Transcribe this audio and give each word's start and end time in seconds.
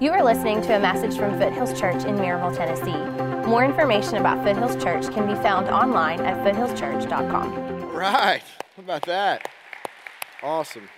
You 0.00 0.10
are 0.10 0.24
listening 0.24 0.60
to 0.62 0.74
a 0.74 0.80
message 0.80 1.16
from 1.16 1.38
Foothills 1.38 1.78
Church 1.78 2.04
in 2.04 2.16
Maryville, 2.16 2.56
Tennessee. 2.56 3.48
More 3.48 3.64
information 3.64 4.16
about 4.16 4.44
Foothills 4.44 4.74
Church 4.82 5.08
can 5.14 5.24
be 5.24 5.40
found 5.40 5.68
online 5.68 6.18
at 6.22 6.36
foothillschurch.com. 6.38 7.92
Right. 7.94 8.42
How 8.76 8.82
about 8.82 9.02
that? 9.02 9.48
Awesome. 10.42 10.88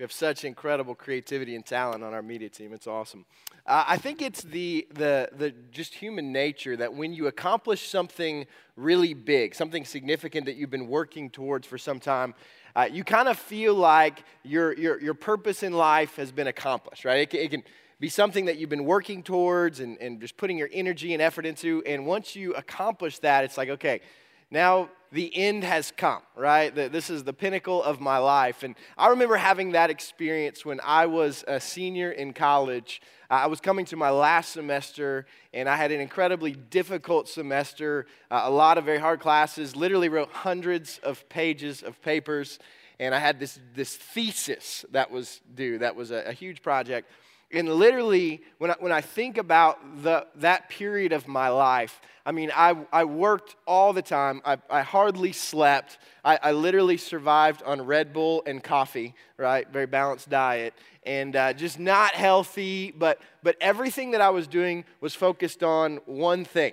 We 0.00 0.02
have 0.02 0.10
such 0.10 0.44
incredible 0.44 0.96
creativity 0.96 1.54
and 1.54 1.64
talent 1.64 2.02
on 2.02 2.12
our 2.12 2.22
media 2.22 2.48
team. 2.48 2.72
It's 2.72 2.88
awesome. 2.88 3.24
Uh, 3.64 3.84
I 3.86 3.98
think 3.98 4.20
it's 4.20 4.42
the, 4.42 4.88
the, 4.92 5.28
the 5.32 5.54
just 5.70 5.94
human 5.94 6.32
nature 6.32 6.76
that 6.76 6.94
when 6.94 7.12
you 7.12 7.28
accomplish 7.28 7.88
something 7.88 8.46
really 8.74 9.14
big, 9.14 9.54
something 9.54 9.84
significant 9.84 10.46
that 10.46 10.56
you've 10.56 10.70
been 10.70 10.88
working 10.88 11.30
towards 11.30 11.68
for 11.68 11.78
some 11.78 12.00
time, 12.00 12.34
uh, 12.76 12.88
you 12.90 13.04
kind 13.04 13.28
of 13.28 13.38
feel 13.38 13.74
like 13.74 14.22
your, 14.42 14.72
your, 14.74 15.00
your 15.00 15.14
purpose 15.14 15.62
in 15.62 15.72
life 15.72 16.16
has 16.16 16.32
been 16.32 16.46
accomplished, 16.46 17.04
right? 17.04 17.20
It, 17.20 17.30
can, 17.30 17.40
it 17.40 17.50
can 17.50 17.62
be 17.98 18.08
something 18.08 18.46
that 18.46 18.58
you've 18.58 18.70
been 18.70 18.84
working 18.84 19.22
towards 19.22 19.80
and, 19.80 19.98
and 19.98 20.20
just 20.20 20.36
putting 20.36 20.56
your 20.56 20.70
energy 20.72 21.12
and 21.12 21.22
effort 21.22 21.44
into. 21.44 21.82
And 21.84 22.06
once 22.06 22.34
you 22.34 22.54
accomplish 22.54 23.18
that, 23.20 23.44
it's 23.44 23.58
like, 23.58 23.68
okay, 23.68 24.00
now 24.50 24.90
the 25.12 25.36
end 25.36 25.64
has 25.64 25.92
come, 25.96 26.22
right? 26.36 26.72
This 26.72 27.10
is 27.10 27.24
the 27.24 27.32
pinnacle 27.32 27.82
of 27.82 28.00
my 28.00 28.18
life. 28.18 28.62
And 28.62 28.76
I 28.96 29.08
remember 29.08 29.36
having 29.36 29.72
that 29.72 29.90
experience 29.90 30.64
when 30.64 30.80
I 30.84 31.06
was 31.06 31.44
a 31.48 31.60
senior 31.60 32.12
in 32.12 32.32
college. 32.32 33.02
I 33.28 33.46
was 33.46 33.60
coming 33.60 33.84
to 33.86 33.96
my 33.96 34.10
last 34.10 34.52
semester, 34.52 35.26
and 35.52 35.68
I 35.68 35.76
had 35.76 35.90
an 35.90 36.00
incredibly 36.00 36.52
difficult 36.52 37.28
semester, 37.28 38.06
uh, 38.30 38.42
a 38.44 38.50
lot 38.50 38.78
of 38.78 38.84
very 38.84 38.98
hard 38.98 39.20
classes, 39.20 39.74
literally 39.74 40.08
wrote 40.08 40.30
hundreds 40.30 40.98
of 41.02 41.28
pages 41.28 41.82
of 41.82 42.00
papers. 42.02 42.58
And 43.00 43.14
I 43.14 43.18
had 43.18 43.40
this, 43.40 43.58
this 43.74 43.96
thesis 43.96 44.84
that 44.92 45.10
was 45.10 45.40
due, 45.54 45.78
that 45.78 45.96
was 45.96 46.10
a, 46.12 46.22
a 46.26 46.32
huge 46.32 46.62
project. 46.62 47.10
And 47.52 47.68
literally, 47.68 48.42
when 48.58 48.70
I, 48.70 48.74
when 48.78 48.92
I 48.92 49.00
think 49.00 49.38
about 49.38 50.02
the, 50.04 50.26
that 50.36 50.68
period 50.68 51.12
of 51.12 51.26
my 51.26 51.48
life, 51.48 52.00
I 52.30 52.32
mean, 52.32 52.52
I, 52.54 52.76
I 52.92 53.06
worked 53.06 53.56
all 53.66 53.92
the 53.92 54.02
time. 54.02 54.40
I, 54.44 54.56
I 54.70 54.82
hardly 54.82 55.32
slept. 55.32 55.98
I, 56.24 56.38
I 56.40 56.52
literally 56.52 56.96
survived 56.96 57.60
on 57.64 57.82
Red 57.82 58.12
Bull 58.12 58.44
and 58.46 58.62
coffee, 58.62 59.16
right? 59.36 59.68
Very 59.68 59.86
balanced 59.86 60.28
diet. 60.28 60.72
And 61.02 61.34
uh, 61.34 61.54
just 61.54 61.80
not 61.80 62.12
healthy, 62.14 62.92
but, 62.96 63.18
but 63.42 63.56
everything 63.60 64.12
that 64.12 64.20
I 64.20 64.30
was 64.30 64.46
doing 64.46 64.84
was 65.00 65.12
focused 65.12 65.64
on 65.64 65.96
one 66.06 66.44
thing, 66.44 66.72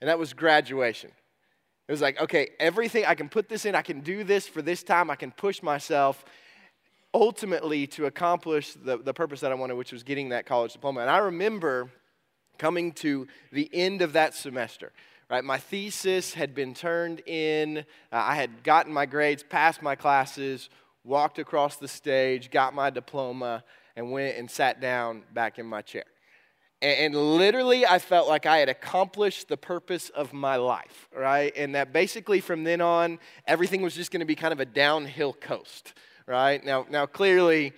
and 0.00 0.08
that 0.08 0.16
was 0.16 0.32
graduation. 0.32 1.10
It 1.88 1.90
was 1.90 2.00
like, 2.00 2.20
okay, 2.20 2.50
everything, 2.60 3.04
I 3.04 3.16
can 3.16 3.28
put 3.28 3.48
this 3.48 3.64
in, 3.64 3.74
I 3.74 3.82
can 3.82 3.98
do 3.98 4.22
this 4.22 4.46
for 4.46 4.62
this 4.62 4.84
time, 4.84 5.10
I 5.10 5.16
can 5.16 5.32
push 5.32 5.60
myself 5.60 6.24
ultimately 7.12 7.88
to 7.88 8.06
accomplish 8.06 8.74
the, 8.74 8.98
the 8.98 9.12
purpose 9.12 9.40
that 9.40 9.50
I 9.50 9.56
wanted, 9.56 9.74
which 9.74 9.90
was 9.90 10.04
getting 10.04 10.28
that 10.28 10.46
college 10.46 10.72
diploma. 10.72 11.00
And 11.00 11.10
I 11.10 11.18
remember 11.18 11.90
coming 12.62 12.92
to 12.92 13.26
the 13.50 13.68
end 13.72 14.02
of 14.02 14.12
that 14.12 14.34
semester. 14.34 14.92
Right, 15.28 15.42
my 15.42 15.58
thesis 15.58 16.32
had 16.34 16.54
been 16.54 16.74
turned 16.74 17.20
in. 17.26 17.78
Uh, 17.78 17.82
I 18.12 18.36
had 18.36 18.62
gotten 18.62 18.92
my 18.92 19.04
grades, 19.04 19.42
passed 19.42 19.82
my 19.82 19.96
classes, 19.96 20.70
walked 21.02 21.40
across 21.40 21.76
the 21.76 21.88
stage, 21.88 22.52
got 22.52 22.72
my 22.72 22.90
diploma, 22.90 23.64
and 23.96 24.12
went 24.12 24.36
and 24.36 24.48
sat 24.48 24.80
down 24.80 25.22
back 25.34 25.58
in 25.58 25.66
my 25.66 25.82
chair. 25.82 26.04
And, 26.82 27.14
literally, 27.14 27.84
I 27.86 27.98
felt 27.98 28.28
like 28.28 28.44
I 28.46 28.58
had 28.58 28.68
accomplished 28.68 29.48
the 29.48 29.56
purpose 29.56 30.10
of 30.10 30.32
my 30.32 30.56
life, 30.56 31.08
right? 31.16 31.52
And 31.56 31.74
that 31.74 31.92
basically 31.92 32.40
from 32.40 32.62
then 32.62 32.80
on, 32.80 33.18
everything 33.46 33.82
was 33.82 33.94
just 33.94 34.10
going 34.12 34.20
to 34.20 34.26
be 34.26 34.36
kind 34.36 34.52
of 34.52 34.60
a 34.60 34.66
downhill 34.66 35.32
coast 35.32 35.94
right? 36.26 36.64
Now, 36.64 36.86
now 36.90 37.06
clearly, 37.06 37.72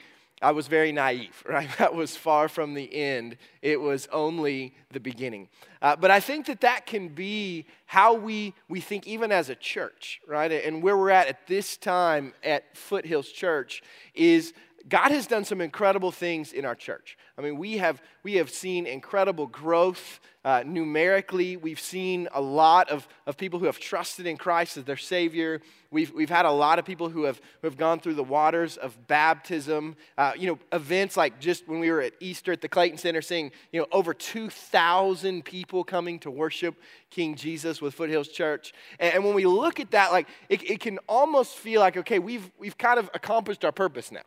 I 0.44 0.50
was 0.50 0.68
very 0.68 0.92
naive, 0.92 1.42
right? 1.48 1.68
That 1.78 1.94
was 1.94 2.16
far 2.16 2.48
from 2.48 2.74
the 2.74 2.94
end. 2.94 3.38
It 3.62 3.80
was 3.80 4.06
only 4.12 4.74
the 4.92 5.00
beginning. 5.00 5.48
Uh, 5.80 5.96
but 5.96 6.10
I 6.10 6.20
think 6.20 6.46
that 6.46 6.60
that 6.60 6.84
can 6.86 7.08
be 7.08 7.66
how 7.86 8.14
we, 8.14 8.54
we 8.68 8.80
think, 8.80 9.06
even 9.06 9.32
as 9.32 9.48
a 9.48 9.54
church, 9.54 10.20
right? 10.28 10.52
And 10.52 10.82
where 10.82 10.96
we're 10.96 11.10
at 11.10 11.28
at 11.28 11.46
this 11.46 11.76
time 11.78 12.34
at 12.42 12.76
Foothills 12.76 13.30
Church 13.30 13.82
is 14.14 14.52
God 14.88 15.12
has 15.12 15.26
done 15.26 15.44
some 15.44 15.62
incredible 15.62 16.12
things 16.12 16.52
in 16.52 16.66
our 16.66 16.74
church. 16.74 17.16
I 17.38 17.40
mean, 17.40 17.56
we 17.56 17.78
have, 17.78 18.02
we 18.22 18.34
have 18.34 18.50
seen 18.50 18.86
incredible 18.86 19.46
growth 19.46 20.20
uh, 20.44 20.62
numerically. 20.66 21.56
We've 21.56 21.80
seen 21.80 22.28
a 22.34 22.40
lot 22.40 22.90
of, 22.90 23.08
of 23.26 23.38
people 23.38 23.58
who 23.58 23.64
have 23.64 23.78
trusted 23.78 24.26
in 24.26 24.36
Christ 24.36 24.76
as 24.76 24.84
their 24.84 24.98
Savior. 24.98 25.62
We've, 25.90 26.12
we've 26.12 26.28
had 26.28 26.44
a 26.44 26.50
lot 26.50 26.78
of 26.78 26.84
people 26.84 27.08
who 27.08 27.24
have, 27.24 27.40
who 27.62 27.66
have 27.66 27.78
gone 27.78 27.98
through 27.98 28.14
the 28.14 28.24
waters 28.24 28.76
of 28.76 29.06
baptism. 29.06 29.96
Uh, 30.18 30.32
you 30.36 30.48
know, 30.48 30.58
events 30.70 31.16
like 31.16 31.40
just 31.40 31.66
when 31.66 31.80
we 31.80 31.90
were 31.90 32.02
at 32.02 32.12
Easter 32.20 32.52
at 32.52 32.60
the 32.60 32.68
Clayton 32.68 32.98
Center, 32.98 33.22
seeing, 33.22 33.52
you 33.72 33.80
know, 33.80 33.86
over 33.90 34.12
2,000 34.12 35.46
people 35.46 35.82
coming 35.82 36.18
to 36.18 36.30
worship 36.30 36.74
King 37.08 37.36
Jesus 37.36 37.80
with 37.80 37.94
Foothills 37.94 38.28
Church. 38.28 38.74
And, 38.98 39.14
and 39.14 39.24
when 39.24 39.34
we 39.34 39.46
look 39.46 39.80
at 39.80 39.92
that, 39.92 40.12
like, 40.12 40.28
it, 40.50 40.62
it 40.68 40.80
can 40.80 40.98
almost 41.08 41.56
feel 41.56 41.80
like, 41.80 41.96
okay, 41.96 42.18
we've, 42.18 42.50
we've 42.58 42.76
kind 42.76 42.98
of 42.98 43.08
accomplished 43.14 43.64
our 43.64 43.72
purpose 43.72 44.12
now 44.12 44.20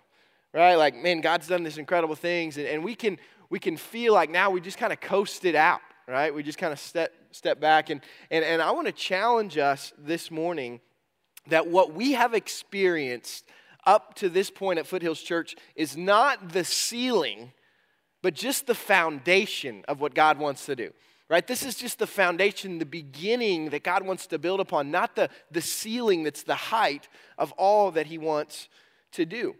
right? 0.54 0.76
Like, 0.76 0.96
man, 0.96 1.22
God's 1.22 1.48
done 1.48 1.64
this 1.64 1.78
incredible 1.78 2.16
things, 2.16 2.58
and, 2.58 2.68
and 2.68 2.84
we 2.84 2.96
can 2.96 3.18
we 3.50 3.60
can 3.60 3.78
feel 3.78 4.14
like 4.14 4.30
now 4.30 4.50
we 4.50 4.60
just 4.60 4.78
kind 4.78 4.92
of 4.92 5.00
coasted 5.00 5.56
out, 5.56 5.80
right? 6.08 6.34
We 6.34 6.44
just 6.44 6.58
kind 6.58 6.74
of 6.74 6.80
step 6.80 7.14
step 7.32 7.60
back, 7.60 7.90
and 7.90 8.02
and 8.32 8.44
and 8.44 8.62
I 8.62 8.72
want 8.72 8.88
to 8.88 8.94
challenge 8.94 9.58
us 9.58 9.94
this 9.98 10.32
morning 10.32 10.80
that 11.48 11.68
what 11.68 11.94
we 11.94 12.14
have 12.14 12.34
experienced 12.34 13.46
up 13.86 14.16
to 14.16 14.28
this 14.28 14.50
point 14.50 14.80
at 14.80 14.88
Foothills 14.88 15.22
Church 15.22 15.56
is 15.76 15.96
not 15.96 16.50
the 16.50 16.66
ceiling, 16.66 17.54
but 18.22 18.34
just 18.34 18.68
the 18.68 18.76
foundation 18.76 19.86
of 19.88 20.02
what 20.02 20.14
God 20.14 20.40
wants 20.40 20.66
to 20.66 20.76
do 20.76 20.92
right? 21.30 21.46
This 21.46 21.64
is 21.64 21.76
just 21.76 22.00
the 22.00 22.08
foundation, 22.08 22.80
the 22.80 22.86
beginning 22.86 23.70
that 23.72 23.84
God 23.84 24.06
wants 24.06 24.28
to 24.28 24.40
build 24.40 24.60
upon, 24.60 24.92
not 24.92 25.16
the, 25.16 25.30
the 25.52 25.62
ceiling 25.62 26.24
that's 26.24 26.44
the 26.44 26.56
height 26.56 27.08
of 27.38 27.52
all 27.54 27.92
that 27.92 28.08
He 28.08 28.18
wants 28.18 28.70
to 29.14 29.26
do. 29.26 29.56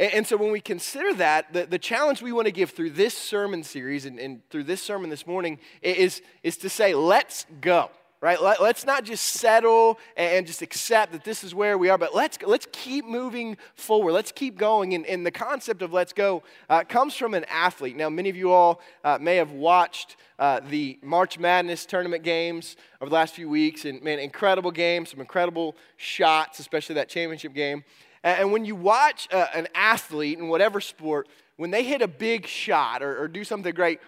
And, 0.00 0.14
and 0.14 0.26
so 0.26 0.36
when 0.36 0.50
we 0.50 0.60
consider 0.60 1.14
that, 1.14 1.52
the, 1.52 1.66
the 1.66 1.78
challenge 1.78 2.22
we 2.22 2.32
want 2.32 2.46
to 2.46 2.52
give 2.52 2.70
through 2.70 2.90
this 2.90 3.16
sermon 3.16 3.62
series 3.62 4.06
and, 4.06 4.18
and 4.18 4.40
through 4.48 4.64
this 4.64 4.82
sermon 4.82 5.10
this 5.10 5.26
morning 5.26 5.60
is, 5.82 6.22
is 6.42 6.56
to 6.56 6.68
say, 6.68 6.94
let's 6.94 7.46
go 7.60 7.90
right? 8.22 8.42
Let, 8.42 8.60
us 8.60 8.84
not 8.84 9.04
just 9.04 9.24
settle 9.24 9.98
and 10.14 10.46
just 10.46 10.60
accept 10.60 11.12
that 11.12 11.24
this 11.24 11.42
is 11.42 11.54
where 11.54 11.78
we 11.78 11.88
are 11.88 11.96
but 11.96 12.14
let's 12.14 12.36
let's 12.42 12.66
keep 12.70 13.06
moving 13.06 13.56
forward. 13.74 14.12
Let's 14.12 14.30
keep 14.30 14.58
going. 14.58 14.92
And, 14.92 15.06
and 15.06 15.24
the 15.24 15.30
concept 15.30 15.80
of 15.80 15.94
let's 15.94 16.12
go 16.12 16.42
uh, 16.68 16.84
comes 16.84 17.16
from 17.16 17.32
an 17.32 17.46
athlete. 17.48 17.96
Now 17.96 18.10
many 18.10 18.28
of 18.28 18.36
you 18.36 18.52
all 18.52 18.82
uh, 19.04 19.16
may 19.18 19.36
have 19.36 19.52
watched 19.52 20.16
uh, 20.38 20.60
the 20.68 20.98
march 21.02 21.38
madness 21.38 21.86
tournament 21.86 22.22
games 22.22 22.76
over 23.00 23.08
the 23.08 23.14
last 23.14 23.34
few 23.34 23.48
weeks 23.48 23.86
and 23.86 24.02
man 24.02 24.18
incredible 24.18 24.70
games 24.70 25.10
some 25.10 25.20
incredible 25.20 25.74
shots 25.96 26.58
especially 26.58 26.94
that 26.94 27.08
championship 27.08 27.54
game 27.54 27.84
and 28.22 28.52
when 28.52 28.64
you 28.64 28.74
watch 28.74 29.28
uh, 29.32 29.46
an 29.54 29.68
athlete 29.74 30.38
in 30.38 30.48
whatever 30.48 30.80
sport, 30.80 31.28
when 31.56 31.70
they 31.70 31.84
hit 31.84 32.02
a 32.02 32.08
big 32.08 32.46
shot 32.46 33.02
or, 33.02 33.22
or 33.22 33.28
do 33.28 33.44
something 33.44 33.74
great, 33.74 34.00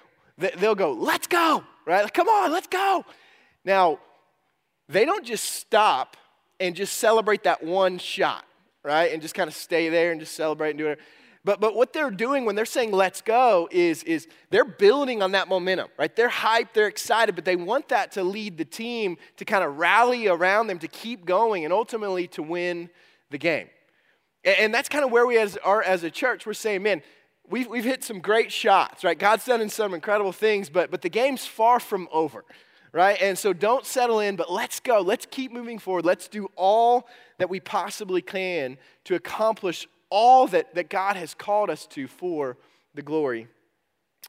they'll 0.59 0.75
go, 0.75 0.93
let's 0.93 1.27
go, 1.27 1.65
right? 1.87 2.13
Come 2.13 2.29
on, 2.29 2.53
let's 2.53 2.67
go. 2.67 3.05
Now, 3.65 3.99
they 4.89 5.05
don't 5.05 5.25
just 5.25 5.45
stop 5.45 6.17
and 6.61 6.75
just 6.75 6.99
celebrate 6.99 7.45
that 7.45 7.63
one 7.63 7.99
shot, 7.99 8.45
right? 8.85 9.13
And 9.13 9.23
just 9.23 9.35
kind 9.35 9.49
of 9.49 9.55
stay 9.55 9.89
there 9.89 10.13
and 10.13 10.21
just 10.21 10.35
celebrate 10.35 10.71
and 10.71 10.79
do 10.79 10.89
it. 10.89 11.01
But, 11.45 11.61
but 11.61 11.75
what 11.75 11.93
they're 11.93 12.11
doing 12.11 12.45
when 12.45 12.55
they're 12.55 12.65
saying 12.65 12.93
let's 12.93 13.21
go 13.21 13.69
is, 13.73 14.05
is 14.05 14.29
they're 14.51 14.65
building 14.65 15.23
on 15.23 15.33
that 15.33 15.49
momentum, 15.49 15.89
right? 15.99 16.15
They're 16.15 16.29
hyped, 16.29 16.69
they're 16.73 16.87
excited, 16.87 17.35
but 17.35 17.45
they 17.45 17.57
want 17.57 17.89
that 17.89 18.13
to 18.13 18.23
lead 18.23 18.59
the 18.59 18.65
team 18.65 19.17
to 19.39 19.45
kind 19.45 19.65
of 19.65 19.77
rally 19.77 20.29
around 20.29 20.69
them 20.69 20.79
to 20.79 20.89
keep 20.89 21.25
going 21.25 21.65
and 21.65 21.73
ultimately 21.73 22.29
to 22.29 22.43
win 22.43 22.91
the 23.31 23.39
game. 23.39 23.69
And 24.45 24.75
that's 24.75 24.89
kind 24.89 25.05
of 25.05 25.11
where 25.13 25.27
we 25.27 25.39
as 25.39 25.57
are 25.59 25.83
as 25.83 26.03
a 26.03 26.11
church. 26.11 26.47
We're 26.47 26.55
saying, 26.55 26.83
man, 26.83 27.03
we've, 27.49 27.69
we've 27.69 27.85
hit 27.85 28.03
some 28.03 28.21
great 28.21 28.51
shots, 28.51 29.05
right? 29.05 29.19
God's 29.19 29.45
done 29.45 29.69
some 29.69 29.95
incredible 29.95 30.33
things, 30.33 30.69
but, 30.69 30.91
but 30.91 31.03
the 31.03 31.09
game's 31.09 31.47
far 31.47 31.79
from 31.79 32.09
over, 32.13 32.45
right? 32.93 33.21
And 33.21 33.39
so 33.39 33.53
don't 33.53 33.87
settle 33.87 34.21
in, 34.21 34.37
but 34.37 34.51
let's 34.51 34.81
go. 34.81 35.01
Let's 35.01 35.27
keep 35.27 35.53
moving 35.53 35.79
forward. 35.79 36.05
Let's 36.05 36.29
do 36.29 36.49
all 36.57 37.07
that 37.39 37.51
we 37.51 37.61
possibly 37.61 38.23
can 38.23 38.79
to 39.05 39.15
accomplish 39.15 39.87
all 40.11 40.47
that, 40.49 40.75
that 40.75 40.91
God 40.91 41.17
has 41.17 41.35
called 41.35 41.71
us 41.71 41.87
to 41.89 42.09
for 42.09 42.57
the 42.95 43.03
glory 43.03 43.49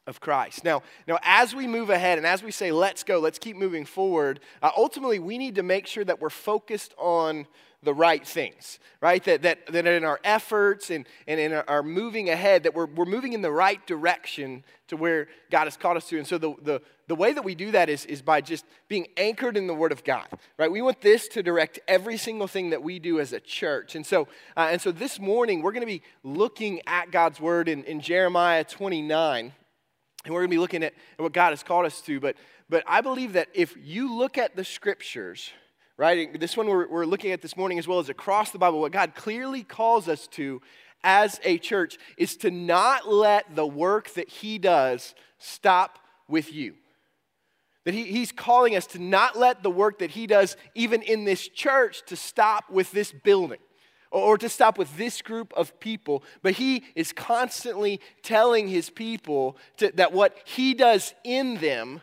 of 0.06 0.20
Christ. 0.20 0.64
Now, 0.64 0.82
now, 1.06 1.18
as 1.22 1.54
we 1.54 1.66
move 1.66 1.90
ahead 1.90 2.18
and 2.18 2.26
as 2.26 2.42
we 2.42 2.50
say, 2.50 2.72
let's 2.72 3.04
go, 3.04 3.18
let's 3.18 3.38
keep 3.38 3.56
moving 3.56 3.84
forward, 3.84 4.40
uh, 4.62 4.70
ultimately 4.76 5.18
we 5.18 5.38
need 5.38 5.54
to 5.56 5.62
make 5.62 5.86
sure 5.86 6.04
that 6.04 6.20
we're 6.20 6.30
focused 6.30 6.94
on 6.98 7.46
the 7.84 7.94
right 7.94 8.26
things, 8.26 8.78
right? 9.00 9.22
That, 9.24 9.42
that, 9.42 9.66
that 9.66 9.86
in 9.86 10.04
our 10.04 10.20
efforts 10.24 10.90
and, 10.90 11.06
and 11.26 11.38
in 11.38 11.52
our, 11.52 11.82
moving 11.82 12.30
ahead, 12.30 12.64
that 12.64 12.74
we're, 12.74 12.86
we're 12.86 13.04
moving 13.04 13.32
in 13.32 13.42
the 13.42 13.50
right 13.50 13.84
direction 13.86 14.64
to 14.88 14.96
where 14.96 15.28
God 15.50 15.64
has 15.64 15.76
called 15.76 15.96
us 15.96 16.08
to. 16.08 16.18
And 16.18 16.26
so 16.26 16.38
the, 16.38 16.54
the, 16.62 16.82
the 17.06 17.14
way 17.14 17.32
that 17.32 17.44
we 17.44 17.54
do 17.54 17.70
that 17.72 17.88
is, 17.88 18.04
is 18.06 18.22
by 18.22 18.40
just 18.40 18.64
being 18.88 19.06
anchored 19.16 19.56
in 19.56 19.66
the 19.66 19.74
Word 19.74 19.92
of 19.92 20.04
God, 20.04 20.26
right? 20.58 20.70
We 20.70 20.82
want 20.82 21.00
this 21.00 21.28
to 21.28 21.42
direct 21.42 21.78
every 21.86 22.16
single 22.16 22.46
thing 22.46 22.70
that 22.70 22.82
we 22.82 22.98
do 22.98 23.20
as 23.20 23.32
a 23.32 23.40
church. 23.40 23.94
And 23.94 24.04
so, 24.06 24.28
uh, 24.56 24.68
and 24.70 24.80
so 24.80 24.90
this 24.90 25.20
morning, 25.20 25.62
we're 25.62 25.72
going 25.72 25.82
to 25.82 25.86
be 25.86 26.02
looking 26.22 26.80
at 26.86 27.10
God's 27.10 27.40
Word 27.40 27.68
in, 27.68 27.84
in 27.84 28.00
Jeremiah 28.00 28.64
29. 28.64 29.52
And 30.24 30.32
we're 30.32 30.40
going 30.40 30.50
to 30.50 30.54
be 30.54 30.60
looking 30.60 30.82
at 30.82 30.94
what 31.18 31.32
God 31.32 31.50
has 31.50 31.62
called 31.62 31.84
us 31.84 32.00
to. 32.02 32.18
But, 32.18 32.36
but 32.70 32.82
I 32.86 33.02
believe 33.02 33.34
that 33.34 33.48
if 33.52 33.76
you 33.78 34.16
look 34.16 34.38
at 34.38 34.56
the 34.56 34.64
scriptures, 34.64 35.50
right? 35.96 36.38
This 36.38 36.56
one 36.56 36.66
we're, 36.66 36.88
we're 36.88 37.06
looking 37.06 37.32
at 37.32 37.42
this 37.42 37.56
morning, 37.56 37.78
as 37.78 37.86
well 37.86 37.98
as 37.98 38.08
across 38.08 38.50
the 38.50 38.58
Bible, 38.58 38.80
what 38.80 38.92
God 38.92 39.14
clearly 39.14 39.62
calls 39.62 40.08
us 40.08 40.26
to 40.28 40.60
as 41.02 41.38
a 41.44 41.58
church 41.58 41.98
is 42.16 42.36
to 42.38 42.50
not 42.50 43.08
let 43.08 43.54
the 43.54 43.66
work 43.66 44.12
that 44.14 44.28
He 44.28 44.58
does 44.58 45.14
stop 45.38 45.98
with 46.28 46.52
you. 46.52 46.74
That 47.84 47.94
he, 47.94 48.04
He's 48.04 48.32
calling 48.32 48.74
us 48.74 48.86
to 48.88 48.98
not 48.98 49.38
let 49.38 49.62
the 49.62 49.70
work 49.70 49.98
that 49.98 50.12
He 50.12 50.26
does, 50.26 50.56
even 50.74 51.02
in 51.02 51.24
this 51.24 51.46
church, 51.48 52.02
to 52.06 52.16
stop 52.16 52.70
with 52.70 52.90
this 52.92 53.12
building 53.12 53.60
or 54.14 54.38
to 54.38 54.48
stop 54.48 54.78
with 54.78 54.96
this 54.96 55.20
group 55.20 55.52
of 55.54 55.78
people, 55.80 56.22
but 56.40 56.52
he 56.52 56.84
is 56.94 57.12
constantly 57.12 58.00
telling 58.22 58.68
his 58.68 58.88
people 58.88 59.56
to, 59.76 59.90
that 59.96 60.12
what 60.12 60.38
he 60.44 60.72
does 60.72 61.12
in 61.24 61.56
them, 61.56 62.00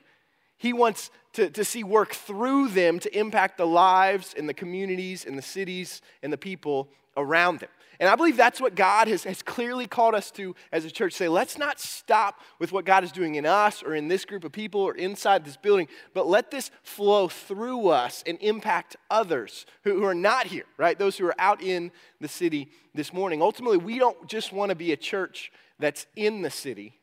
he 0.58 0.74
wants 0.74 1.10
to, 1.34 1.50
to 1.50 1.64
see 1.64 1.84
work 1.84 2.14
through 2.14 2.70
them 2.70 3.00
to 3.00 3.18
impact 3.18 3.58
the 3.58 3.68
lives 3.68 4.34
and 4.38 4.48
the 4.50 4.54
communities 4.54 5.26
and 5.26 5.38
the 5.38 5.44
cities 5.44 6.02
and 6.22 6.32
the 6.32 6.38
people 6.38 6.90
around 7.18 7.60
them. 7.60 7.70
And 8.00 8.10
I 8.10 8.16
believe 8.16 8.36
that's 8.36 8.60
what 8.60 8.74
God 8.74 9.08
has, 9.08 9.26
has 9.26 9.44
clearly 9.44 9.86
called 9.86 10.16
us 10.16 10.32
to 10.32 10.56
as 10.72 10.86
a 10.86 10.92
church. 10.92 11.14
Say, 11.14 11.28
let's 11.28 11.60
not 11.60 11.80
stop 11.80 12.40
with 12.58 12.72
what 12.72 12.84
God 12.84 13.04
is 13.04 13.12
doing 13.12 13.36
in 13.36 13.46
us 13.46 13.84
or 13.84 13.94
in 13.94 14.08
this 14.08 14.26
group 14.26 14.44
of 14.44 14.52
people 14.52 14.82
or 14.82 14.96
inside 14.96 15.46
this 15.46 15.56
building, 15.56 15.88
but 16.16 16.26
let 16.26 16.50
this 16.50 16.72
flow 16.82 17.28
through 17.28 17.90
us 17.90 18.24
and 18.26 18.40
impact 18.42 18.96
others 19.12 19.68
who, 19.84 20.00
who 20.00 20.04
are 20.04 20.16
not 20.16 20.48
here, 20.48 20.66
right? 20.78 20.98
Those 20.98 21.16
who 21.16 21.28
are 21.28 21.40
out 21.40 21.62
in 21.62 21.92
the 22.20 22.28
city 22.28 22.72
this 22.96 23.14
morning. 23.14 23.40
Ultimately, 23.40 23.78
we 23.78 24.00
don't 24.00 24.28
just 24.28 24.52
want 24.52 24.72
to 24.72 24.76
be 24.76 24.94
a 24.94 24.98
church 24.98 25.52
that's 25.78 26.08
in 26.16 26.42
the 26.42 26.50
city, 26.50 27.00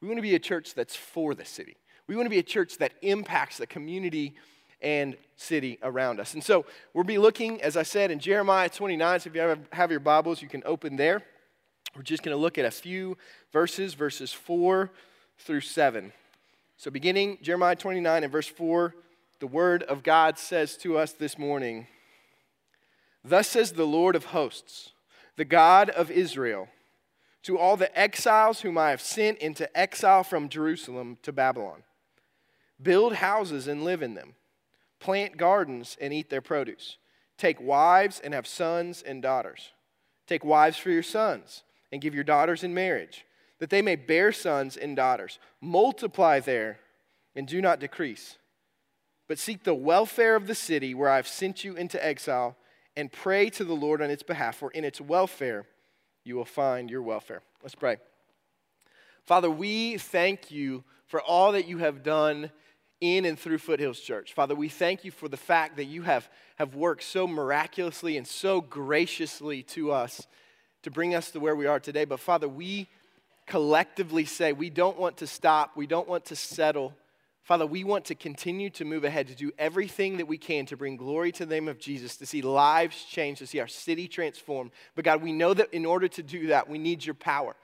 we 0.00 0.06
want 0.06 0.18
to 0.18 0.22
be 0.22 0.36
a 0.36 0.40
church 0.40 0.74
that's 0.74 0.94
for 0.94 1.34
the 1.34 1.44
city. 1.44 1.76
We 2.08 2.16
want 2.16 2.24
to 2.24 2.30
be 2.30 2.38
a 2.38 2.42
church 2.42 2.78
that 2.78 2.94
impacts 3.02 3.58
the 3.58 3.66
community 3.66 4.34
and 4.80 5.16
city 5.36 5.78
around 5.82 6.20
us. 6.20 6.34
And 6.34 6.42
so 6.42 6.64
we'll 6.94 7.04
be 7.04 7.18
looking, 7.18 7.60
as 7.60 7.76
I 7.76 7.82
said, 7.82 8.10
in 8.10 8.18
Jeremiah 8.18 8.70
29. 8.70 9.20
So 9.20 9.28
if 9.28 9.36
you 9.36 9.56
have 9.72 9.90
your 9.90 10.00
Bibles, 10.00 10.40
you 10.40 10.48
can 10.48 10.62
open 10.64 10.96
there. 10.96 11.22
We're 11.94 12.02
just 12.02 12.22
going 12.22 12.34
to 12.34 12.40
look 12.40 12.56
at 12.56 12.64
a 12.64 12.70
few 12.70 13.18
verses, 13.52 13.94
verses 13.94 14.32
4 14.32 14.90
through 15.38 15.60
7. 15.60 16.12
So 16.78 16.90
beginning 16.90 17.38
Jeremiah 17.42 17.76
29 17.76 18.24
and 18.24 18.32
verse 18.32 18.46
4, 18.46 18.94
the 19.40 19.46
word 19.46 19.82
of 19.82 20.02
God 20.02 20.38
says 20.38 20.76
to 20.78 20.96
us 20.96 21.12
this 21.12 21.38
morning 21.38 21.86
Thus 23.22 23.48
says 23.48 23.72
the 23.72 23.84
Lord 23.84 24.16
of 24.16 24.26
hosts, 24.26 24.92
the 25.36 25.44
God 25.44 25.90
of 25.90 26.10
Israel, 26.10 26.68
to 27.42 27.58
all 27.58 27.76
the 27.76 27.96
exiles 27.98 28.60
whom 28.60 28.78
I 28.78 28.90
have 28.90 29.00
sent 29.02 29.38
into 29.38 29.76
exile 29.76 30.24
from 30.24 30.48
Jerusalem 30.48 31.18
to 31.22 31.32
Babylon 31.32 31.82
build 32.82 33.14
houses 33.14 33.66
and 33.68 33.84
live 33.84 34.02
in 34.02 34.14
them 34.14 34.34
plant 35.00 35.36
gardens 35.36 35.96
and 36.00 36.12
eat 36.12 36.30
their 36.30 36.40
produce. 36.40 36.98
Take 37.36 37.60
wives 37.60 38.20
and 38.22 38.34
have 38.34 38.46
sons 38.46 39.02
and 39.02 39.22
daughters. 39.22 39.70
Take 40.26 40.44
wives 40.44 40.76
for 40.76 40.90
your 40.90 41.02
sons 41.02 41.62
and 41.92 42.02
give 42.02 42.14
your 42.14 42.24
daughters 42.24 42.64
in 42.64 42.74
marriage, 42.74 43.24
that 43.60 43.70
they 43.70 43.80
may 43.80 43.96
bear 43.96 44.32
sons 44.32 44.76
and 44.76 44.96
daughters. 44.96 45.38
Multiply 45.60 46.40
there 46.40 46.78
and 47.34 47.46
do 47.46 47.62
not 47.62 47.80
decrease. 47.80 48.38
But 49.28 49.38
seek 49.38 49.64
the 49.64 49.74
welfare 49.74 50.36
of 50.36 50.46
the 50.46 50.54
city 50.54 50.94
where 50.94 51.08
I 51.08 51.16
have 51.16 51.28
sent 51.28 51.64
you 51.64 51.76
into 51.76 52.04
exile 52.04 52.56
and 52.96 53.12
pray 53.12 53.50
to 53.50 53.64
the 53.64 53.74
Lord 53.74 54.02
on 54.02 54.10
its 54.10 54.22
behalf, 54.22 54.56
for 54.56 54.70
in 54.72 54.84
its 54.84 55.00
welfare 55.00 55.66
you 56.24 56.34
will 56.34 56.44
find 56.44 56.90
your 56.90 57.02
welfare. 57.02 57.42
Let's 57.62 57.74
pray. 57.74 57.98
Father, 59.24 59.50
we 59.50 59.98
thank 59.98 60.50
you 60.50 60.82
for 61.06 61.20
all 61.22 61.52
that 61.52 61.68
you 61.68 61.78
have 61.78 62.02
done 62.02 62.50
in 63.00 63.24
and 63.24 63.38
through 63.38 63.58
Foothills 63.58 64.00
Church. 64.00 64.32
Father, 64.32 64.54
we 64.54 64.68
thank 64.68 65.04
you 65.04 65.10
for 65.10 65.28
the 65.28 65.36
fact 65.36 65.76
that 65.76 65.84
you 65.84 66.02
have, 66.02 66.28
have 66.56 66.74
worked 66.74 67.04
so 67.04 67.26
miraculously 67.26 68.16
and 68.16 68.26
so 68.26 68.60
graciously 68.60 69.62
to 69.62 69.92
us 69.92 70.26
to 70.82 70.90
bring 70.90 71.14
us 71.14 71.30
to 71.30 71.40
where 71.40 71.56
we 71.56 71.66
are 71.66 71.80
today. 71.80 72.04
But 72.04 72.20
Father, 72.20 72.48
we 72.48 72.88
collectively 73.46 74.24
say 74.24 74.52
we 74.52 74.70
don't 74.70 74.98
want 74.98 75.18
to 75.18 75.26
stop, 75.26 75.76
we 75.76 75.86
don't 75.86 76.08
want 76.08 76.26
to 76.26 76.36
settle. 76.36 76.94
Father, 77.42 77.66
we 77.66 77.82
want 77.82 78.04
to 78.06 78.14
continue 78.14 78.68
to 78.70 78.84
move 78.84 79.04
ahead, 79.04 79.26
to 79.28 79.34
do 79.34 79.50
everything 79.58 80.18
that 80.18 80.28
we 80.28 80.36
can 80.36 80.66
to 80.66 80.76
bring 80.76 80.98
glory 80.98 81.32
to 81.32 81.46
the 81.46 81.54
name 81.54 81.66
of 81.66 81.78
Jesus, 81.78 82.18
to 82.18 82.26
see 82.26 82.42
lives 82.42 83.04
change, 83.04 83.38
to 83.38 83.46
see 83.46 83.58
our 83.58 83.66
city 83.66 84.06
transformed. 84.06 84.70
But 84.94 85.06
God, 85.06 85.22
we 85.22 85.32
know 85.32 85.54
that 85.54 85.72
in 85.72 85.86
order 85.86 86.08
to 86.08 86.22
do 86.22 86.48
that, 86.48 86.68
we 86.68 86.78
need 86.78 87.06
your 87.06 87.14
power. 87.14 87.56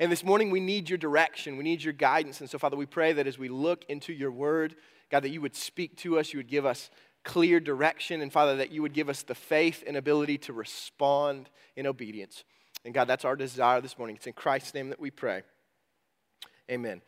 And 0.00 0.10
this 0.10 0.24
morning, 0.24 0.50
we 0.50 0.60
need 0.60 0.88
your 0.88 0.98
direction. 0.98 1.56
We 1.56 1.64
need 1.64 1.82
your 1.82 1.92
guidance. 1.92 2.40
And 2.40 2.50
so, 2.50 2.58
Father, 2.58 2.76
we 2.76 2.86
pray 2.86 3.12
that 3.12 3.26
as 3.26 3.38
we 3.38 3.48
look 3.48 3.84
into 3.88 4.12
your 4.12 4.30
word, 4.30 4.74
God, 5.10 5.22
that 5.22 5.30
you 5.30 5.40
would 5.40 5.54
speak 5.54 5.96
to 5.98 6.18
us, 6.18 6.32
you 6.32 6.38
would 6.38 6.48
give 6.48 6.66
us 6.66 6.90
clear 7.22 7.58
direction, 7.58 8.20
and 8.20 8.32
Father, 8.32 8.56
that 8.56 8.70
you 8.70 8.82
would 8.82 8.92
give 8.92 9.08
us 9.08 9.22
the 9.22 9.34
faith 9.34 9.82
and 9.86 9.96
ability 9.96 10.36
to 10.36 10.52
respond 10.52 11.48
in 11.74 11.86
obedience. 11.86 12.44
And 12.84 12.92
God, 12.92 13.06
that's 13.06 13.24
our 13.24 13.36
desire 13.36 13.80
this 13.80 13.96
morning. 13.96 14.16
It's 14.16 14.26
in 14.26 14.34
Christ's 14.34 14.74
name 14.74 14.90
that 14.90 15.00
we 15.00 15.10
pray. 15.10 15.42
Amen 16.70 17.00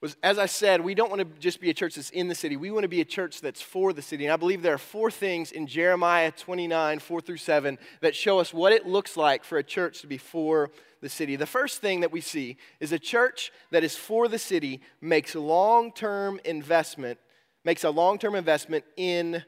was 0.00 0.16
as 0.22 0.38
I 0.38 0.46
said, 0.46 0.82
we 0.82 0.94
don't 0.94 1.10
want 1.10 1.20
to 1.20 1.40
just 1.40 1.60
be 1.60 1.70
a 1.70 1.74
church 1.74 1.94
that's 1.94 2.10
in 2.10 2.28
the 2.28 2.34
city. 2.34 2.56
We 2.56 2.70
want 2.70 2.84
to 2.84 2.88
be 2.88 3.00
a 3.00 3.04
church 3.04 3.40
that's 3.40 3.62
for 3.62 3.92
the 3.92 4.02
city. 4.02 4.26
And 4.26 4.32
I 4.32 4.36
believe 4.36 4.62
there 4.62 4.74
are 4.74 4.78
four 4.78 5.10
things 5.10 5.52
in 5.52 5.66
Jeremiah 5.66 6.30
29, 6.30 6.98
4 6.98 7.20
through 7.20 7.36
7, 7.38 7.78
that 8.02 8.14
show 8.14 8.38
us 8.38 8.52
what 8.52 8.72
it 8.72 8.86
looks 8.86 9.16
like 9.16 9.42
for 9.42 9.56
a 9.58 9.64
church 9.64 10.02
to 10.02 10.06
be 10.06 10.18
for 10.18 10.70
the 11.00 11.08
city. 11.08 11.36
The 11.36 11.46
first 11.46 11.80
thing 11.80 12.00
that 12.00 12.12
we 12.12 12.20
see 12.20 12.58
is 12.78 12.92
a 12.92 12.98
church 12.98 13.52
that 13.70 13.84
is 13.84 13.96
for 13.96 14.28
the 14.28 14.38
city 14.38 14.82
makes 15.00 15.34
long 15.34 15.92
term 15.92 16.40
investment, 16.44 17.18
makes 17.64 17.84
a 17.84 17.90
long 17.90 18.18
term 18.18 18.34
investment 18.34 18.84
in 18.96 19.42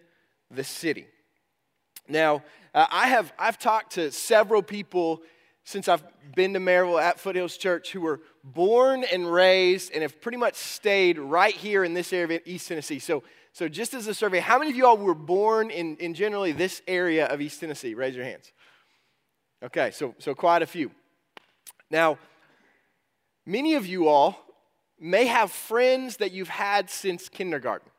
the 0.50 0.64
city. 0.64 1.06
Now, 2.08 2.42
uh, 2.74 2.86
I 2.90 3.08
have, 3.08 3.32
I've 3.38 3.58
talked 3.58 3.92
to 3.92 4.10
several 4.10 4.62
people 4.62 5.22
since 5.68 5.86
I've 5.86 6.02
been 6.34 6.54
to 6.54 6.60
Maryville 6.60 6.98
at 6.98 7.20
Foothills 7.20 7.58
Church 7.58 7.92
who 7.92 8.00
were 8.00 8.22
born 8.42 9.04
and 9.04 9.30
raised 9.30 9.92
and 9.92 10.00
have 10.00 10.18
pretty 10.18 10.38
much 10.38 10.54
stayed 10.54 11.18
right 11.18 11.54
here 11.54 11.84
in 11.84 11.92
this 11.92 12.10
area 12.10 12.38
of 12.38 12.42
East 12.46 12.68
Tennessee. 12.68 12.98
So, 12.98 13.22
so 13.52 13.68
just 13.68 13.92
as 13.92 14.06
a 14.06 14.14
survey, 14.14 14.38
how 14.38 14.58
many 14.58 14.70
of 14.70 14.78
you 14.78 14.86
all 14.86 14.96
were 14.96 15.14
born 15.14 15.70
in, 15.70 15.98
in 15.98 16.14
generally 16.14 16.52
this 16.52 16.80
area 16.88 17.26
of 17.26 17.42
East 17.42 17.60
Tennessee? 17.60 17.92
Raise 17.92 18.16
your 18.16 18.24
hands. 18.24 18.50
Okay, 19.62 19.90
so, 19.90 20.14
so 20.18 20.34
quite 20.34 20.62
a 20.62 20.66
few. 20.66 20.90
Now, 21.90 22.16
many 23.44 23.74
of 23.74 23.86
you 23.86 24.08
all 24.08 24.38
may 24.98 25.26
have 25.26 25.52
friends 25.52 26.16
that 26.16 26.32
you've 26.32 26.48
had 26.48 26.88
since 26.88 27.28
kindergarten. 27.28 27.90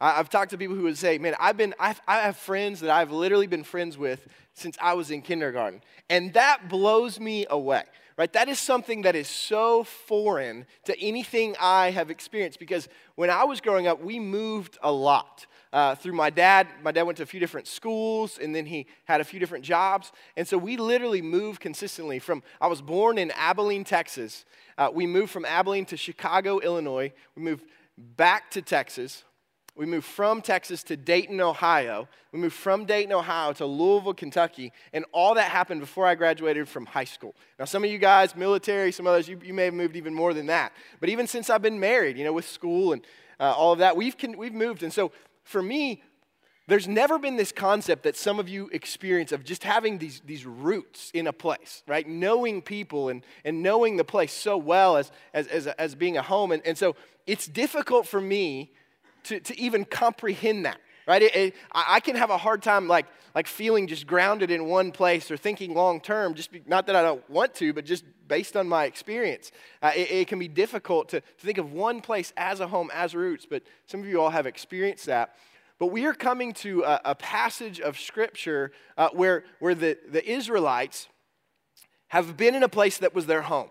I've 0.00 0.28
talked 0.28 0.50
to 0.50 0.58
people 0.58 0.76
who 0.76 0.82
would 0.82 0.98
say, 0.98 1.18
man, 1.18 1.34
I've 1.38 1.56
been, 1.56 1.74
I've, 1.78 2.00
I 2.06 2.18
have 2.20 2.36
friends 2.36 2.80
that 2.80 2.90
I've 2.90 3.12
literally 3.12 3.46
been 3.46 3.64
friends 3.64 3.96
with 3.96 4.26
since 4.54 4.76
I 4.80 4.94
was 4.94 5.10
in 5.10 5.22
kindergarten. 5.22 5.82
And 6.10 6.32
that 6.34 6.68
blows 6.68 7.20
me 7.20 7.46
away, 7.48 7.84
right? 8.16 8.32
That 8.32 8.48
is 8.48 8.58
something 8.58 9.02
that 9.02 9.14
is 9.14 9.28
so 9.28 9.84
foreign 9.84 10.66
to 10.84 10.98
anything 11.00 11.54
I 11.60 11.90
have 11.90 12.10
experienced 12.10 12.58
because 12.58 12.88
when 13.14 13.30
I 13.30 13.44
was 13.44 13.60
growing 13.60 13.86
up, 13.86 14.02
we 14.02 14.18
moved 14.18 14.78
a 14.82 14.90
lot. 14.90 15.46
Uh, 15.72 15.94
through 15.96 16.12
my 16.12 16.30
dad, 16.30 16.68
my 16.84 16.92
dad 16.92 17.02
went 17.02 17.16
to 17.16 17.24
a 17.24 17.26
few 17.26 17.40
different 17.40 17.66
schools 17.66 18.38
and 18.38 18.54
then 18.54 18.64
he 18.64 18.86
had 19.06 19.20
a 19.20 19.24
few 19.24 19.40
different 19.40 19.64
jobs. 19.64 20.12
And 20.36 20.46
so 20.46 20.56
we 20.56 20.76
literally 20.76 21.20
moved 21.20 21.60
consistently 21.60 22.20
from, 22.20 22.44
I 22.60 22.68
was 22.68 22.80
born 22.80 23.18
in 23.18 23.32
Abilene, 23.32 23.82
Texas. 23.82 24.44
Uh, 24.78 24.90
we 24.92 25.06
moved 25.06 25.32
from 25.32 25.44
Abilene 25.44 25.84
to 25.86 25.96
Chicago, 25.96 26.60
Illinois. 26.60 27.12
We 27.34 27.42
moved 27.42 27.64
back 27.96 28.52
to 28.52 28.62
Texas. 28.62 29.24
We 29.76 29.86
moved 29.86 30.06
from 30.06 30.40
Texas 30.40 30.84
to 30.84 30.96
Dayton, 30.96 31.40
Ohio. 31.40 32.08
We 32.30 32.38
moved 32.38 32.54
from 32.54 32.84
Dayton, 32.84 33.12
Ohio 33.12 33.52
to 33.54 33.66
Louisville, 33.66 34.14
Kentucky. 34.14 34.72
And 34.92 35.04
all 35.10 35.34
that 35.34 35.50
happened 35.50 35.80
before 35.80 36.06
I 36.06 36.14
graduated 36.14 36.68
from 36.68 36.86
high 36.86 37.04
school. 37.04 37.34
Now, 37.58 37.64
some 37.64 37.82
of 37.82 37.90
you 37.90 37.98
guys, 37.98 38.36
military, 38.36 38.92
some 38.92 39.08
others, 39.08 39.26
you, 39.26 39.40
you 39.42 39.52
may 39.52 39.64
have 39.64 39.74
moved 39.74 39.96
even 39.96 40.14
more 40.14 40.32
than 40.32 40.46
that. 40.46 40.72
But 41.00 41.08
even 41.08 41.26
since 41.26 41.50
I've 41.50 41.62
been 41.62 41.80
married, 41.80 42.16
you 42.16 42.24
know, 42.24 42.32
with 42.32 42.48
school 42.48 42.92
and 42.92 43.04
uh, 43.40 43.52
all 43.52 43.72
of 43.72 43.80
that, 43.80 43.96
we've, 43.96 44.14
we've 44.36 44.54
moved. 44.54 44.84
And 44.84 44.92
so 44.92 45.10
for 45.42 45.60
me, 45.60 46.02
there's 46.68 46.86
never 46.86 47.18
been 47.18 47.36
this 47.36 47.50
concept 47.50 48.04
that 48.04 48.16
some 48.16 48.38
of 48.38 48.48
you 48.48 48.70
experience 48.72 49.32
of 49.32 49.44
just 49.44 49.64
having 49.64 49.98
these, 49.98 50.22
these 50.24 50.46
roots 50.46 51.10
in 51.12 51.26
a 51.26 51.32
place, 51.32 51.82
right? 51.88 52.08
Knowing 52.08 52.62
people 52.62 53.08
and, 53.08 53.24
and 53.44 53.60
knowing 53.60 53.96
the 53.96 54.04
place 54.04 54.32
so 54.32 54.56
well 54.56 54.96
as, 54.96 55.10
as, 55.34 55.48
as, 55.48 55.66
as 55.66 55.96
being 55.96 56.16
a 56.16 56.22
home. 56.22 56.52
And, 56.52 56.64
and 56.64 56.78
so 56.78 56.94
it's 57.26 57.46
difficult 57.46 58.06
for 58.06 58.20
me 58.20 58.70
to, 59.24 59.40
to 59.40 59.58
even 59.58 59.84
comprehend 59.84 60.64
that, 60.66 60.78
right? 61.06 61.22
It, 61.22 61.36
it, 61.36 61.54
I 61.72 62.00
can 62.00 62.16
have 62.16 62.30
a 62.30 62.38
hard 62.38 62.62
time 62.62 62.88
like, 62.88 63.06
like 63.34 63.46
feeling 63.46 63.86
just 63.86 64.06
grounded 64.06 64.50
in 64.50 64.66
one 64.66 64.92
place 64.92 65.30
or 65.30 65.36
thinking 65.36 65.74
long 65.74 66.00
term, 66.00 66.34
just 66.34 66.52
be, 66.52 66.62
not 66.66 66.86
that 66.86 66.96
I 66.96 67.02
don't 67.02 67.28
want 67.28 67.54
to, 67.54 67.72
but 67.72 67.84
just 67.84 68.04
based 68.28 68.56
on 68.56 68.68
my 68.68 68.84
experience. 68.84 69.52
Uh, 69.82 69.92
it, 69.94 70.10
it, 70.10 70.28
can 70.28 70.38
be 70.38 70.48
difficult 70.48 71.08
to, 71.10 71.20
to 71.20 71.46
think 71.46 71.58
of 71.58 71.72
one 71.72 72.00
place 72.00 72.32
as 72.36 72.60
a 72.60 72.66
home, 72.66 72.90
as 72.94 73.14
roots, 73.14 73.46
but 73.48 73.62
some 73.86 74.00
of 74.00 74.06
you 74.06 74.20
all 74.20 74.30
have 74.30 74.46
experienced 74.46 75.06
that. 75.06 75.36
But 75.78 75.86
we 75.88 76.06
are 76.06 76.14
coming 76.14 76.52
to 76.54 76.82
a, 76.82 77.00
a 77.06 77.14
passage 77.14 77.80
of 77.80 77.98
Scripture 77.98 78.70
uh, 78.96 79.08
where, 79.12 79.44
where 79.58 79.74
the, 79.74 79.98
the 80.08 80.24
Israelites 80.28 81.08
have 82.08 82.36
been 82.36 82.54
in 82.54 82.62
a 82.62 82.68
place 82.68 82.98
that 82.98 83.14
was 83.14 83.26
their 83.26 83.42
home. 83.42 83.70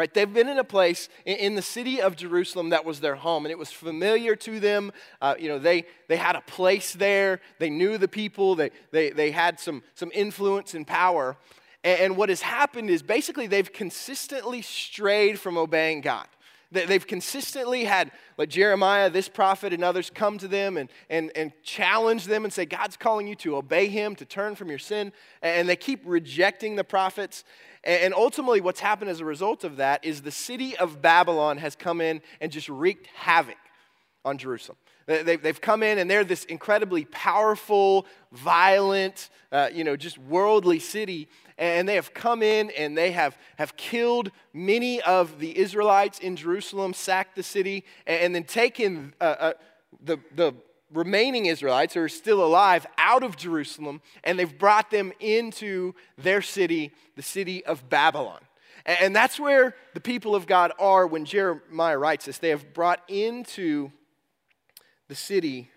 Right? 0.00 0.14
They've 0.14 0.32
been 0.32 0.48
in 0.48 0.58
a 0.58 0.64
place 0.64 1.10
in, 1.26 1.56
the 1.56 1.60
city 1.60 2.00
of 2.00 2.16
Jerusalem 2.16 2.70
that 2.70 2.86
was 2.86 3.00
their 3.00 3.16
home, 3.16 3.44
and 3.44 3.52
it 3.52 3.58
was 3.58 3.70
familiar 3.70 4.34
to 4.34 4.58
them. 4.58 4.92
Uh, 5.20 5.34
you 5.38 5.46
know, 5.46 5.58
they, 5.58 5.84
they 6.08 6.16
had 6.16 6.36
a 6.36 6.40
place 6.40 6.94
there. 6.94 7.42
They 7.58 7.68
knew 7.68 7.98
the 7.98 8.08
people. 8.08 8.54
They, 8.54 8.70
they, 8.92 9.10
they 9.10 9.30
had 9.30 9.60
some, 9.60 9.82
some 9.94 10.10
influence 10.14 10.72
and 10.72 10.86
power. 10.86 11.36
And, 11.84 12.00
and 12.00 12.16
what 12.16 12.30
has 12.30 12.40
happened 12.40 12.88
is 12.88 13.02
basically 13.02 13.46
they've 13.46 13.70
consistently 13.70 14.62
strayed 14.62 15.38
from 15.38 15.58
obeying 15.58 16.00
God. 16.00 16.28
They've 16.72 17.06
consistently 17.06 17.84
had, 17.84 18.12
like 18.38 18.48
Jeremiah, 18.48 19.10
this 19.10 19.28
prophet, 19.28 19.74
and 19.74 19.82
others 19.84 20.08
come 20.08 20.38
to 20.38 20.48
them 20.48 20.78
and, 20.78 20.88
and, 21.10 21.30
and 21.34 21.52
challenge 21.62 22.24
them 22.24 22.44
and 22.44 22.52
say, 22.52 22.64
God's 22.64 22.96
calling 22.96 23.26
you 23.26 23.34
to 23.36 23.56
obey 23.56 23.88
him, 23.88 24.14
to 24.16 24.24
turn 24.24 24.54
from 24.54 24.70
your 24.70 24.78
sin. 24.78 25.12
And 25.42 25.68
they 25.68 25.76
keep 25.76 26.00
rejecting 26.04 26.76
the 26.76 26.84
prophets. 26.84 27.44
And 27.82 28.12
ultimately, 28.12 28.60
what's 28.60 28.80
happened 28.80 29.10
as 29.10 29.20
a 29.20 29.24
result 29.24 29.64
of 29.64 29.76
that 29.76 30.04
is 30.04 30.20
the 30.20 30.30
city 30.30 30.76
of 30.76 31.00
Babylon 31.00 31.58
has 31.58 31.74
come 31.74 32.00
in 32.00 32.20
and 32.40 32.52
just 32.52 32.68
wreaked 32.68 33.06
havoc 33.14 33.56
on 34.24 34.36
Jerusalem. 34.36 34.76
They've 35.06 35.60
come 35.60 35.82
in 35.82 35.98
and 35.98 36.08
they're 36.08 36.24
this 36.24 36.44
incredibly 36.44 37.06
powerful, 37.06 38.06
violent, 38.32 39.30
uh, 39.50 39.70
you 39.72 39.82
know, 39.82 39.96
just 39.96 40.18
worldly 40.18 40.78
city 40.78 41.28
and 41.60 41.86
they 41.86 41.96
have 41.96 42.14
come 42.14 42.42
in 42.42 42.70
and 42.70 42.96
they 42.96 43.12
have, 43.12 43.36
have 43.56 43.76
killed 43.76 44.30
many 44.54 45.00
of 45.02 45.38
the 45.38 45.56
Israelites 45.56 46.18
in 46.18 46.34
Jerusalem, 46.34 46.94
sacked 46.94 47.36
the 47.36 47.42
city, 47.42 47.84
and, 48.06 48.34
then 48.34 48.44
taken 48.44 49.14
uh, 49.20 49.24
uh, 49.24 49.52
the, 50.02 50.16
the 50.34 50.54
remaining 50.92 51.46
Israelites 51.46 51.94
who 51.94 52.00
are 52.00 52.08
still 52.08 52.44
alive 52.44 52.86
out 52.98 53.22
of 53.22 53.36
Jerusalem, 53.36 54.00
and 54.24 54.38
they've 54.38 54.58
brought 54.58 54.90
them 54.90 55.12
into 55.20 55.94
their 56.18 56.42
city, 56.42 56.92
the 57.16 57.22
city 57.22 57.64
of 57.64 57.88
Babylon. 57.88 58.40
And 58.86 59.14
that's 59.14 59.38
where 59.38 59.74
the 59.94 60.00
people 60.00 60.34
of 60.34 60.46
God 60.46 60.72
are 60.78 61.06
when 61.06 61.24
Jeremiah 61.24 61.98
writes 61.98 62.24
this. 62.24 62.38
They 62.38 62.48
have 62.48 62.72
brought 62.72 63.00
into 63.08 63.92
the 65.08 65.14
city 65.14 65.70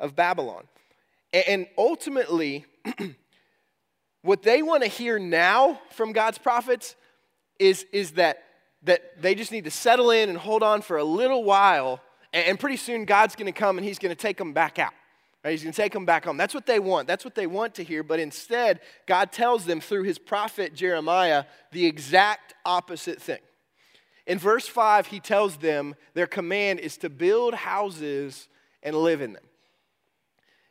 of 0.00 0.16
Babylon. 0.16 0.64
And 1.32 1.66
ultimately, 1.76 2.66
What 4.22 4.42
they 4.42 4.62
want 4.62 4.82
to 4.82 4.88
hear 4.88 5.18
now 5.18 5.80
from 5.90 6.12
God's 6.12 6.38
prophets 6.38 6.96
is, 7.58 7.86
is 7.92 8.12
that, 8.12 8.42
that 8.82 9.22
they 9.22 9.34
just 9.34 9.52
need 9.52 9.64
to 9.64 9.70
settle 9.70 10.10
in 10.10 10.28
and 10.28 10.36
hold 10.36 10.62
on 10.62 10.82
for 10.82 10.96
a 10.96 11.04
little 11.04 11.44
while, 11.44 12.00
and, 12.32 12.58
pretty 12.58 12.76
soon 12.76 13.04
God's 13.04 13.36
going 13.36 13.46
to 13.46 13.58
come 13.58 13.78
and 13.78 13.86
He's 13.86 13.98
going 13.98 14.14
to 14.14 14.20
take 14.20 14.36
them 14.36 14.52
back 14.52 14.78
out. 14.78 14.92
He's 15.44 15.62
going 15.62 15.72
to 15.72 15.80
take 15.80 15.92
them 15.92 16.04
back 16.04 16.24
home. 16.24 16.36
That's 16.36 16.52
what 16.52 16.66
they 16.66 16.78
want. 16.78 17.06
That's 17.06 17.24
what 17.24 17.34
they 17.34 17.46
want 17.46 17.74
to 17.76 17.84
hear. 17.84 18.02
But 18.02 18.20
instead, 18.20 18.80
God 19.06 19.32
tells 19.32 19.64
them 19.64 19.80
through 19.80 20.02
His 20.02 20.18
prophet 20.18 20.74
Jeremiah 20.74 21.44
the 21.72 21.86
exact 21.86 22.54
opposite 22.66 23.22
thing. 23.22 23.38
In 24.26 24.38
verse 24.38 24.68
5, 24.68 25.06
He 25.06 25.20
tells 25.20 25.56
them 25.56 25.94
their 26.14 26.26
command 26.26 26.80
is 26.80 26.98
to 26.98 27.08
build 27.08 27.54
houses 27.54 28.48
and 28.82 28.94
live 28.94 29.22
in 29.22 29.32
them. 29.32 29.44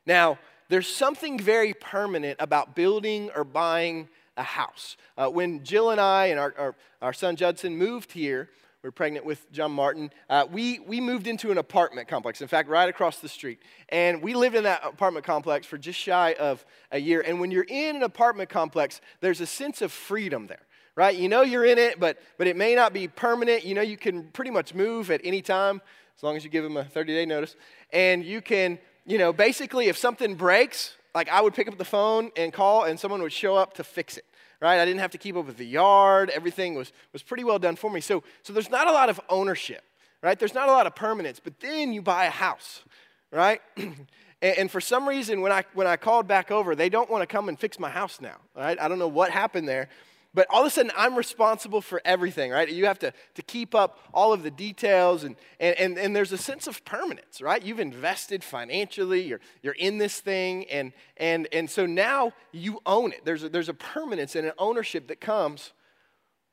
Now, 0.05 0.37
there's 0.69 0.87
something 0.87 1.39
very 1.39 1.73
permanent 1.73 2.37
about 2.39 2.75
building 2.75 3.29
or 3.35 3.43
buying 3.43 4.09
a 4.35 4.43
house. 4.43 4.97
Uh, 5.17 5.27
when 5.27 5.63
Jill 5.63 5.89
and 5.89 5.99
I 5.99 6.27
and 6.27 6.39
our, 6.39 6.53
our, 6.57 6.75
our, 7.01 7.13
son 7.13 7.35
Judson 7.35 7.75
moved 7.75 8.11
here, 8.11 8.49
were 8.87 8.91
pregnant 8.91 9.25
with 9.25 9.51
John 9.51 9.71
Martin, 9.73 10.11
uh, 10.29 10.45
we, 10.49 10.79
we 10.79 11.01
moved 11.01 11.27
into 11.27 11.51
an 11.51 11.57
apartment 11.57 12.07
complex, 12.07 12.41
in 12.41 12.47
fact, 12.47 12.69
right 12.69 12.87
across 12.87 13.19
the 13.19 13.27
street. 13.27 13.59
And 13.89 14.21
we 14.21 14.33
lived 14.33 14.55
in 14.55 14.63
that 14.63 14.81
apartment 14.85 15.25
complex 15.25 15.67
for 15.67 15.77
just 15.77 15.99
shy 15.99 16.35
of 16.39 16.65
a 16.91 16.99
year. 16.99 17.21
And 17.21 17.39
when 17.39 17.51
you're 17.51 17.65
in 17.67 17.97
an 17.97 18.03
apartment 18.03 18.49
complex, 18.49 19.01
there's 19.19 19.41
a 19.41 19.45
sense 19.45 19.81
of 19.81 19.91
freedom 19.91 20.47
there 20.47 20.61
right? 20.95 21.15
You 21.15 21.29
know 21.29 21.43
you're 21.43 21.63
in 21.63 21.77
it, 21.77 21.99
but, 21.99 22.17
but 22.39 22.47
it 22.47 22.57
may 22.57 22.73
not 22.73 22.91
be 22.91 23.07
permanent. 23.07 23.63
You 23.63 23.75
know 23.75 23.83
you 23.83 23.97
can 23.97 24.23
pretty 24.29 24.49
much 24.49 24.73
move 24.73 25.11
at 25.11 25.21
any 25.23 25.43
time 25.43 25.79
as 26.15 26.23
long 26.23 26.35
as 26.35 26.43
you 26.43 26.49
give 26.49 26.63
them 26.63 26.75
a 26.75 26.83
30 26.83 27.13
day 27.13 27.23
notice. 27.23 27.55
And 27.93 28.25
you 28.25 28.41
can 28.41 28.79
you 29.07 29.17
know, 29.17 29.31
basically, 29.31 29.87
if 29.87 29.97
something 29.97 30.35
breaks, 30.35 30.95
like 31.15 31.29
I 31.29 31.39
would 31.39 31.53
pick 31.53 31.69
up 31.69 31.77
the 31.77 31.85
phone 31.85 32.29
and 32.35 32.51
call, 32.51 32.83
and 32.83 32.99
someone 32.99 33.21
would 33.21 33.31
show 33.31 33.55
up 33.55 33.73
to 33.75 33.83
fix 33.83 34.17
it. 34.17 34.25
Right? 34.59 34.79
I 34.79 34.85
didn't 34.85 35.01
have 35.01 35.11
to 35.11 35.17
keep 35.17 35.35
up 35.35 35.45
with 35.45 35.57
the 35.57 35.65
yard. 35.65 36.31
Everything 36.31 36.73
was, 36.73 36.91
was 37.13 37.21
pretty 37.21 37.43
well 37.43 37.59
done 37.59 37.75
for 37.75 37.91
me. 37.91 38.01
So, 38.01 38.23
so 38.41 38.53
there's 38.53 38.71
not 38.71 38.87
a 38.87 38.91
lot 38.91 39.09
of 39.09 39.21
ownership, 39.29 39.83
right? 40.23 40.37
There's 40.37 40.55
not 40.55 40.67
a 40.67 40.71
lot 40.71 40.87
of 40.87 40.95
permanence. 40.95 41.39
But 41.39 41.59
then 41.59 41.93
you 41.93 42.01
buy 42.01 42.25
a 42.25 42.31
house, 42.31 42.83
right? 43.31 43.61
and, 43.77 43.95
and, 44.41 44.71
for 44.71 44.81
some 44.81 45.07
reason, 45.07 45.41
when 45.41 45.51
I, 45.51 45.63
when 45.75 45.85
I 45.85 45.95
called 45.95 46.27
back 46.27 46.49
over, 46.49 46.75
they 46.75 46.89
don't 46.89 47.09
want 47.09 47.21
to 47.21 47.27
come 47.27 47.49
and 47.49 47.59
fix 47.59 47.77
my 47.79 47.89
house 47.89 48.19
now, 48.19 48.37
right? 48.55 48.79
I 48.81 48.87
don't 48.87 48.97
know 48.97 49.07
what 49.07 49.29
happened 49.29 49.67
there. 49.67 49.89
But 50.37 50.45
all 50.51 50.61
of 50.61 50.67
a 50.67 50.69
sudden, 50.69 50.91
I'm 50.95 51.15
responsible 51.15 51.81
for 51.81 51.99
everything, 52.05 52.51
right? 52.51 52.71
You 52.71 52.85
have 52.85 52.99
to, 52.99 53.11
to 53.33 53.41
keep 53.41 53.73
up 53.73 53.97
all 54.13 54.33
of 54.33 54.43
the 54.43 54.51
details, 54.51 55.23
and, 55.23 55.35
and, 55.59 55.75
and, 55.79 55.97
and 55.97 56.15
there's 56.15 56.31
a 56.31 56.37
sense 56.37 56.67
of 56.67 56.85
permanence, 56.85 57.41
right? 57.41 57.65
You've 57.65 57.79
invested 57.79 58.43
financially, 58.43 59.23
you're, 59.23 59.39
you're 59.63 59.73
in 59.73 59.97
this 59.97 60.19
thing, 60.19 60.65
and, 60.65 60.93
and, 61.17 61.47
and 61.51 61.67
so 61.67 61.87
now 61.87 62.33
you 62.51 62.79
own 62.85 63.13
it. 63.13 63.25
There's 63.25 63.45
a, 63.45 63.49
there's 63.49 63.67
a 63.67 63.73
permanence 63.73 64.35
and 64.35 64.45
an 64.45 64.53
ownership 64.59 65.07
that 65.07 65.19
comes 65.19 65.73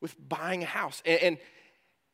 with 0.01 0.17
buying 0.31 0.63
a 0.63 0.67
house. 0.67 1.03
And, 1.05 1.21
and, 1.21 1.39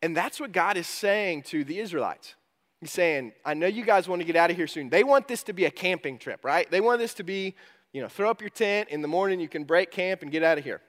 and 0.02 0.16
that's 0.16 0.40
what 0.40 0.50
God 0.50 0.76
is 0.76 0.88
saying 0.88 1.44
to 1.44 1.62
the 1.62 1.78
Israelites. 1.78 2.34
He's 2.80 2.90
saying, 2.90 3.30
I 3.44 3.54
know 3.54 3.68
you 3.68 3.84
guys 3.84 4.08
want 4.08 4.20
to 4.22 4.26
get 4.26 4.34
out 4.34 4.50
of 4.50 4.56
here 4.56 4.66
soon. 4.66 4.90
They 4.90 5.04
want 5.04 5.28
this 5.28 5.44
to 5.44 5.52
be 5.52 5.66
a 5.66 5.70
camping 5.70 6.18
trip, 6.18 6.44
right? 6.44 6.68
They 6.68 6.80
want 6.80 6.98
this 6.98 7.14
to 7.14 7.22
be, 7.22 7.54
you 7.92 8.02
know, 8.02 8.08
throw 8.08 8.28
up 8.28 8.40
your 8.40 8.50
tent 8.50 8.88
in 8.88 9.02
the 9.02 9.08
morning, 9.08 9.38
you 9.38 9.48
can 9.48 9.62
break 9.62 9.92
camp 9.92 10.22
and 10.22 10.32
get 10.32 10.42
out 10.42 10.58
of 10.58 10.64
here. 10.64 10.80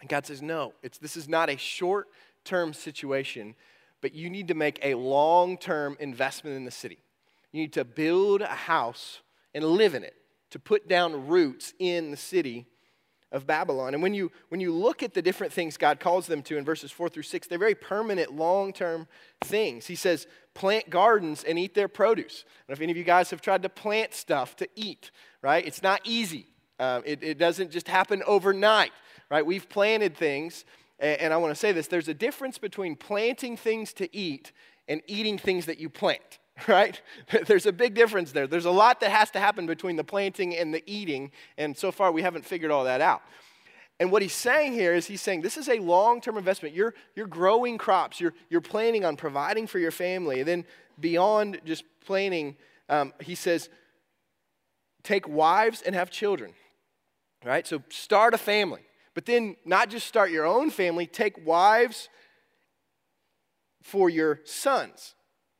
And 0.00 0.08
God 0.08 0.26
says, 0.26 0.42
No, 0.42 0.72
it's, 0.82 0.98
this 0.98 1.16
is 1.16 1.28
not 1.28 1.48
a 1.50 1.56
short 1.56 2.08
term 2.44 2.72
situation, 2.72 3.54
but 4.00 4.14
you 4.14 4.30
need 4.30 4.48
to 4.48 4.54
make 4.54 4.78
a 4.82 4.94
long 4.94 5.58
term 5.58 5.96
investment 6.00 6.56
in 6.56 6.64
the 6.64 6.70
city. 6.70 6.98
You 7.52 7.62
need 7.62 7.72
to 7.74 7.84
build 7.84 8.42
a 8.42 8.46
house 8.46 9.20
and 9.54 9.64
live 9.64 9.94
in 9.94 10.04
it, 10.04 10.14
to 10.50 10.58
put 10.58 10.88
down 10.88 11.28
roots 11.28 11.72
in 11.78 12.10
the 12.10 12.16
city 12.16 12.66
of 13.32 13.46
Babylon. 13.46 13.94
And 13.94 14.02
when 14.02 14.14
you, 14.14 14.30
when 14.48 14.60
you 14.60 14.72
look 14.72 15.02
at 15.02 15.14
the 15.14 15.22
different 15.22 15.52
things 15.52 15.76
God 15.76 15.98
calls 15.98 16.26
them 16.26 16.42
to 16.44 16.56
in 16.56 16.64
verses 16.64 16.90
four 16.90 17.08
through 17.08 17.24
six, 17.24 17.46
they're 17.46 17.58
very 17.58 17.74
permanent, 17.74 18.32
long 18.32 18.72
term 18.72 19.08
things. 19.42 19.86
He 19.86 19.94
says, 19.94 20.26
plant 20.54 20.88
gardens 20.90 21.44
and 21.44 21.58
eat 21.58 21.74
their 21.74 21.88
produce. 21.88 22.44
I 22.68 22.72
if 22.72 22.80
any 22.80 22.90
of 22.90 22.96
you 22.96 23.04
guys 23.04 23.30
have 23.30 23.40
tried 23.40 23.62
to 23.62 23.68
plant 23.68 24.14
stuff 24.14 24.56
to 24.56 24.68
eat, 24.74 25.10
right? 25.42 25.66
It's 25.66 25.82
not 25.82 26.00
easy. 26.04 26.46
Um, 26.78 27.02
it, 27.06 27.22
it 27.22 27.38
doesn't 27.38 27.70
just 27.70 27.88
happen 27.88 28.22
overnight 28.26 28.92
right? 29.30 29.44
We've 29.44 29.68
planted 29.68 30.16
things, 30.16 30.64
and 30.98 31.32
I 31.32 31.36
want 31.36 31.52
to 31.52 31.58
say 31.58 31.72
this 31.72 31.86
there's 31.86 32.08
a 32.08 32.14
difference 32.14 32.58
between 32.58 32.96
planting 32.96 33.56
things 33.56 33.92
to 33.94 34.14
eat 34.16 34.52
and 34.88 35.02
eating 35.06 35.38
things 35.38 35.66
that 35.66 35.78
you 35.78 35.88
plant, 35.88 36.38
right? 36.68 37.00
There's 37.46 37.66
a 37.66 37.72
big 37.72 37.94
difference 37.94 38.32
there. 38.32 38.46
There's 38.46 38.66
a 38.66 38.70
lot 38.70 39.00
that 39.00 39.10
has 39.10 39.30
to 39.32 39.40
happen 39.40 39.66
between 39.66 39.96
the 39.96 40.04
planting 40.04 40.56
and 40.56 40.72
the 40.72 40.82
eating, 40.86 41.32
and 41.58 41.76
so 41.76 41.90
far 41.90 42.12
we 42.12 42.22
haven't 42.22 42.44
figured 42.44 42.70
all 42.70 42.84
that 42.84 43.00
out. 43.00 43.22
And 43.98 44.12
what 44.12 44.20
he's 44.20 44.34
saying 44.34 44.74
here 44.74 44.94
is 44.94 45.06
he's 45.06 45.22
saying 45.22 45.40
this 45.40 45.56
is 45.56 45.68
a 45.68 45.78
long 45.78 46.20
term 46.20 46.36
investment. 46.36 46.74
You're, 46.74 46.94
you're 47.14 47.26
growing 47.26 47.78
crops, 47.78 48.20
you're, 48.20 48.34
you're 48.50 48.60
planning 48.60 49.04
on 49.04 49.16
providing 49.16 49.66
for 49.66 49.78
your 49.78 49.90
family. 49.90 50.40
And 50.40 50.48
then 50.48 50.64
beyond 51.00 51.60
just 51.64 51.84
planning, 52.04 52.56
um, 52.88 53.12
he 53.20 53.34
says, 53.34 53.68
take 55.02 55.26
wives 55.26 55.82
and 55.82 55.94
have 55.94 56.10
children. 56.10 56.52
Right? 57.44 57.66
So 57.66 57.82
start 57.88 58.34
a 58.34 58.38
family. 58.38 58.82
But 59.16 59.24
then, 59.24 59.56
not 59.64 59.88
just 59.88 60.06
start 60.06 60.30
your 60.30 60.44
own 60.44 60.68
family, 60.68 61.06
take 61.06 61.44
wives 61.46 62.10
for 63.82 64.10
your 64.10 64.40
sons 64.44 65.14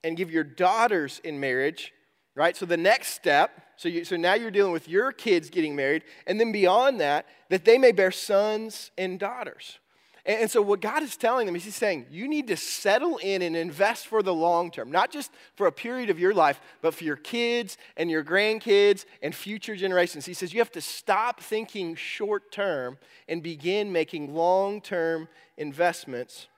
and 0.04 0.14
give 0.14 0.30
your 0.30 0.44
daughters 0.44 1.22
in 1.25 1.40
marriage, 1.40 1.94
right? 2.34 2.54
So 2.54 2.66
the 2.66 2.76
next 2.76 3.14
step, 3.14 3.50
so, 3.78 3.88
you, 3.88 4.04
so 4.04 4.16
now 4.16 4.34
you're 4.34 4.50
dealing 4.50 4.72
with 4.72 4.90
your 4.90 5.10
kids 5.10 5.48
getting 5.48 5.75
married, 5.75 6.02
and 6.26 6.38
then 6.38 6.52
beyond 6.52 7.00
that, 7.00 7.25
that 7.48 7.64
they 7.64 7.78
may 7.78 7.92
bear 7.92 8.10
sons 8.10 8.90
and 8.98 9.18
daughters. 9.18 9.78
And, 10.26 10.42
and 10.42 10.50
so, 10.50 10.61
what 10.61 10.80
God 10.80 11.02
is 11.02 11.16
telling 11.16 11.47
them 11.47 11.56
is 11.56 11.64
He's 11.64 11.76
saying, 11.76 12.06
you 12.11 12.28
need 12.28 12.49
to 12.49 12.56
settle 12.56 13.16
in 13.18 13.40
and 13.40 13.56
invest 13.56 14.09
for 14.09 14.23
the 14.23 14.35
long 14.35 14.71
term, 14.71 14.90
not 14.90 15.11
just 15.11 15.33
for 15.54 15.66
a 15.66 15.73
period 15.73 16.11
of 16.11 16.18
your 16.18 16.35
life, 16.35 16.61
but 16.83 16.92
for 16.92 17.04
your 17.04 17.16
kids 17.16 17.78
and 17.97 18.11
your 18.11 18.25
grandkids 18.25 19.06
and 19.23 19.35
future 19.35 19.76
generations. 19.76 20.26
He 20.26 20.35
says, 20.35 20.52
you 20.52 20.61
have 20.61 20.73
to 20.73 20.80
stop 20.80 21.40
thinking 21.40 21.95
short 21.95 22.50
term 22.50 22.99
and 23.28 23.42
begin 23.42 23.92
making 23.92 24.35
long 24.35 24.80
term 24.80 25.28
investments 25.56 26.49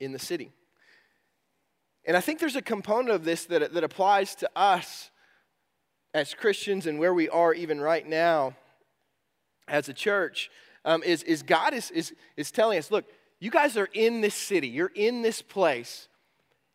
in 0.00 0.12
the 0.12 0.18
city. 0.18 0.50
And 2.06 2.16
I 2.16 2.20
think 2.20 2.40
there's 2.40 2.56
a 2.56 2.62
component 2.62 3.10
of 3.10 3.24
this 3.24 3.44
that, 3.46 3.74
that 3.74 3.84
applies 3.84 4.34
to 4.36 4.50
us 4.56 5.10
as 6.14 6.34
Christians 6.34 6.86
and 6.86 6.98
where 6.98 7.14
we 7.14 7.28
are 7.28 7.52
even 7.52 7.80
right 7.80 8.06
now 8.06 8.56
as 9.68 9.88
a 9.88 9.92
church 9.92 10.50
um, 10.84 11.02
is, 11.02 11.22
is 11.22 11.42
God 11.42 11.74
is, 11.74 11.90
is, 11.90 12.14
is 12.36 12.50
telling 12.50 12.78
us 12.78 12.90
look, 12.90 13.04
you 13.38 13.50
guys 13.50 13.76
are 13.76 13.88
in 13.92 14.20
this 14.20 14.34
city, 14.34 14.68
you're 14.68 14.92
in 14.94 15.22
this 15.22 15.42
place, 15.42 16.08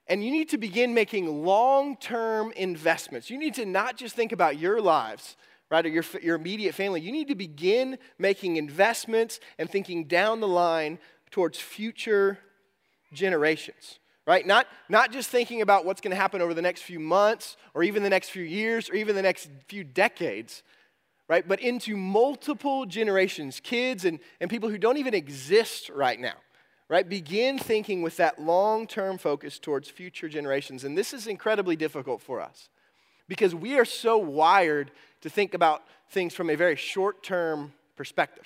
and 0.07 0.23
you 0.23 0.31
need 0.31 0.49
to 0.49 0.57
begin 0.57 0.93
making 0.93 1.43
long 1.43 1.95
term 1.97 2.51
investments. 2.53 3.29
You 3.29 3.37
need 3.37 3.55
to 3.55 3.65
not 3.65 3.97
just 3.97 4.15
think 4.15 4.31
about 4.31 4.59
your 4.59 4.81
lives, 4.81 5.37
right, 5.69 5.85
or 5.85 5.89
your, 5.89 6.03
your 6.21 6.35
immediate 6.35 6.75
family. 6.75 7.01
You 7.01 7.11
need 7.11 7.27
to 7.27 7.35
begin 7.35 7.97
making 8.17 8.57
investments 8.57 9.39
and 9.57 9.69
thinking 9.69 10.05
down 10.05 10.39
the 10.39 10.47
line 10.47 10.99
towards 11.31 11.59
future 11.59 12.39
generations 13.13 13.99
right? 14.27 14.45
Not, 14.45 14.67
not 14.89 15.11
just 15.11 15.29
thinking 15.29 15.61
about 15.61 15.85
what's 15.85 16.01
going 16.01 16.11
to 16.11 16.17
happen 16.17 16.41
over 16.41 16.53
the 16.53 16.61
next 16.61 16.81
few 16.81 16.99
months 16.99 17.57
or 17.73 17.83
even 17.83 18.03
the 18.03 18.09
next 18.09 18.29
few 18.29 18.43
years 18.43 18.89
or 18.89 18.95
even 18.95 19.15
the 19.15 19.21
next 19.21 19.49
few 19.67 19.83
decades, 19.83 20.63
right? 21.27 21.47
But 21.47 21.59
into 21.59 21.97
multiple 21.97 22.85
generations, 22.85 23.59
kids 23.59 24.05
and, 24.05 24.19
and 24.39 24.49
people 24.49 24.69
who 24.69 24.77
don't 24.77 24.97
even 24.97 25.13
exist 25.13 25.89
right 25.89 26.19
now, 26.19 26.35
right? 26.89 27.07
Begin 27.07 27.57
thinking 27.57 28.01
with 28.01 28.17
that 28.17 28.41
long 28.41 28.87
term 28.87 29.17
focus 29.17 29.59
towards 29.59 29.89
future 29.89 30.29
generations. 30.29 30.83
And 30.83 30.97
this 30.97 31.13
is 31.13 31.27
incredibly 31.27 31.75
difficult 31.75 32.21
for 32.21 32.41
us 32.41 32.69
because 33.27 33.55
we 33.55 33.77
are 33.77 33.85
so 33.85 34.17
wired 34.17 34.91
to 35.21 35.29
think 35.29 35.53
about 35.53 35.83
things 36.09 36.33
from 36.33 36.49
a 36.49 36.55
very 36.55 36.75
short 36.75 37.23
term 37.23 37.73
perspective 37.95 38.45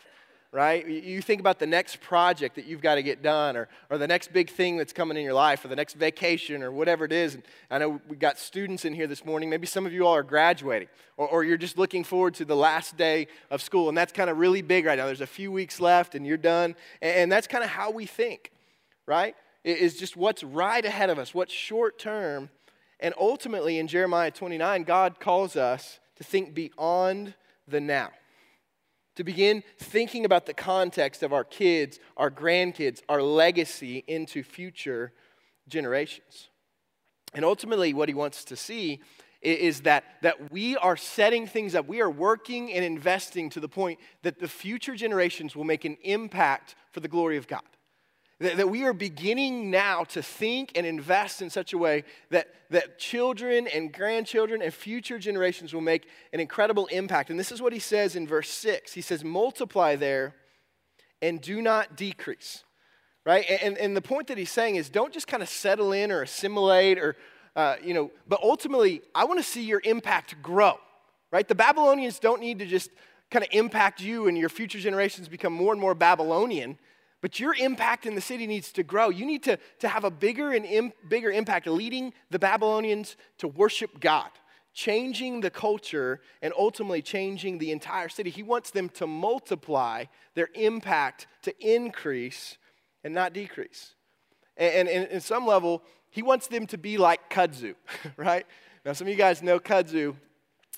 right? 0.52 0.88
You 0.88 1.22
think 1.22 1.40
about 1.40 1.60
the 1.60 1.68
next 1.68 2.02
project 2.02 2.56
that 2.56 2.66
you've 2.66 2.82
got 2.82 2.96
to 2.96 3.04
get 3.04 3.22
done, 3.22 3.56
or, 3.56 3.68
or 3.90 4.00
the 4.00 4.08
next 4.08 4.34
big 4.34 4.50
thing 4.50 4.78
that's 4.78 4.94
coming 4.94 5.16
in 5.16 5.24
your 5.24 5.34
life, 5.34 5.64
or 5.64 5.68
the 5.68 5.76
next 5.76 5.94
vacation, 5.94 6.64
or 6.64 6.72
whatever 6.72 7.06
it 7.06 7.12
is. 7.12 7.36
And 7.36 7.44
I 7.70 7.78
know 7.78 8.02
we've 8.08 8.18
got 8.18 8.40
students 8.40 8.84
in 8.84 8.94
here 8.94 9.06
this 9.06 9.24
morning. 9.24 9.50
Maybe 9.50 9.68
some 9.68 9.86
of 9.86 9.94
you 9.94 10.08
all 10.08 10.16
are 10.16 10.24
graduating, 10.24 10.88
or, 11.18 11.28
or 11.28 11.44
you're 11.44 11.58
just 11.58 11.78
looking 11.78 12.04
forward 12.04 12.34
to 12.36 12.46
the 12.46 12.56
last 12.56 12.98
day 12.98 13.28
of 13.52 13.62
school, 13.62 13.90
and 13.90 13.98
that's 13.98 14.12
kind 14.12 14.30
of 14.30 14.38
really 14.38 14.64
big 14.64 14.86
right 14.86 14.98
now. 14.98 15.06
There's 15.06 15.22
a 15.22 15.28
few 15.28 15.52
weeks 15.52 15.80
left, 15.80 16.16
and 16.16 16.26
you're 16.26 16.38
done. 16.38 16.76
And, 17.02 17.16
and 17.16 17.32
that's 17.32 17.48
kind 17.48 17.64
of 17.64 17.70
how 17.70 17.92
we 17.92 18.08
think, 18.08 18.52
right? 19.06 19.36
It 19.64 19.78
is 19.78 19.98
just 19.98 20.18
what's 20.18 20.44
right 20.44 20.84
ahead 20.84 21.12
of 21.12 21.20
us, 21.20 21.34
what's 21.34 21.54
short 21.54 22.00
term. 22.00 22.50
And 23.00 23.14
ultimately, 23.20 23.78
in 23.78 23.88
Jeremiah 23.88 24.32
29, 24.32 24.84
God 24.84 25.20
calls 25.20 25.56
us 25.56 26.00
to 26.16 26.24
think 26.24 26.56
beyond 26.56 27.36
the 27.68 27.80
now 27.80 28.10
to 29.20 29.24
begin 29.26 29.66
thinking 29.78 30.24
about 30.24 30.46
the 30.46 30.54
context 30.54 31.24
of 31.24 31.34
our 31.34 31.44
kids, 31.44 32.00
our 32.16 32.32
grandkids, 32.32 33.02
our 33.10 33.22
legacy 33.22 34.02
into 34.08 34.42
future 34.44 35.12
generations. 35.68 36.48
And 37.34 37.44
ultimately, 37.44 37.94
what 37.94 38.08
he 38.08 38.16
wants 38.16 38.46
to 38.46 38.56
see 38.56 39.02
is 39.42 39.82
that, 39.82 40.06
that 40.22 40.54
we 40.54 40.78
are 40.78 40.96
setting 40.96 41.48
things 41.48 41.76
up. 41.76 41.86
We 41.86 42.00
are 42.00 42.10
working 42.10 42.72
and 42.72 42.86
investing 42.86 43.50
to 43.50 43.60
the 43.60 43.68
point 43.68 44.00
that 44.24 44.40
the 44.40 44.48
future 44.48 44.96
generations 44.96 45.54
will 45.54 45.66
make 45.66 45.84
an 45.84 45.98
impact 46.04 46.76
for 46.94 47.02
the 47.02 47.10
glory 47.10 47.36
of 47.36 47.46
God. 47.46 47.64
That, 48.40 48.58
that 48.58 48.70
we 48.70 48.86
are 48.86 48.94
beginning 48.94 49.70
now 49.70 50.06
to 50.06 50.22
think 50.24 50.72
and 50.76 50.86
invest 50.86 51.42
in 51.42 51.50
such 51.50 51.74
a 51.74 51.78
way 51.78 52.06
that, 52.30 52.48
that 52.70 52.98
children 52.98 53.68
and 53.68 53.92
grandchildren 53.94 54.62
and 54.62 54.74
future 54.74 55.20
generations 55.20 55.74
will 55.74 55.82
make 55.82 56.08
an 56.32 56.40
incredible 56.40 56.86
impact. 56.88 57.30
And 57.30 57.38
this 57.38 57.52
is 57.52 57.62
what 57.62 57.74
he 57.74 57.80
says 57.80 58.16
in 58.16 58.26
verse 58.26 58.50
6. 58.50 58.94
He 58.94 59.02
says, 59.02 59.26
Multiply 59.26 59.98
there 59.98 60.36
and 61.22 61.42
do 61.42 61.62
not 61.62 61.98
decrease. 61.98 62.64
Right? 63.26 63.46
And, 63.62 63.78
and 63.78 63.96
the 63.96 64.02
point 64.02 64.28
that 64.28 64.38
he's 64.38 64.52
saying 64.52 64.78
is 64.78 64.90
don't 64.90 65.14
just 65.14 65.28
kind 65.28 65.44
of 65.44 65.50
settle 65.50 65.92
in 65.92 66.12
or 66.12 66.22
assimilate 66.22 66.98
or, 66.98 67.18
uh, 67.56 67.76
you 67.84 67.94
know, 67.94 68.12
but 68.28 68.40
ultimately, 68.42 69.02
I 69.14 69.26
want 69.26 69.40
to 69.40 69.44
see 69.44 69.64
your 69.64 69.82
impact 69.84 70.42
grow. 70.42 70.80
Right? 71.32 71.48
The 71.48 71.56
Babylonians 71.56 72.20
don't 72.20 72.40
need 72.40 72.60
to 72.60 72.66
just 72.66 72.90
kind 73.30 73.44
of 73.44 73.50
impact 73.52 74.02
you 74.02 74.28
and 74.28 74.38
your 74.38 74.50
future 74.50 74.80
generations 74.80 75.28
become 75.28 75.54
more 75.54 75.74
and 75.74 75.82
more 75.82 75.94
Babylonian. 75.94 76.80
But 77.22 77.40
your 77.40 77.54
impact 77.56 78.06
in 78.06 78.16
the 78.16 78.22
city 78.22 78.48
needs 78.48 78.72
to 78.74 78.84
grow. 78.84 79.10
You 79.10 79.26
need 79.26 79.44
to, 79.44 79.58
to 79.80 79.88
have 79.88 80.04
a 80.04 80.12
bigger 80.12 80.52
and 80.52 80.66
Im, 80.66 80.94
bigger 81.08 81.32
impact, 81.32 81.68
leading 81.68 82.14
the 82.30 82.40
Babylonians 82.40 83.18
to 83.40 83.48
worship 83.48 84.00
God, 84.00 84.30
changing 84.74 85.42
the 85.42 85.50
culture, 85.50 86.22
and 86.42 86.54
ultimately 86.58 87.02
changing 87.02 87.58
the 87.58 87.72
entire 87.72 88.08
city. 88.08 88.30
He 88.30 88.44
wants 88.44 88.72
them 88.72 88.88
to 88.90 89.08
multiply 89.08 90.06
their 90.36 90.50
impact 90.54 91.28
to 91.42 91.54
increase 91.60 92.58
and 93.04 93.14
not 93.14 93.34
decrease. 93.34 93.96
And, 94.56 94.88
and, 94.88 94.90
and 94.90 95.12
in 95.12 95.22
some 95.22 95.46
level, 95.46 95.84
he 96.10 96.22
wants 96.22 96.48
them 96.48 96.68
to 96.68 96.78
be 96.78 96.98
like 96.98 97.30
kudzu, 97.30 97.76
right? 98.18 98.46
Now, 98.86 98.94
some 98.94 99.08
of 99.08 99.12
you 99.12 99.18
guys 99.18 99.44
know 99.44 99.60
kudzu. 99.60 100.16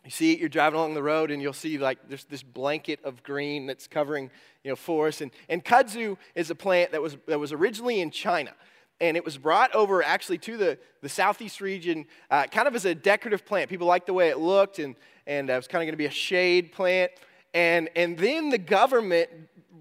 You 0.04 0.12
see 0.12 0.34
it, 0.34 0.40
you're 0.40 0.50
driving 0.50 0.80
along 0.80 0.96
the 0.96 1.04
road, 1.04 1.30
and 1.30 1.42
you'll 1.42 1.54
see 1.54 1.78
like 1.78 2.00
there's 2.08 2.26
this 2.26 2.44
blanket 2.44 3.00
of 3.04 3.22
green 3.24 3.68
that's 3.68 3.88
covering 3.88 4.32
you 4.64 4.72
know, 4.72 4.76
forests. 4.76 5.22
And, 5.22 5.32
and 5.48 5.64
kudzu 5.64 6.18
is 6.36 6.50
a 6.50 6.56
plant 6.56 6.92
that 6.92 7.02
was, 7.02 7.18
that 7.28 7.40
was 7.40 7.52
originally 7.52 8.02
in 8.02 8.12
China. 8.12 8.54
And 9.00 9.18
it 9.18 9.26
was 9.26 9.38
brought 9.38 9.74
over 9.74 10.04
actually 10.04 10.38
to 10.40 10.58
the, 10.58 10.78
the 11.02 11.10
southeast 11.10 11.60
region 11.62 12.06
uh, 12.30 12.46
kind 12.46 12.68
of 12.68 12.76
as 12.76 12.86
a 12.86 12.94
decorative 12.94 13.46
plant. 13.46 13.70
People 13.70 13.88
liked 13.88 14.06
the 14.06 14.14
way 14.14 14.30
it 14.30 14.38
looked, 14.38 14.80
and, 14.80 14.96
and 15.28 15.50
uh, 15.50 15.54
it 15.54 15.58
was 15.58 15.68
kind 15.68 15.82
of 15.82 15.88
going 15.88 15.94
to 15.94 15.98
be 15.98 16.06
a 16.06 16.12
shade 16.12 16.72
plant. 16.72 17.12
And, 17.54 17.90
and 17.96 18.18
then 18.18 18.50
the 18.50 18.58
government 18.58 19.30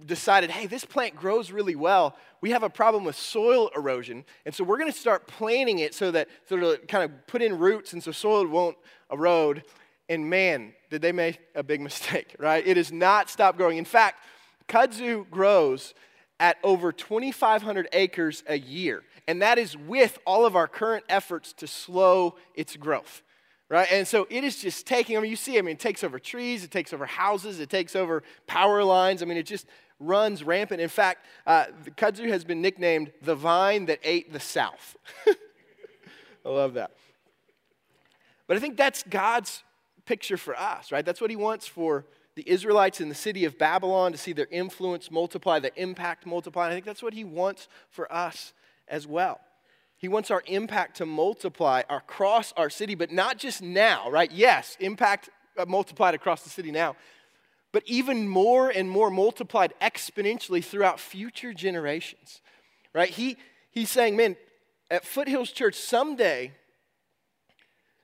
decided, 0.06 0.50
hey, 0.50 0.66
this 0.66 0.84
plant 0.84 1.14
grows 1.14 1.50
really 1.50 1.76
well. 1.76 2.16
We 2.40 2.50
have 2.50 2.62
a 2.62 2.70
problem 2.70 3.04
with 3.04 3.16
soil 3.16 3.70
erosion. 3.76 4.24
And 4.44 4.54
so 4.54 4.64
we're 4.64 4.78
going 4.78 4.90
to 4.90 4.98
start 4.98 5.26
planting 5.26 5.80
it 5.80 5.94
so 5.94 6.10
that 6.10 6.28
so 6.48 6.56
it'll 6.56 6.76
kind 6.88 7.04
of 7.04 7.26
put 7.26 7.42
in 7.42 7.58
roots 7.58 7.92
and 7.92 8.02
so 8.02 8.10
soil 8.10 8.46
won't 8.46 8.76
erode. 9.12 9.62
And 10.10 10.28
man, 10.28 10.74
did 10.90 11.00
they 11.00 11.12
make 11.12 11.40
a 11.54 11.62
big 11.62 11.80
mistake, 11.90 12.36
right? 12.38 12.66
It 12.66 12.76
has 12.76 12.92
not 12.92 13.30
stopped 13.30 13.56
growing. 13.56 13.78
In 13.78 13.86
fact, 13.86 14.22
Kudzu 14.68 15.30
grows 15.30 15.94
at 16.38 16.58
over 16.62 16.92
2,500 16.92 17.88
acres 17.92 18.42
a 18.46 18.58
year, 18.58 19.02
and 19.28 19.40
that 19.40 19.58
is 19.58 19.76
with 19.76 20.18
all 20.26 20.44
of 20.44 20.56
our 20.56 20.66
current 20.66 21.04
efforts 21.08 21.52
to 21.54 21.66
slow 21.66 22.34
its 22.54 22.76
growth. 22.76 23.22
Right? 23.68 23.86
And 23.92 24.08
so 24.08 24.26
it 24.30 24.42
is 24.42 24.60
just 24.60 24.84
taking, 24.84 25.16
I 25.16 25.20
mean, 25.20 25.30
you 25.30 25.36
see, 25.36 25.56
I 25.56 25.62
mean, 25.62 25.74
it 25.74 25.78
takes 25.78 26.02
over 26.02 26.18
trees, 26.18 26.64
it 26.64 26.72
takes 26.72 26.92
over 26.92 27.06
houses, 27.06 27.60
it 27.60 27.70
takes 27.70 27.94
over 27.94 28.24
power 28.48 28.82
lines. 28.82 29.22
I 29.22 29.26
mean, 29.26 29.38
it 29.38 29.46
just 29.46 29.64
runs 30.00 30.42
rampant. 30.42 30.80
In 30.80 30.88
fact, 30.88 31.24
uh, 31.46 31.66
the 31.84 31.92
kudzu 31.92 32.26
has 32.30 32.42
been 32.42 32.60
nicknamed 32.60 33.12
the 33.22 33.36
vine 33.36 33.86
that 33.86 34.00
ate 34.02 34.32
the 34.32 34.40
South. 34.40 34.96
I 36.44 36.48
love 36.48 36.74
that. 36.74 36.90
But 38.48 38.56
I 38.56 38.60
think 38.60 38.76
that's 38.76 39.04
God's 39.04 39.62
picture 40.00 40.36
for 40.36 40.58
us, 40.58 40.92
right? 40.92 41.04
That's 41.04 41.20
what 41.20 41.30
He 41.30 41.36
wants 41.36 41.66
for 41.66 42.04
the 42.36 42.48
Israelites 42.48 43.00
in 43.00 43.08
the 43.08 43.14
city 43.14 43.44
of 43.44 43.58
Babylon 43.58 44.12
to 44.12 44.18
see 44.18 44.32
their 44.32 44.48
influence 44.50 45.10
multiply, 45.10 45.58
their 45.58 45.72
impact 45.76 46.26
multiply. 46.26 46.68
I 46.68 46.72
think 46.72 46.84
that's 46.84 47.02
what 47.02 47.14
he 47.14 47.24
wants 47.24 47.68
for 47.90 48.10
us 48.12 48.52
as 48.88 49.06
well. 49.06 49.40
He 49.98 50.08
wants 50.08 50.30
our 50.30 50.42
impact 50.46 50.96
to 50.98 51.06
multiply 51.06 51.82
across 51.90 52.52
our 52.56 52.70
city, 52.70 52.94
but 52.94 53.12
not 53.12 53.36
just 53.36 53.60
now, 53.60 54.10
right? 54.10 54.30
Yes, 54.32 54.76
impact 54.80 55.28
uh, 55.58 55.66
multiplied 55.66 56.14
across 56.14 56.42
the 56.42 56.50
city 56.50 56.70
now, 56.70 56.96
but 57.72 57.82
even 57.84 58.26
more 58.26 58.70
and 58.70 58.88
more 58.88 59.10
multiplied 59.10 59.74
exponentially 59.82 60.64
throughout 60.64 60.98
future 60.98 61.52
generations, 61.52 62.40
right? 62.94 63.10
He, 63.10 63.36
he's 63.70 63.90
saying, 63.90 64.16
man, 64.16 64.36
at 64.90 65.04
Foothills 65.04 65.52
Church, 65.52 65.74
someday 65.74 66.52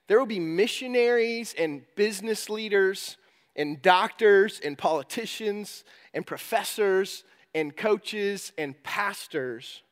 there 0.08 0.18
will 0.18 0.26
be 0.26 0.40
missionaries 0.40 1.54
and 1.58 1.82
business 1.96 2.48
leaders 2.48 3.16
and 3.56 3.80
doctors 3.82 4.60
and 4.60 4.76
politicians 4.76 5.84
and 6.14 6.26
professors 6.26 7.24
and 7.54 7.76
coaches 7.76 8.52
and 8.56 8.80
pastors 8.82 9.82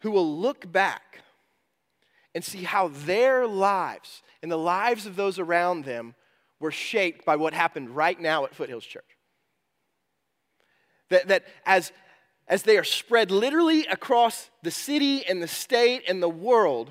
who 0.00 0.10
will 0.10 0.38
look 0.38 0.70
back 0.70 1.22
and 2.34 2.44
see 2.44 2.62
how 2.62 2.88
their 2.88 3.46
lives 3.46 4.22
and 4.42 4.50
the 4.50 4.56
lives 4.56 5.06
of 5.06 5.16
those 5.16 5.38
around 5.38 5.84
them 5.84 6.14
were 6.60 6.70
shaped 6.70 7.24
by 7.24 7.36
what 7.36 7.52
happened 7.52 7.90
right 7.90 8.20
now 8.20 8.44
at 8.44 8.54
Foothills 8.54 8.84
Church. 8.84 9.04
That, 11.10 11.28
that 11.28 11.44
as, 11.66 11.92
as 12.48 12.62
they 12.62 12.78
are 12.78 12.84
spread 12.84 13.30
literally 13.30 13.86
across 13.86 14.50
the 14.62 14.70
city 14.70 15.26
and 15.26 15.42
the 15.42 15.48
state 15.48 16.04
and 16.08 16.22
the 16.22 16.28
world, 16.28 16.90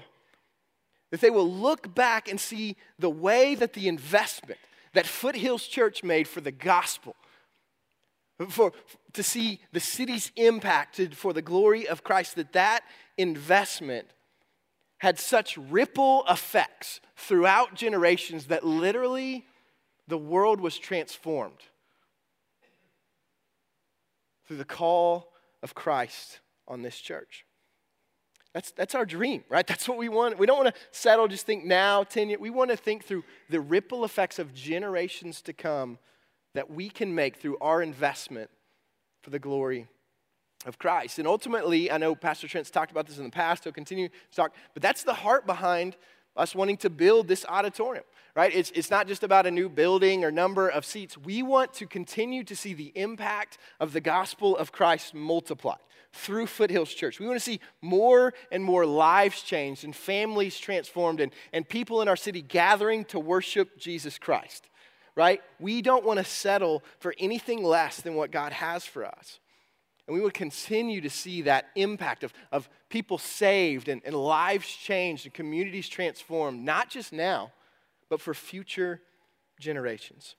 that 1.13 1.21
they 1.21 1.29
will 1.29 1.47
look 1.47 1.93
back 1.93 2.27
and 2.27 2.41
see 2.41 2.75
the 2.97 3.07
way 3.07 3.53
that 3.53 3.73
the 3.73 3.87
investment 3.87 4.59
that 4.93 5.05
Foothills 5.05 5.67
Church 5.67 6.03
made 6.03 6.27
for 6.27 6.41
the 6.41 6.51
gospel 6.51 7.15
for, 8.49 8.73
to 9.13 9.21
see 9.21 9.59
the 9.71 9.79
city's 9.79 10.31
impacted 10.35 11.15
for 11.15 11.31
the 11.31 11.43
glory 11.43 11.87
of 11.87 12.03
Christ, 12.03 12.35
that 12.37 12.53
that 12.53 12.81
investment 13.15 14.07
had 14.97 15.19
such 15.19 15.55
ripple 15.55 16.23
effects 16.27 16.99
throughout 17.15 17.75
generations 17.75 18.47
that 18.47 18.65
literally 18.65 19.45
the 20.07 20.17
world 20.17 20.59
was 20.59 20.79
transformed 20.79 21.61
through 24.47 24.57
the 24.57 24.65
call 24.65 25.31
of 25.61 25.75
Christ 25.75 26.39
on 26.67 26.81
this 26.81 26.97
church. 26.97 27.45
That's, 28.53 28.71
that's 28.71 28.95
our 28.95 29.05
dream, 29.05 29.43
right? 29.49 29.65
That's 29.73 29.87
what 29.87 29.97
we 29.97 30.09
want. 30.09 30.37
We 30.37 30.45
don't 30.45 30.63
want 30.63 30.73
to 30.73 30.81
settle, 30.91 31.27
just 31.27 31.45
think 31.45 31.65
now, 31.65 32.03
10 32.03 32.29
years. 32.29 32.39
We 32.39 32.49
want 32.49 32.69
to 32.71 32.77
think 32.77 33.03
through 33.03 33.23
the 33.49 33.59
ripple 33.59 34.05
effects 34.05 34.39
of 34.39 34.53
generations 34.53 35.41
to 35.43 35.53
come 35.53 35.97
that 36.53 36.69
we 36.69 36.89
can 36.89 37.15
make 37.15 37.37
through 37.37 37.57
our 37.59 37.81
investment 37.81 38.49
for 39.23 39.31
the 39.31 39.39
glory 39.39 39.87
of 40.65 40.77
Christ. 40.77 41.17
And 41.17 41.27
ultimately, 41.27 41.91
I 41.91 41.97
know 41.97 42.13
Pastor 42.15 42.47
Trent's 42.47 42.69
talked 42.69 42.91
about 42.91 43.07
this 43.07 43.17
in 43.17 43.23
the 43.23 43.31
past, 43.31 43.63
he'll 43.63 43.73
continue 43.73 44.07
to 44.07 44.35
talk, 44.35 44.53
but 44.73 44.83
that's 44.83 45.03
the 45.03 45.13
heart 45.13 45.45
behind 45.45 45.97
us 46.35 46.55
wanting 46.55 46.77
to 46.77 46.89
build 46.89 47.27
this 47.27 47.45
auditorium, 47.47 48.03
right? 48.35 48.53
It's, 48.53 48.71
it's 48.73 48.89
not 48.89 49.07
just 49.07 49.23
about 49.23 49.45
a 49.45 49.51
new 49.51 49.69
building 49.69 50.23
or 50.23 50.31
number 50.31 50.67
of 50.67 50.85
seats. 50.85 51.17
We 51.17 51.43
want 51.43 51.73
to 51.75 51.87
continue 51.87 52.43
to 52.45 52.55
see 52.55 52.73
the 52.73 52.91
impact 52.95 53.57
of 53.79 53.93
the 53.93 54.01
gospel 54.01 54.55
of 54.57 54.71
Christ 54.71 55.13
multiplied 55.13 55.77
through 56.13 56.45
Foothills 56.45 56.93
Church. 56.93 57.19
We 57.19 57.25
want 57.25 57.37
to 57.37 57.43
see 57.43 57.59
more 57.81 58.33
and 58.51 58.63
more 58.63 58.85
lives 58.85 59.41
changed 59.41 59.83
and 59.83 59.95
families 59.95 60.57
transformed 60.57 61.19
and, 61.19 61.33
and 61.51 61.67
people 61.67 62.01
in 62.01 62.07
our 62.07 62.15
city 62.15 62.41
gathering 62.41 63.03
to 63.05 63.19
worship 63.19 63.77
Jesus 63.77 64.19
Christ, 64.19 64.69
right? 65.15 65.41
We 65.59 65.81
don't 65.81 66.05
want 66.05 66.19
to 66.19 66.23
settle 66.23 66.83
for 66.99 67.15
anything 67.17 67.63
less 67.63 67.99
than 67.99 68.13
what 68.13 68.31
God 68.31 68.53
has 68.53 68.85
for 68.85 69.05
us. 69.05 69.39
And 70.07 70.13
we 70.13 70.21
would 70.21 70.33
continue 70.33 71.01
to 71.01 71.09
see 71.09 71.41
that 71.43 71.69
impact 71.75 72.23
of, 72.23 72.33
of 72.51 72.69
people 72.89 73.17
saved 73.17 73.87
and, 73.87 74.01
and 74.05 74.15
lives 74.15 74.67
changed 74.67 75.25
and 75.25 75.33
communities 75.33 75.89
transformed, 75.89 76.63
not 76.63 76.89
just 76.89 77.11
now, 77.11 77.51
but 78.09 78.21
for 78.21 78.33
future 78.33 79.01
generations. 79.59 80.35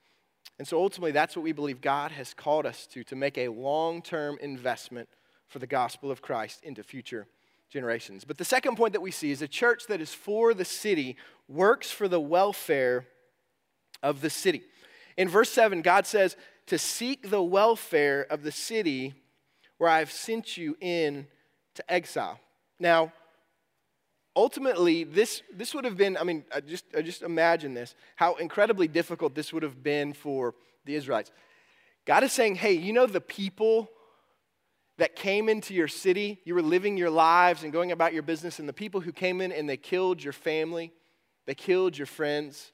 And 0.58 0.68
so 0.68 0.78
ultimately, 0.78 1.10
that's 1.10 1.34
what 1.34 1.42
we 1.42 1.52
believe 1.52 1.80
God 1.80 2.12
has 2.12 2.32
called 2.32 2.64
us 2.64 2.86
to, 2.88 3.02
to 3.04 3.16
make 3.16 3.38
a 3.38 3.48
long 3.48 4.02
term 4.02 4.38
investment 4.40 5.08
for 5.48 5.58
the 5.58 5.66
gospel 5.66 6.10
of 6.10 6.22
Christ 6.22 6.62
into 6.62 6.82
future 6.82 7.26
generations. 7.70 8.24
But 8.24 8.38
the 8.38 8.44
second 8.44 8.76
point 8.76 8.92
that 8.92 9.00
we 9.00 9.10
see 9.10 9.30
is 9.30 9.42
a 9.42 9.48
church 9.48 9.86
that 9.88 10.00
is 10.00 10.14
for 10.14 10.54
the 10.54 10.64
city 10.64 11.16
works 11.48 11.90
for 11.90 12.08
the 12.08 12.20
welfare 12.20 13.06
of 14.02 14.20
the 14.20 14.30
city. 14.30 14.62
In 15.16 15.28
verse 15.28 15.50
7, 15.50 15.82
God 15.82 16.06
says, 16.06 16.36
To 16.66 16.78
seek 16.78 17.30
the 17.30 17.42
welfare 17.42 18.26
of 18.30 18.42
the 18.42 18.52
city 18.52 19.14
where 19.78 19.90
I 19.90 19.98
have 19.98 20.12
sent 20.12 20.56
you 20.56 20.76
in 20.80 21.26
to 21.74 21.92
exile. 21.92 22.38
Now, 22.78 23.12
ultimately, 24.36 25.04
this, 25.04 25.42
this 25.52 25.74
would 25.74 25.84
have 25.84 25.96
been, 25.96 26.16
I 26.16 26.24
mean, 26.24 26.44
I 26.54 26.60
just, 26.60 26.84
I 26.96 27.02
just 27.02 27.22
imagine 27.22 27.74
this, 27.74 27.94
how 28.16 28.34
incredibly 28.34 28.88
difficult 28.88 29.34
this 29.34 29.52
would 29.52 29.62
have 29.62 29.82
been 29.82 30.12
for 30.12 30.54
the 30.84 30.94
Israelites. 30.94 31.32
God 32.04 32.22
is 32.22 32.32
saying, 32.32 32.56
hey, 32.56 32.72
you 32.72 32.92
know 32.92 33.06
the 33.06 33.20
people 33.20 33.90
that 34.98 35.16
came 35.16 35.48
into 35.48 35.74
your 35.74 35.88
city, 35.88 36.40
you 36.44 36.54
were 36.54 36.62
living 36.62 36.96
your 36.96 37.10
lives 37.10 37.64
and 37.64 37.72
going 37.72 37.92
about 37.92 38.12
your 38.12 38.22
business, 38.22 38.58
and 38.58 38.68
the 38.68 38.72
people 38.72 39.00
who 39.00 39.12
came 39.12 39.40
in 39.40 39.52
and 39.52 39.68
they 39.68 39.76
killed 39.76 40.22
your 40.22 40.32
family, 40.32 40.92
they 41.46 41.54
killed 41.54 41.98
your 41.98 42.06
friends, 42.06 42.72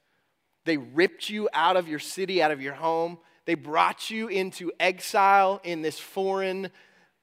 they 0.65 0.77
ripped 0.77 1.31
you 1.31 1.49
out 1.53 1.77
of 1.77 1.89
your 1.89 1.99
city, 1.99 2.43
out 2.43 2.51
of 2.51 2.61
your 2.61 2.75
home, 2.75 3.19
they 3.47 3.55
brought 3.55 4.11
you 4.11 4.29
into 4.29 4.71
exile 4.79 5.61
in 5.65 5.83
this 5.83 5.99
foreign 5.99 6.71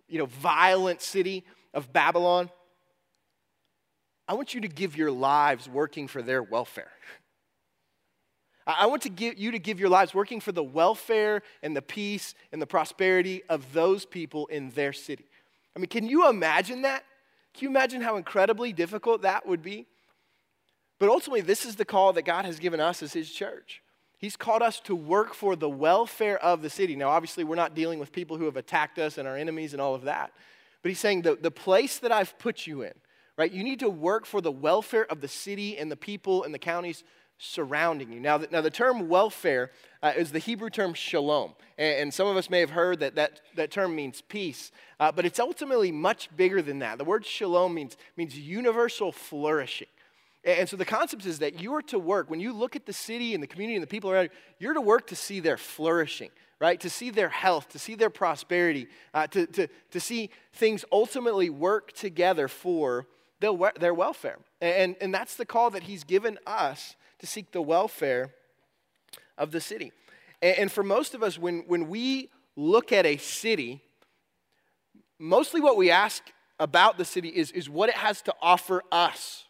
you 0.07 0.19
know, 0.19 0.25
violent 0.25 1.01
city 1.01 1.45
of 1.73 1.91
Babylon, 1.91 2.49
I 4.27 4.33
want 4.33 4.53
you 4.53 4.61
to 4.61 4.67
give 4.67 4.97
your 4.97 5.11
lives 5.11 5.69
working 5.69 6.07
for 6.07 6.21
their 6.21 6.43
welfare. 6.43 6.91
I 8.67 8.87
want 8.87 9.03
to 9.03 9.09
give 9.09 9.37
you 9.37 9.51
to 9.51 9.59
give 9.59 9.79
your 9.79 9.87
lives 9.87 10.13
working 10.13 10.41
for 10.41 10.51
the 10.51 10.63
welfare 10.63 11.41
and 11.63 11.75
the 11.75 11.81
peace 11.81 12.35
and 12.51 12.61
the 12.61 12.67
prosperity 12.67 13.41
of 13.47 13.71
those 13.71 14.05
people 14.05 14.47
in 14.47 14.71
their 14.71 14.91
city. 14.91 15.25
I 15.75 15.79
mean, 15.79 15.87
can 15.87 16.05
you 16.05 16.27
imagine 16.27 16.81
that? 16.81 17.05
Can 17.53 17.63
you 17.63 17.69
imagine 17.69 18.01
how 18.01 18.17
incredibly 18.17 18.73
difficult 18.73 19.21
that 19.21 19.47
would 19.47 19.61
be? 19.61 19.87
But 20.99 21.09
ultimately, 21.09 21.41
this 21.41 21.65
is 21.65 21.77
the 21.77 21.85
call 21.85 22.11
that 22.13 22.23
God 22.23 22.45
has 22.45 22.59
given 22.59 22.79
us 22.79 23.01
as 23.01 23.13
His 23.13 23.31
church. 23.31 23.81
He's 24.17 24.35
called 24.35 24.63
us 24.63 24.79
to 24.81 24.95
work 24.95 25.33
for 25.33 25.55
the 25.55 25.69
welfare 25.69 26.43
of 26.43 26.61
the 26.61 26.69
city. 26.69 26.95
Now, 26.95 27.09
obviously, 27.09 27.43
we're 27.43 27.55
not 27.55 27.75
dealing 27.75 27.99
with 27.99 28.11
people 28.11 28.37
who 28.37 28.45
have 28.45 28.57
attacked 28.57 28.97
us 28.97 29.17
and 29.17 29.27
our 29.27 29.37
enemies 29.37 29.73
and 29.73 29.81
all 29.81 29.93
of 29.93 30.03
that. 30.03 30.33
But 30.81 30.89
he's 30.89 30.99
saying 30.99 31.21
the, 31.21 31.35
the 31.35 31.51
place 31.51 31.99
that 31.99 32.11
I've 32.11 32.37
put 32.39 32.65
you 32.65 32.81
in, 32.81 32.93
right? 33.37 33.51
You 33.51 33.63
need 33.63 33.79
to 33.79 33.89
work 33.89 34.25
for 34.25 34.41
the 34.41 34.51
welfare 34.51 35.05
of 35.05 35.21
the 35.21 35.27
city 35.27 35.77
and 35.77 35.91
the 35.91 35.95
people 35.95 36.43
and 36.43 36.53
the 36.53 36.59
counties 36.59 37.03
surrounding 37.37 38.11
you. 38.11 38.19
Now, 38.19 38.37
the, 38.37 38.47
now 38.51 38.61
the 38.61 38.71
term 38.71 39.07
welfare 39.07 39.71
uh, 40.01 40.13
is 40.15 40.31
the 40.31 40.39
Hebrew 40.39 40.69
term 40.69 40.93
shalom. 40.93 41.53
And, 41.77 42.01
and, 42.01 42.13
some 42.13 42.27
of 42.27 42.35
us 42.35 42.49
may 42.49 42.59
have 42.59 42.71
heard 42.71 42.99
that 42.99 43.15
that, 43.15 43.41
that 43.55 43.71
term 43.71 43.95
means 43.95 44.21
peace, 44.21 44.71
uh, 44.99 45.11
but 45.11 45.25
it's 45.25 45.39
ultimately 45.39 45.91
much 45.91 46.35
bigger 46.35 46.61
than 46.61 46.79
that. 46.79 46.97
The 46.97 47.03
word 47.03 47.25
shalom 47.25 47.73
means, 47.73 47.95
means 48.15 48.37
universal 48.37 49.11
flourishing. 49.11 49.87
And 50.43 50.67
so 50.67 50.77
the 50.77 50.85
concept 50.85 51.25
is 51.25 51.39
that 51.39 51.61
you 51.61 51.73
are 51.75 51.81
to 51.83 51.99
work, 51.99 52.29
when 52.29 52.39
you 52.39 52.53
look 52.53 52.75
at 52.75 52.85
the 52.85 52.93
city 52.93 53.33
and 53.33 53.43
the 53.43 53.47
community 53.47 53.75
and 53.75 53.83
the 53.83 53.87
people 53.87 54.09
around 54.09 54.23
you, 54.23 54.29
you're 54.59 54.73
to 54.73 54.81
work 54.81 55.07
to 55.07 55.15
see 55.15 55.39
their 55.39 55.57
flourishing, 55.57 56.29
right? 56.59 56.79
To 56.79 56.89
see 56.89 57.09
their 57.09 57.29
health, 57.29 57.69
to 57.69 57.79
see 57.79 57.95
their 57.95 58.09
prosperity, 58.09 58.87
uh, 59.13 59.27
to, 59.27 59.45
to, 59.47 59.67
to 59.91 59.99
see 59.99 60.29
things 60.53 60.85
ultimately 60.91 61.49
work 61.49 61.91
together 61.91 62.47
for 62.47 63.07
their, 63.41 63.53
their 63.79 63.93
welfare. 63.93 64.37
And, 64.61 64.95
and 65.01 65.13
that's 65.13 65.35
the 65.35 65.45
call 65.45 65.69
that 65.71 65.83
he's 65.83 66.03
given 66.03 66.39
us 66.47 66.95
to 67.19 67.27
seek 67.27 67.51
the 67.51 67.61
welfare 67.61 68.33
of 69.37 69.51
the 69.51 69.61
city. 69.61 69.91
And, 70.41 70.57
and 70.57 70.71
for 70.71 70.83
most 70.83 71.13
of 71.13 71.23
us, 71.23 71.37
when, 71.37 71.63
when 71.67 71.89
we 71.89 72.29
look 72.55 72.91
at 72.91 73.05
a 73.05 73.17
city, 73.17 73.81
mostly 75.19 75.61
what 75.61 75.77
we 75.77 75.91
ask 75.91 76.23
about 76.59 76.97
the 76.97 77.05
city 77.05 77.29
is, 77.29 77.51
is 77.51 77.69
what 77.69 77.89
it 77.89 77.95
has 77.95 78.21
to 78.23 78.33
offer 78.41 78.83
us 78.91 79.45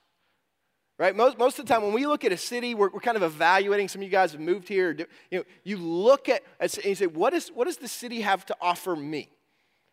right? 0.97 1.15
Most, 1.15 1.38
most 1.38 1.60
of 1.60 1.65
the 1.65 1.73
time, 1.73 1.84
when 1.84 1.93
we 1.93 2.06
look 2.08 2.25
at 2.25 2.32
a 2.32 2.38
city, 2.38 2.73
we're, 2.73 2.89
we're 2.89 2.99
kind 2.99 3.17
of 3.17 3.23
evaluating. 3.23 3.88
Some 3.88 4.01
of 4.01 4.03
you 4.03 4.12
guys 4.12 4.32
have 4.32 4.41
moved 4.41 4.67
here. 4.67 4.95
You 5.32 5.39
know, 5.39 5.43
you 5.63 5.77
look 5.77 6.30
at 6.30 6.43
and 6.60 6.75
you 6.84 6.95
say, 6.95 7.08
what, 7.08 7.34
is, 7.34 7.49
what 7.49 7.65
does 7.65 7.77
the 7.77 7.88
city 7.88 8.21
have 8.21 8.45
to 8.47 8.56
offer 8.62 8.95
me, 8.95 9.30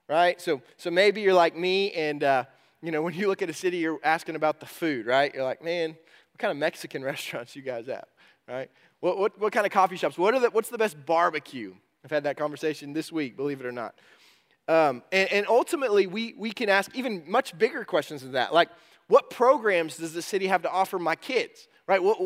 right? 0.08 0.40
So, 0.40 0.62
so 0.76 0.90
maybe 0.90 1.20
you're 1.20 1.34
like 1.34 1.56
me, 1.56 1.92
and 1.92 2.24
uh, 2.24 2.44
you 2.82 2.90
know, 2.90 3.02
when 3.02 3.14
you 3.14 3.28
look 3.28 3.42
at 3.42 3.50
a 3.50 3.54
city, 3.54 3.78
you're 3.78 4.00
asking 4.02 4.36
about 4.36 4.60
the 4.60 4.66
food, 4.66 5.06
right? 5.06 5.32
You're 5.34 5.44
like, 5.44 5.62
man, 5.62 5.96
what 6.34 6.40
kind 6.40 6.50
of 6.50 6.56
Mexican 6.56 7.04
restaurants 7.12 7.54
you 7.54 7.62
guys 7.62 7.86
have, 7.86 8.06
right? 8.48 8.70
What, 9.00 9.18
what, 9.18 9.40
what 9.40 9.52
kind 9.52 9.64
of 9.64 9.72
coffee 9.72 9.96
shops? 9.96 10.18
What 10.18 10.34
are 10.34 10.40
the, 10.40 10.50
what's 10.50 10.68
the 10.68 10.78
best 10.78 11.06
barbecue? 11.06 11.74
I've 12.04 12.10
had 12.10 12.24
that 12.24 12.36
conversation 12.36 12.92
this 12.92 13.12
week, 13.12 13.36
believe 13.36 13.60
it 13.60 13.66
or 13.66 13.72
not. 13.72 13.94
Um, 14.66 15.02
and, 15.12 15.30
and 15.30 15.46
ultimately, 15.46 16.06
we, 16.06 16.34
we 16.36 16.50
can 16.50 16.68
ask 16.68 16.94
even 16.96 17.22
much 17.26 17.56
bigger 17.56 17.84
questions 17.84 18.22
than 18.22 18.32
that, 18.32 18.52
like, 18.52 18.68
what 19.06 19.28
programs 19.30 19.98
does 19.98 20.14
the 20.14 20.22
city 20.22 20.46
have 20.46 20.62
to 20.62 20.70
offer 20.70 20.98
my 20.98 21.14
kids? 21.14 21.68
Right? 21.86 22.02
What, 22.02 22.18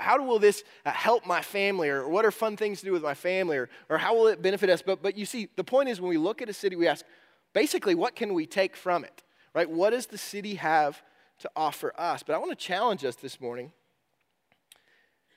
how 0.00 0.24
will 0.24 0.38
this 0.38 0.64
uh, 0.86 0.90
help 0.90 1.26
my 1.26 1.42
family? 1.42 1.90
Or 1.90 2.08
what 2.08 2.24
are 2.24 2.30
fun 2.30 2.56
things 2.56 2.80
to 2.80 2.86
do 2.86 2.92
with 2.92 3.02
my 3.02 3.12
family? 3.12 3.58
Or, 3.58 3.68
or 3.90 3.98
how 3.98 4.16
will 4.16 4.28
it 4.28 4.40
benefit 4.40 4.70
us? 4.70 4.80
But, 4.80 5.02
but 5.02 5.18
you 5.18 5.26
see, 5.26 5.48
the 5.56 5.64
point 5.64 5.90
is 5.90 6.00
when 6.00 6.08
we 6.08 6.16
look 6.16 6.40
at 6.40 6.48
a 6.48 6.54
city, 6.54 6.74
we 6.74 6.88
ask, 6.88 7.04
basically, 7.52 7.94
what 7.94 8.16
can 8.16 8.32
we 8.32 8.46
take 8.46 8.74
from 8.74 9.04
it? 9.04 9.22
Right? 9.54 9.68
What 9.68 9.90
does 9.90 10.06
the 10.06 10.16
city 10.16 10.54
have 10.54 11.02
to 11.40 11.50
offer 11.54 11.92
us? 11.98 12.22
But 12.22 12.34
I 12.34 12.38
want 12.38 12.50
to 12.50 12.56
challenge 12.56 13.04
us 13.04 13.16
this 13.16 13.40
morning 13.40 13.72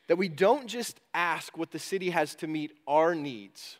that 0.08 0.18
we 0.18 0.30
don't 0.30 0.68
just 0.68 1.00
ask 1.14 1.58
what 1.58 1.72
the 1.72 1.80
city 1.80 2.12
has 2.12 2.36
to 2.36 2.48
meet 2.48 2.72
our 2.88 3.14
needs 3.14 3.78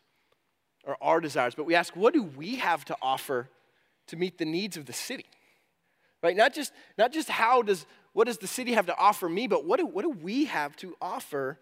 or 0.84 0.96
our 1.00 1.20
desires, 1.20 1.54
but 1.54 1.64
we 1.64 1.74
ask, 1.74 1.96
what 1.96 2.14
do 2.14 2.22
we 2.22 2.56
have 2.56 2.84
to 2.86 2.96
offer 3.00 3.48
to 4.08 4.16
meet 4.16 4.38
the 4.38 4.44
needs 4.44 4.76
of 4.76 4.86
the 4.86 4.92
city? 4.92 5.26
right? 6.22 6.36
Not 6.36 6.54
just, 6.54 6.72
not 6.96 7.12
just 7.12 7.28
how 7.28 7.62
does, 7.62 7.86
what 8.12 8.26
does 8.26 8.38
the 8.38 8.46
city 8.46 8.72
have 8.72 8.86
to 8.86 8.96
offer 8.96 9.28
me, 9.28 9.46
but 9.46 9.64
what 9.64 9.78
do, 9.78 9.86
what 9.86 10.02
do 10.02 10.10
we 10.10 10.46
have 10.46 10.76
to 10.76 10.96
offer 11.00 11.58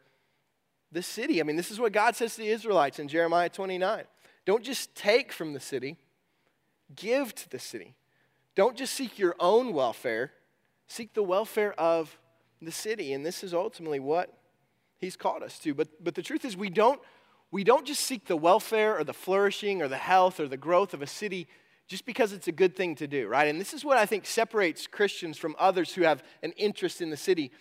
the 0.93 1.03
city? 1.03 1.41
I 1.41 1.45
mean, 1.45 1.57
this 1.57 1.71
is 1.71 1.79
what 1.79 1.93
God 1.93 2.17
says 2.17 2.35
to 2.37 2.43
the 2.43 2.49
Israelites 2.49 2.99
in 2.99 3.09
Jeremiah 3.09 3.49
29. 3.49 4.05
Don't 4.45 4.63
just 4.63 4.95
take 4.95 5.33
from 5.33 5.53
the 5.53 5.61
city, 5.61 5.97
give 6.95 7.35
to 7.35 7.51
the 7.51 7.59
city. 7.59 7.95
Don't 8.55 8.77
just 8.77 8.95
seek 8.95 9.19
your 9.19 9.35
own 9.41 9.73
welfare, 9.73 10.33
seek 10.87 11.15
the 11.15 11.23
welfare 11.23 11.73
of 11.75 12.19
the 12.63 12.73
city. 12.73 13.13
And 13.13 13.25
this 13.25 13.43
is 13.45 13.53
ultimately 13.55 14.01
what 14.01 14.33
he's 14.99 15.17
called 15.17 15.43
us 15.43 15.59
to. 15.61 15.75
But, 15.75 15.89
but 16.03 16.15
the 16.15 16.23
truth 16.23 16.45
is, 16.45 16.57
we 16.57 16.71
don't, 16.71 17.01
we 17.51 17.65
don't 17.65 17.87
just 17.87 18.01
seek 18.01 18.27
the 18.27 18.37
welfare 18.37 18.99
or 18.99 19.05
the 19.05 19.15
flourishing 19.15 19.83
or 19.83 19.89
the 19.89 19.97
health 19.97 20.41
or 20.41 20.49
the 20.49 20.57
growth 20.57 20.95
of 20.95 21.03
a 21.03 21.07
city 21.07 21.47
just 21.89 22.05
because 22.05 22.33
it's 22.33 22.49
a 22.49 22.53
good 22.53 22.75
thing 22.75 22.97
to 22.97 23.07
do, 23.07 23.29
right? 23.29 23.47
And 23.47 23.61
this 23.61 23.73
is 23.73 23.85
what 23.85 23.97
I 23.97 24.07
think 24.07 24.27
separates 24.27 24.87
Christians 24.87 25.39
from 25.39 25.55
others 25.59 25.95
who 25.95 26.03
have 26.03 26.23
an 26.43 26.53
interest 26.53 27.01
in 27.01 27.11
the 27.11 27.17
city 27.17 27.53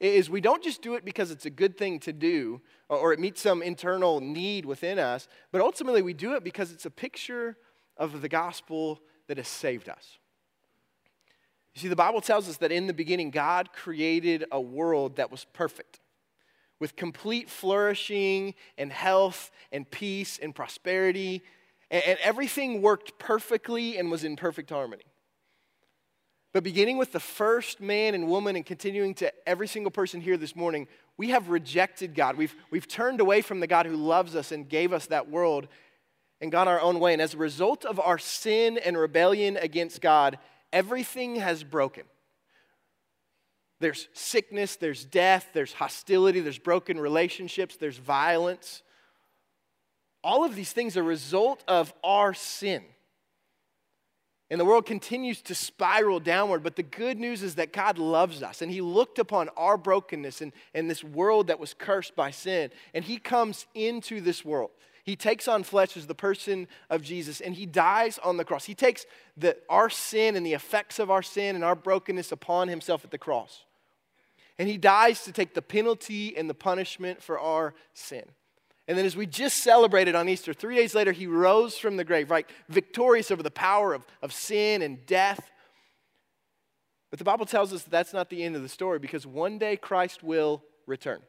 is 0.00 0.30
we 0.30 0.40
don't 0.40 0.62
just 0.62 0.82
do 0.82 0.94
it 0.94 1.04
because 1.04 1.30
it's 1.30 1.46
a 1.46 1.50
good 1.50 1.76
thing 1.76 1.98
to 2.00 2.12
do 2.12 2.60
or 2.88 3.12
it 3.12 3.20
meets 3.20 3.40
some 3.40 3.62
internal 3.62 4.20
need 4.20 4.64
within 4.64 4.98
us, 4.98 5.28
but 5.52 5.60
ultimately 5.60 6.02
we 6.02 6.14
do 6.14 6.34
it 6.34 6.44
because 6.44 6.72
it's 6.72 6.86
a 6.86 6.90
picture 6.90 7.56
of 7.96 8.22
the 8.22 8.28
gospel 8.28 9.00
that 9.28 9.36
has 9.36 9.48
saved 9.48 9.88
us. 9.88 10.18
You 11.74 11.80
see, 11.80 11.88
the 11.88 11.96
Bible 11.96 12.20
tells 12.20 12.48
us 12.48 12.58
that 12.58 12.70
in 12.70 12.86
the 12.86 12.94
beginning, 12.94 13.30
God 13.30 13.72
created 13.72 14.44
a 14.52 14.60
world 14.60 15.16
that 15.16 15.30
was 15.30 15.44
perfect, 15.52 16.00
with 16.78 16.94
complete 16.94 17.50
flourishing 17.50 18.54
and 18.78 18.92
health 18.92 19.50
and 19.72 19.90
peace 19.90 20.38
and 20.40 20.54
prosperity, 20.54 21.42
and, 21.90 22.18
everything 22.22 22.80
worked 22.80 23.18
perfectly 23.18 23.98
and 23.98 24.10
was 24.10 24.24
in 24.24 24.36
perfect 24.36 24.70
harmony. 24.70 25.04
But 26.52 26.62
beginning 26.62 26.98
with 26.98 27.10
the 27.10 27.20
first 27.20 27.80
man 27.80 28.14
and 28.14 28.28
woman 28.28 28.54
and 28.54 28.64
continuing 28.64 29.14
to 29.14 29.32
every 29.48 29.66
single 29.66 29.90
person 29.90 30.20
here 30.20 30.36
this 30.36 30.54
morning, 30.54 30.86
we 31.16 31.30
have 31.30 31.48
rejected 31.48 32.14
God. 32.14 32.36
We've, 32.36 32.54
we've 32.70 32.86
turned 32.86 33.20
away 33.20 33.40
from 33.40 33.58
the 33.58 33.66
God 33.66 33.86
who 33.86 33.96
loves 33.96 34.36
us 34.36 34.52
and 34.52 34.68
gave 34.68 34.92
us 34.92 35.06
that 35.06 35.28
world 35.28 35.66
and 36.40 36.52
gone 36.52 36.68
our 36.68 36.80
own 36.80 37.00
way. 37.00 37.12
And 37.12 37.22
as 37.22 37.34
a 37.34 37.38
result 37.38 37.84
of 37.84 37.98
our 37.98 38.18
sin 38.18 38.78
and 38.78 38.96
rebellion 38.96 39.56
against 39.56 40.00
God, 40.00 40.38
everything 40.74 41.36
has 41.36 41.64
broken. 41.64 42.02
There's 43.80 44.08
sickness, 44.12 44.76
there's 44.76 45.04
death, 45.04 45.48
there's 45.54 45.72
hostility, 45.72 46.40
there's 46.40 46.58
broken 46.58 46.98
relationships, 46.98 47.76
there's 47.76 47.96
violence. 47.96 48.82
All 50.22 50.44
of 50.44 50.54
these 50.54 50.72
things 50.72 50.96
are 50.96 51.00
a 51.00 51.04
result 51.04 51.62
of 51.68 51.94
our 52.02 52.34
sin. 52.34 52.82
And 54.50 54.60
the 54.60 54.64
world 54.64 54.86
continues 54.86 55.42
to 55.42 55.54
spiral 55.54 56.20
downward. 56.20 56.62
But 56.62 56.76
the 56.76 56.82
good 56.82 57.18
news 57.18 57.42
is 57.42 57.56
that 57.56 57.72
God 57.72 57.98
loves 57.98 58.42
us. 58.42 58.62
And 58.62 58.70
He 58.70 58.80
looked 58.80 59.18
upon 59.18 59.48
our 59.56 59.76
brokenness 59.76 60.40
and, 60.40 60.52
and 60.74 60.88
this 60.88 61.02
world 61.02 61.46
that 61.48 61.58
was 61.58 61.74
cursed 61.74 62.14
by 62.14 62.30
sin. 62.30 62.70
And 62.92 63.04
He 63.04 63.18
comes 63.18 63.66
into 63.74 64.20
this 64.20 64.44
world. 64.44 64.70
He 65.04 65.16
takes 65.16 65.46
on 65.46 65.62
flesh 65.62 65.98
as 65.98 66.06
the 66.06 66.14
person 66.14 66.66
of 66.88 67.02
Jesus 67.02 67.42
and 67.42 67.54
he 67.54 67.66
dies 67.66 68.18
on 68.24 68.38
the 68.38 68.44
cross. 68.44 68.64
He 68.64 68.74
takes 68.74 69.04
the, 69.36 69.56
our 69.68 69.90
sin 69.90 70.34
and 70.34 70.46
the 70.46 70.54
effects 70.54 70.98
of 70.98 71.10
our 71.10 71.22
sin 71.22 71.54
and 71.54 71.62
our 71.62 71.74
brokenness 71.74 72.32
upon 72.32 72.68
himself 72.68 73.04
at 73.04 73.10
the 73.10 73.18
cross. 73.18 73.64
And 74.58 74.66
he 74.66 74.78
dies 74.78 75.24
to 75.24 75.32
take 75.32 75.52
the 75.52 75.60
penalty 75.60 76.34
and 76.36 76.48
the 76.48 76.54
punishment 76.54 77.22
for 77.22 77.38
our 77.38 77.74
sin. 77.92 78.24
And 78.86 78.96
then, 78.96 79.06
as 79.06 79.16
we 79.16 79.26
just 79.26 79.58
celebrated 79.58 80.14
on 80.14 80.28
Easter, 80.28 80.52
three 80.52 80.76
days 80.76 80.94
later, 80.94 81.12
he 81.12 81.26
rose 81.26 81.76
from 81.76 81.96
the 81.96 82.04
grave, 82.04 82.30
right? 82.30 82.48
Victorious 82.68 83.30
over 83.30 83.42
the 83.42 83.50
power 83.50 83.94
of, 83.94 84.06
of 84.22 84.32
sin 84.32 84.82
and 84.82 85.04
death. 85.06 85.50
But 87.10 87.18
the 87.18 87.24
Bible 87.24 87.46
tells 87.46 87.72
us 87.72 87.82
that 87.82 87.90
that's 87.90 88.12
not 88.12 88.28
the 88.28 88.42
end 88.42 88.56
of 88.56 88.62
the 88.62 88.68
story 88.68 88.98
because 88.98 89.26
one 89.26 89.58
day 89.58 89.76
Christ 89.76 90.22
will 90.22 90.62
return. 90.86 91.22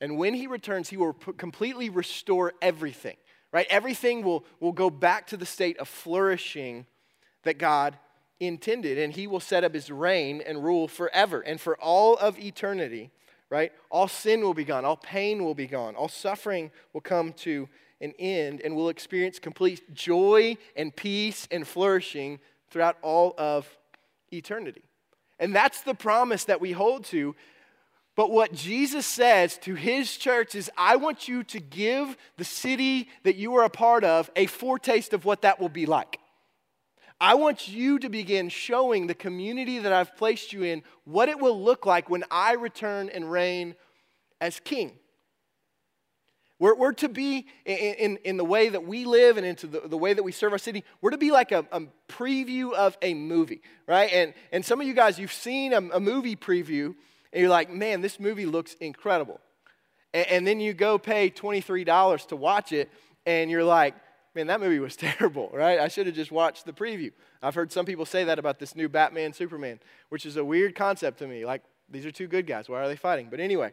And 0.00 0.16
when 0.16 0.34
he 0.34 0.46
returns, 0.46 0.88
he 0.88 0.96
will 0.96 1.12
completely 1.12 1.90
restore 1.90 2.54
everything, 2.62 3.16
right? 3.52 3.66
Everything 3.68 4.22
will, 4.22 4.44
will 4.58 4.72
go 4.72 4.88
back 4.88 5.26
to 5.28 5.36
the 5.36 5.46
state 5.46 5.78
of 5.78 5.88
flourishing 5.88 6.86
that 7.42 7.58
God 7.58 7.98
intended. 8.38 8.98
And 8.98 9.12
he 9.12 9.26
will 9.26 9.40
set 9.40 9.64
up 9.64 9.74
his 9.74 9.90
reign 9.90 10.42
and 10.44 10.64
rule 10.64 10.88
forever 10.88 11.40
and 11.40 11.60
for 11.60 11.76
all 11.76 12.16
of 12.16 12.38
eternity, 12.38 13.10
right? 13.50 13.72
All 13.90 14.08
sin 14.08 14.40
will 14.40 14.54
be 14.54 14.64
gone, 14.64 14.84
all 14.84 14.96
pain 14.96 15.44
will 15.44 15.54
be 15.54 15.66
gone, 15.66 15.94
all 15.96 16.08
suffering 16.08 16.70
will 16.92 17.02
come 17.02 17.32
to 17.34 17.68
an 18.00 18.14
end, 18.18 18.62
and 18.64 18.74
we'll 18.74 18.88
experience 18.88 19.38
complete 19.38 19.92
joy 19.92 20.56
and 20.74 20.94
peace 20.96 21.46
and 21.50 21.66
flourishing 21.66 22.38
throughout 22.70 22.96
all 23.02 23.34
of 23.36 23.68
eternity. 24.32 24.82
And 25.38 25.54
that's 25.54 25.82
the 25.82 25.94
promise 25.94 26.44
that 26.44 26.60
we 26.60 26.72
hold 26.72 27.04
to 27.06 27.34
but 28.16 28.30
what 28.30 28.52
Jesus 28.52 29.06
says 29.06 29.56
to 29.58 29.74
his 29.74 30.16
church 30.16 30.54
is, 30.54 30.70
I 30.76 30.96
want 30.96 31.28
you 31.28 31.44
to 31.44 31.60
give 31.60 32.16
the 32.36 32.44
city 32.44 33.08
that 33.22 33.36
you 33.36 33.54
are 33.56 33.64
a 33.64 33.70
part 33.70 34.04
of 34.04 34.30
a 34.36 34.46
foretaste 34.46 35.12
of 35.12 35.24
what 35.24 35.42
that 35.42 35.60
will 35.60 35.68
be 35.68 35.86
like. 35.86 36.18
I 37.20 37.34
want 37.34 37.68
you 37.68 37.98
to 37.98 38.08
begin 38.08 38.48
showing 38.48 39.06
the 39.06 39.14
community 39.14 39.78
that 39.78 39.92
I've 39.92 40.16
placed 40.16 40.52
you 40.52 40.62
in 40.62 40.82
what 41.04 41.28
it 41.28 41.38
will 41.38 41.62
look 41.62 41.84
like 41.84 42.08
when 42.08 42.24
I 42.30 42.54
return 42.54 43.10
and 43.10 43.30
reign 43.30 43.74
as 44.40 44.58
king. 44.58 44.92
We're, 46.58 46.74
we're 46.74 46.92
to 46.92 47.08
be, 47.08 47.46
in, 47.64 47.76
in, 47.76 48.16
in, 48.24 48.36
the 48.36 48.44
way 48.44 48.68
that 48.68 48.84
we 48.84 49.06
live 49.06 49.38
and 49.38 49.46
into 49.46 49.66
the, 49.66 49.80
the 49.80 49.96
way 49.96 50.12
that 50.12 50.22
we 50.22 50.32
serve 50.32 50.52
our 50.52 50.58
city, 50.58 50.84
we're 51.00 51.10
to 51.10 51.18
be 51.18 51.30
like 51.30 51.52
a, 51.52 51.64
a 51.72 51.82
preview 52.08 52.72
of 52.74 52.98
a 53.00 53.14
movie, 53.14 53.62
right? 53.86 54.12
And, 54.12 54.34
and 54.52 54.64
some 54.64 54.80
of 54.80 54.86
you 54.86 54.92
guys, 54.92 55.18
you've 55.18 55.32
seen 55.32 55.72
a, 55.72 55.78
a 55.78 56.00
movie 56.00 56.36
preview 56.36 56.94
and 57.32 57.40
you're 57.40 57.50
like, 57.50 57.70
man, 57.70 58.00
this 58.00 58.18
movie 58.18 58.46
looks 58.46 58.74
incredible. 58.74 59.40
And, 60.12 60.26
and 60.28 60.46
then 60.46 60.60
you 60.60 60.72
go 60.72 60.98
pay 60.98 61.30
$23 61.30 62.26
to 62.28 62.36
watch 62.36 62.72
it, 62.72 62.90
and 63.26 63.50
you're 63.50 63.64
like, 63.64 63.94
man, 64.34 64.46
that 64.48 64.60
movie 64.60 64.78
was 64.78 64.96
terrible, 64.96 65.50
right? 65.52 65.78
I 65.78 65.88
should 65.88 66.06
have 66.06 66.16
just 66.16 66.32
watched 66.32 66.66
the 66.66 66.72
preview. 66.72 67.12
I've 67.42 67.54
heard 67.54 67.72
some 67.72 67.86
people 67.86 68.04
say 68.04 68.24
that 68.24 68.38
about 68.38 68.58
this 68.58 68.76
new 68.76 68.88
Batman 68.88 69.32
Superman, 69.32 69.80
which 70.08 70.26
is 70.26 70.36
a 70.36 70.44
weird 70.44 70.74
concept 70.74 71.18
to 71.18 71.26
me. 71.26 71.44
Like, 71.44 71.62
these 71.88 72.06
are 72.06 72.10
two 72.10 72.26
good 72.26 72.46
guys. 72.46 72.68
Why 72.68 72.80
are 72.80 72.88
they 72.88 72.96
fighting? 72.96 73.28
But 73.30 73.40
anyway, 73.40 73.72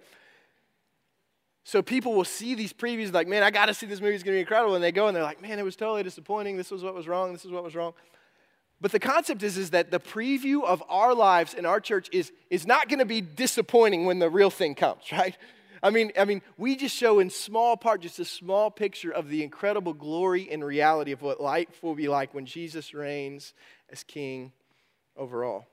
so 1.63 1.81
people 1.81 2.13
will 2.13 2.25
see 2.25 2.55
these 2.55 2.73
previews 2.73 3.13
like, 3.13 3.27
man, 3.27 3.43
I 3.43 3.51
got 3.51 3.65
to 3.65 3.73
see 3.73 3.85
this 3.85 3.99
movie. 3.99 4.15
It's 4.15 4.23
going 4.23 4.33
to 4.33 4.37
be 4.37 4.41
incredible. 4.41 4.75
And 4.75 4.83
they 4.83 4.93
go 4.93 5.07
and 5.07 5.15
they're 5.15 5.23
like, 5.23 5.41
man, 5.41 5.59
it 5.59 5.63
was 5.63 5.75
totally 5.75 6.01
disappointing. 6.01 6.55
This 6.55 6.71
was 6.71 6.81
what 6.81 6.95
was 6.95 7.07
wrong. 7.07 7.33
This 7.33 7.43
is 7.43 7.51
what 7.51 7.63
was 7.63 7.75
wrong. 7.75 7.93
But 8.79 8.91
the 8.91 8.99
concept 8.99 9.41
is, 9.41 9.57
is 9.57 9.71
that 9.71 9.89
the 9.89 9.99
preview 9.99 10.63
of 10.63 10.83
our 10.87 11.15
lives 11.15 11.53
in 11.53 11.65
our 11.65 11.79
church 11.79 12.09
is, 12.11 12.31
is 12.49 12.67
not 12.67 12.89
going 12.89 12.99
to 12.99 13.05
be 13.05 13.21
disappointing 13.21 14.05
when 14.05 14.19
the 14.19 14.29
real 14.29 14.51
thing 14.51 14.75
comes, 14.75 15.03
right? 15.11 15.37
I 15.81 15.89
mean, 15.89 16.11
I 16.17 16.25
mean, 16.25 16.41
we 16.57 16.75
just 16.75 16.95
show 16.95 17.19
in 17.19 17.29
small 17.29 17.77
part, 17.77 18.01
just 18.01 18.19
a 18.19 18.25
small 18.25 18.71
picture 18.71 19.11
of 19.11 19.29
the 19.29 19.43
incredible 19.43 19.93
glory 19.93 20.49
and 20.51 20.63
reality 20.63 21.11
of 21.11 21.21
what 21.21 21.39
life 21.39 21.83
will 21.83 21.95
be 21.95 22.07
like 22.07 22.33
when 22.33 22.45
Jesus 22.45 22.93
reigns 22.93 23.53
as 23.91 24.03
king 24.03 24.51
over 25.15 25.43
all. 25.43 25.67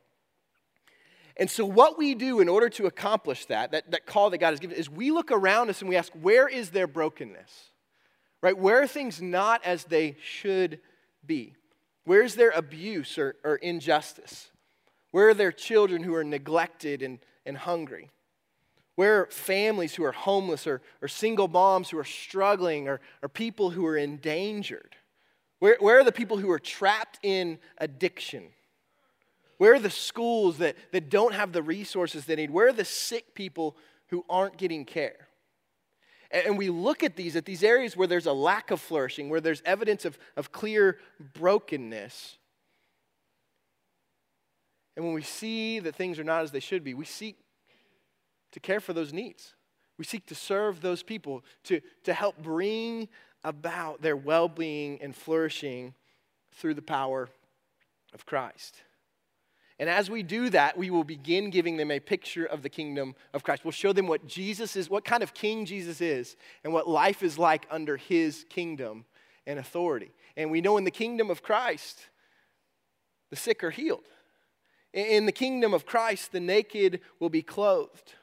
And 1.37 1.51
so, 1.51 1.64
what 1.64 1.99
we 1.99 2.14
do 2.14 2.40
in 2.40 2.49
order 2.49 2.69
to 2.71 2.87
accomplish 2.87 3.47
that, 3.47 3.73
that, 3.73 3.90
that 3.90 4.07
call 4.07 4.31
that 4.31 4.38
God 4.38 4.51
has 4.51 4.61
given, 4.61 4.77
is 4.77 4.88
we 4.88 5.11
look 5.11 5.33
around 5.33 5.69
us 5.69 5.81
and 5.81 5.88
we 5.88 5.97
ask, 5.97 6.12
where 6.12 6.47
is 6.47 6.71
there 6.71 6.87
brokenness? 6.87 7.71
Right? 8.40 8.57
Where 8.57 8.83
are 8.83 8.87
things 8.87 9.21
not 9.21 9.64
as 9.64 9.85
they 9.85 10.17
should 10.23 10.81
be? 11.27 11.55
Where's 12.05 12.35
there 12.35 12.51
abuse 12.51 13.19
or, 13.19 13.37
or 13.45 13.57
injustice? 13.57 14.51
Where 15.11 15.29
are 15.29 15.35
there 15.35 15.53
children 15.53 16.03
who 16.03 16.14
are 16.14 16.25
neglected 16.25 17.03
and, 17.03 17.19
and 17.47 17.57
hungry? 17.57 18.11
Where 18.97 19.23
are 19.23 19.27
families 19.27 19.95
who 19.95 20.05
are 20.05 20.12
homeless 20.12 20.67
or, 20.67 20.83
or 21.03 21.09
single 21.09 21.49
moms 21.49 21.90
who 21.90 21.99
are 21.99 22.05
struggling 22.05 22.88
or, 22.88 23.01
or 23.23 23.29
people 23.29 23.71
who 23.71 23.87
are 23.87 23.97
endangered? 23.97 24.97
Where, 25.59 25.77
where 25.81 25.99
are 25.99 26.05
the 26.05 26.12
people 26.12 26.37
who 26.37 26.51
are 26.51 26.59
trapped 26.59 27.19
in 27.23 27.59
addiction? 27.79 28.45
Where 29.59 29.75
are 29.75 29.81
the 29.81 29.90
schools 29.90 30.59
that, 30.59 30.77
that 30.93 31.11
don't 31.11 31.35
have 31.35 31.53
the 31.53 31.62
resources 31.62 32.25
they 32.25 32.37
need? 32.37 32.51
Where 32.51 32.69
are 32.69 32.73
the 32.73 32.85
sick 32.85 33.35
people 33.35 33.77
who 34.09 34.25
aren't 34.29 34.59
getting 34.59 34.85
care? 34.85 35.24
And 36.35 36.59
we 36.59 36.68
look 36.68 37.05
at 37.05 37.14
these, 37.14 37.37
at 37.37 37.44
these 37.44 37.62
areas 37.62 37.97
where 37.97 38.09
there's 38.09 38.27
a 38.27 38.33
lack 38.33 38.73
of 38.73 38.81
flourishing, 38.81 39.29
where 39.29 39.40
there's 39.40 39.62
evidence 39.64 40.05
of, 40.05 40.18
of 40.37 40.51
clear 40.51 40.99
brokenness. 41.33 42.38
And 44.97 45.05
when 45.05 45.14
we 45.14 45.23
see 45.23 45.79
that 45.79 45.94
things 45.94 46.18
are 46.18 46.25
not 46.25 46.42
as 46.42 46.51
they 46.51 46.61
should 46.61 46.83
be, 46.83 46.92
we 46.92 47.05
seek 47.05 47.38
to 48.51 48.59
care 48.59 48.81
for 48.81 48.92
those 48.92 49.12
needs. 49.12 49.55
We 49.97 50.05
seek 50.05 50.27
to 50.27 50.35
serve 50.35 50.81
those 50.81 51.05
people, 51.05 51.44
to, 51.64 51.81
to 52.03 52.12
help 52.12 52.42
bring 52.42 53.09
about 53.44 54.03
their 54.03 54.16
well 54.16 54.49
being 54.49 55.01
and 55.01 55.14
flourishing 55.14 55.94
through 56.53 56.75
the 56.75 56.83
power 56.83 57.29
of 58.12 58.27
Christ. 58.27 58.83
And 59.85 59.90
as 59.90 60.09
we 60.09 60.23
do 60.23 60.49
that, 60.49 60.79
we 60.79 60.88
will 60.88 61.05
begin 61.05 61.51
giving 61.51 61.77
them 61.77 61.90
a 61.90 62.01
picture 62.01 62.47
of 62.47 62.62
the 62.62 62.70
kingdom 62.70 63.14
of 63.35 63.42
Christ. 63.42 63.66
We'll 63.66 63.73
show 63.73 63.92
them 63.92 64.07
what 64.07 64.27
Jesus 64.27 64.77
is, 64.77 64.88
what 64.88 65.05
kind 65.05 65.23
of 65.23 65.35
king 65.35 65.66
Jesus 65.66 66.01
is, 66.01 66.37
and 66.64 66.73
what 66.73 66.88
life 66.88 67.23
is 67.23 67.38
like 67.38 67.66
under 67.70 67.99
his 67.99 68.47
kingdom 68.49 69.05
and 69.47 69.59
authority. 69.59 70.12
And 70.38 70.51
we 70.51 70.62
know 70.62 70.79
in 70.79 70.85
the 70.85 70.90
kingdom 70.90 71.29
of 71.29 71.42
Christ, 71.42 72.07
the 73.29 73.37
sick 73.37 73.62
are 73.62 73.70
healed. 73.70 74.07
In 74.94 75.27
the 75.27 75.33
kingdom 75.33 75.75
of 75.75 75.85
Christ, 75.85 76.33
the 76.33 76.40
naked 76.40 77.01
will 77.20 77.29
be 77.29 77.42
clothed. 77.42 78.14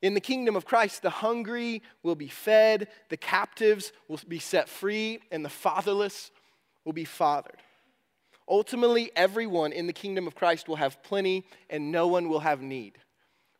In 0.00 0.14
the 0.14 0.20
kingdom 0.20 0.54
of 0.54 0.66
Christ, 0.66 1.02
the 1.02 1.10
hungry 1.10 1.82
will 2.04 2.14
be 2.14 2.28
fed, 2.28 2.86
the 3.08 3.16
captives 3.16 3.90
will 4.06 4.20
be 4.28 4.38
set 4.38 4.68
free, 4.68 5.18
and 5.32 5.44
the 5.44 5.48
fatherless 5.48 6.30
will 6.84 6.92
be 6.92 7.04
fathered. 7.04 7.58
Ultimately, 8.48 9.10
everyone 9.14 9.72
in 9.72 9.86
the 9.86 9.92
kingdom 9.92 10.26
of 10.26 10.34
Christ 10.34 10.68
will 10.68 10.76
have 10.76 11.02
plenty 11.02 11.44
and 11.68 11.92
no 11.92 12.06
one 12.06 12.28
will 12.28 12.40
have 12.40 12.62
need. 12.62 12.98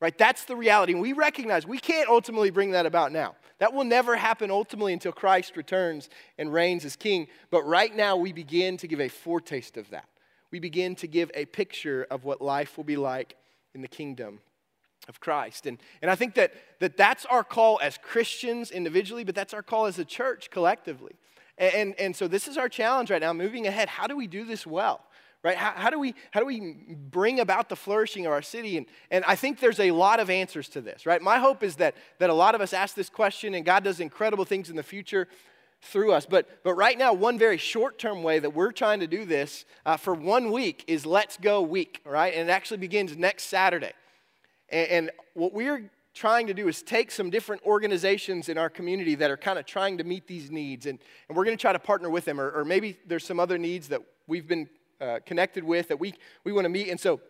Right? 0.00 0.16
That's 0.16 0.44
the 0.44 0.56
reality. 0.56 0.92
And 0.92 1.02
we 1.02 1.12
recognize 1.12 1.66
we 1.66 1.78
can't 1.78 2.08
ultimately 2.08 2.50
bring 2.50 2.70
that 2.70 2.86
about 2.86 3.10
now. 3.10 3.34
That 3.58 3.72
will 3.72 3.84
never 3.84 4.16
happen 4.16 4.50
ultimately 4.50 4.92
until 4.92 5.10
Christ 5.10 5.56
returns 5.56 6.08
and 6.38 6.52
reigns 6.52 6.84
as 6.84 6.94
king. 6.94 7.26
But 7.50 7.66
right 7.66 7.94
now, 7.94 8.16
we 8.16 8.32
begin 8.32 8.76
to 8.78 8.86
give 8.86 9.00
a 9.00 9.08
foretaste 9.08 9.76
of 9.76 9.90
that. 9.90 10.08
We 10.50 10.60
begin 10.60 10.94
to 10.96 11.08
give 11.08 11.30
a 11.34 11.44
picture 11.46 12.06
of 12.10 12.24
what 12.24 12.40
life 12.40 12.76
will 12.76 12.84
be 12.84 12.96
like 12.96 13.34
in 13.74 13.82
the 13.82 13.88
kingdom 13.88 14.40
of 15.08 15.20
Christ. 15.20 15.66
And, 15.66 15.78
and 16.00 16.10
I 16.10 16.14
think 16.14 16.34
that, 16.34 16.52
that 16.80 16.96
that's 16.96 17.24
our 17.26 17.42
call 17.42 17.80
as 17.82 17.98
Christians 17.98 18.70
individually, 18.70 19.24
but 19.24 19.34
that's 19.34 19.54
our 19.54 19.62
call 19.62 19.86
as 19.86 19.98
a 19.98 20.04
church 20.04 20.50
collectively. 20.50 21.16
And, 21.58 21.74
and, 21.74 21.94
and 22.00 22.16
so 22.16 22.28
this 22.28 22.48
is 22.48 22.56
our 22.56 22.68
challenge 22.68 23.10
right 23.10 23.20
now, 23.20 23.32
moving 23.32 23.66
ahead. 23.66 23.88
How 23.88 24.06
do 24.06 24.16
we 24.16 24.26
do 24.26 24.44
this 24.44 24.66
well? 24.66 25.04
Right? 25.42 25.56
How, 25.56 25.72
how, 25.76 25.90
do 25.90 26.00
we, 26.00 26.14
how 26.32 26.40
do 26.40 26.46
we 26.46 26.74
bring 27.10 27.38
about 27.38 27.68
the 27.68 27.76
flourishing 27.76 28.26
of 28.26 28.32
our 28.32 28.42
city? 28.42 28.76
And, 28.76 28.86
and 29.10 29.24
I 29.24 29.36
think 29.36 29.60
there's 29.60 29.78
a 29.78 29.92
lot 29.92 30.18
of 30.18 30.30
answers 30.30 30.68
to 30.70 30.80
this, 30.80 31.06
right? 31.06 31.22
My 31.22 31.38
hope 31.38 31.62
is 31.62 31.76
that, 31.76 31.94
that 32.18 32.28
a 32.28 32.34
lot 32.34 32.56
of 32.56 32.60
us 32.60 32.72
ask 32.72 32.96
this 32.96 33.08
question 33.08 33.54
and 33.54 33.64
God 33.64 33.84
does 33.84 34.00
incredible 34.00 34.44
things 34.44 34.68
in 34.68 34.74
the 34.74 34.82
future 34.82 35.28
through 35.80 36.12
us. 36.12 36.26
But, 36.26 36.64
but 36.64 36.74
right 36.74 36.98
now, 36.98 37.12
one 37.12 37.38
very 37.38 37.56
short 37.56 37.98
term 37.98 38.22
way 38.22 38.40
that 38.40 38.50
we're 38.50 38.72
trying 38.72 39.00
to 39.00 39.06
do 39.06 39.24
this 39.24 39.64
uh, 39.86 39.96
for 39.96 40.12
one 40.12 40.50
week 40.50 40.84
is 40.88 41.06
Let's 41.06 41.36
Go 41.36 41.62
Week, 41.62 42.00
right? 42.04 42.34
And 42.34 42.48
it 42.48 42.52
actually 42.52 42.78
begins 42.78 43.16
next 43.16 43.44
Saturday. 43.44 43.92
And, 44.70 44.88
and 44.88 45.10
what 45.34 45.52
we're 45.52 45.90
trying 46.18 46.48
to 46.48 46.54
do 46.54 46.66
is 46.66 46.82
take 46.82 47.12
some 47.12 47.30
different 47.30 47.62
organizations 47.64 48.48
in 48.48 48.58
our 48.58 48.68
community 48.68 49.14
that 49.14 49.30
are 49.30 49.36
kind 49.36 49.56
of 49.56 49.64
trying 49.64 49.96
to 49.98 50.04
meet 50.04 50.26
these 50.26 50.50
needs, 50.50 50.86
and, 50.86 50.98
and 51.28 51.36
we're 51.36 51.44
going 51.44 51.56
to 51.56 51.60
try 51.60 51.72
to 51.72 51.78
partner 51.78 52.10
with 52.10 52.24
them. 52.24 52.40
Or, 52.40 52.50
or, 52.50 52.64
maybe 52.64 52.98
there's 53.06 53.24
some 53.24 53.38
other 53.38 53.56
needs 53.56 53.88
that 53.88 54.02
we've 54.26 54.48
been 54.48 54.68
uh, 55.00 55.20
connected 55.24 55.62
with 55.62 55.88
that 55.88 56.00
we, 56.00 56.12
we 56.42 56.52
want 56.52 56.64
to 56.64 56.70
meet. 56.70 56.88
And 56.88 56.98
so 56.98 57.20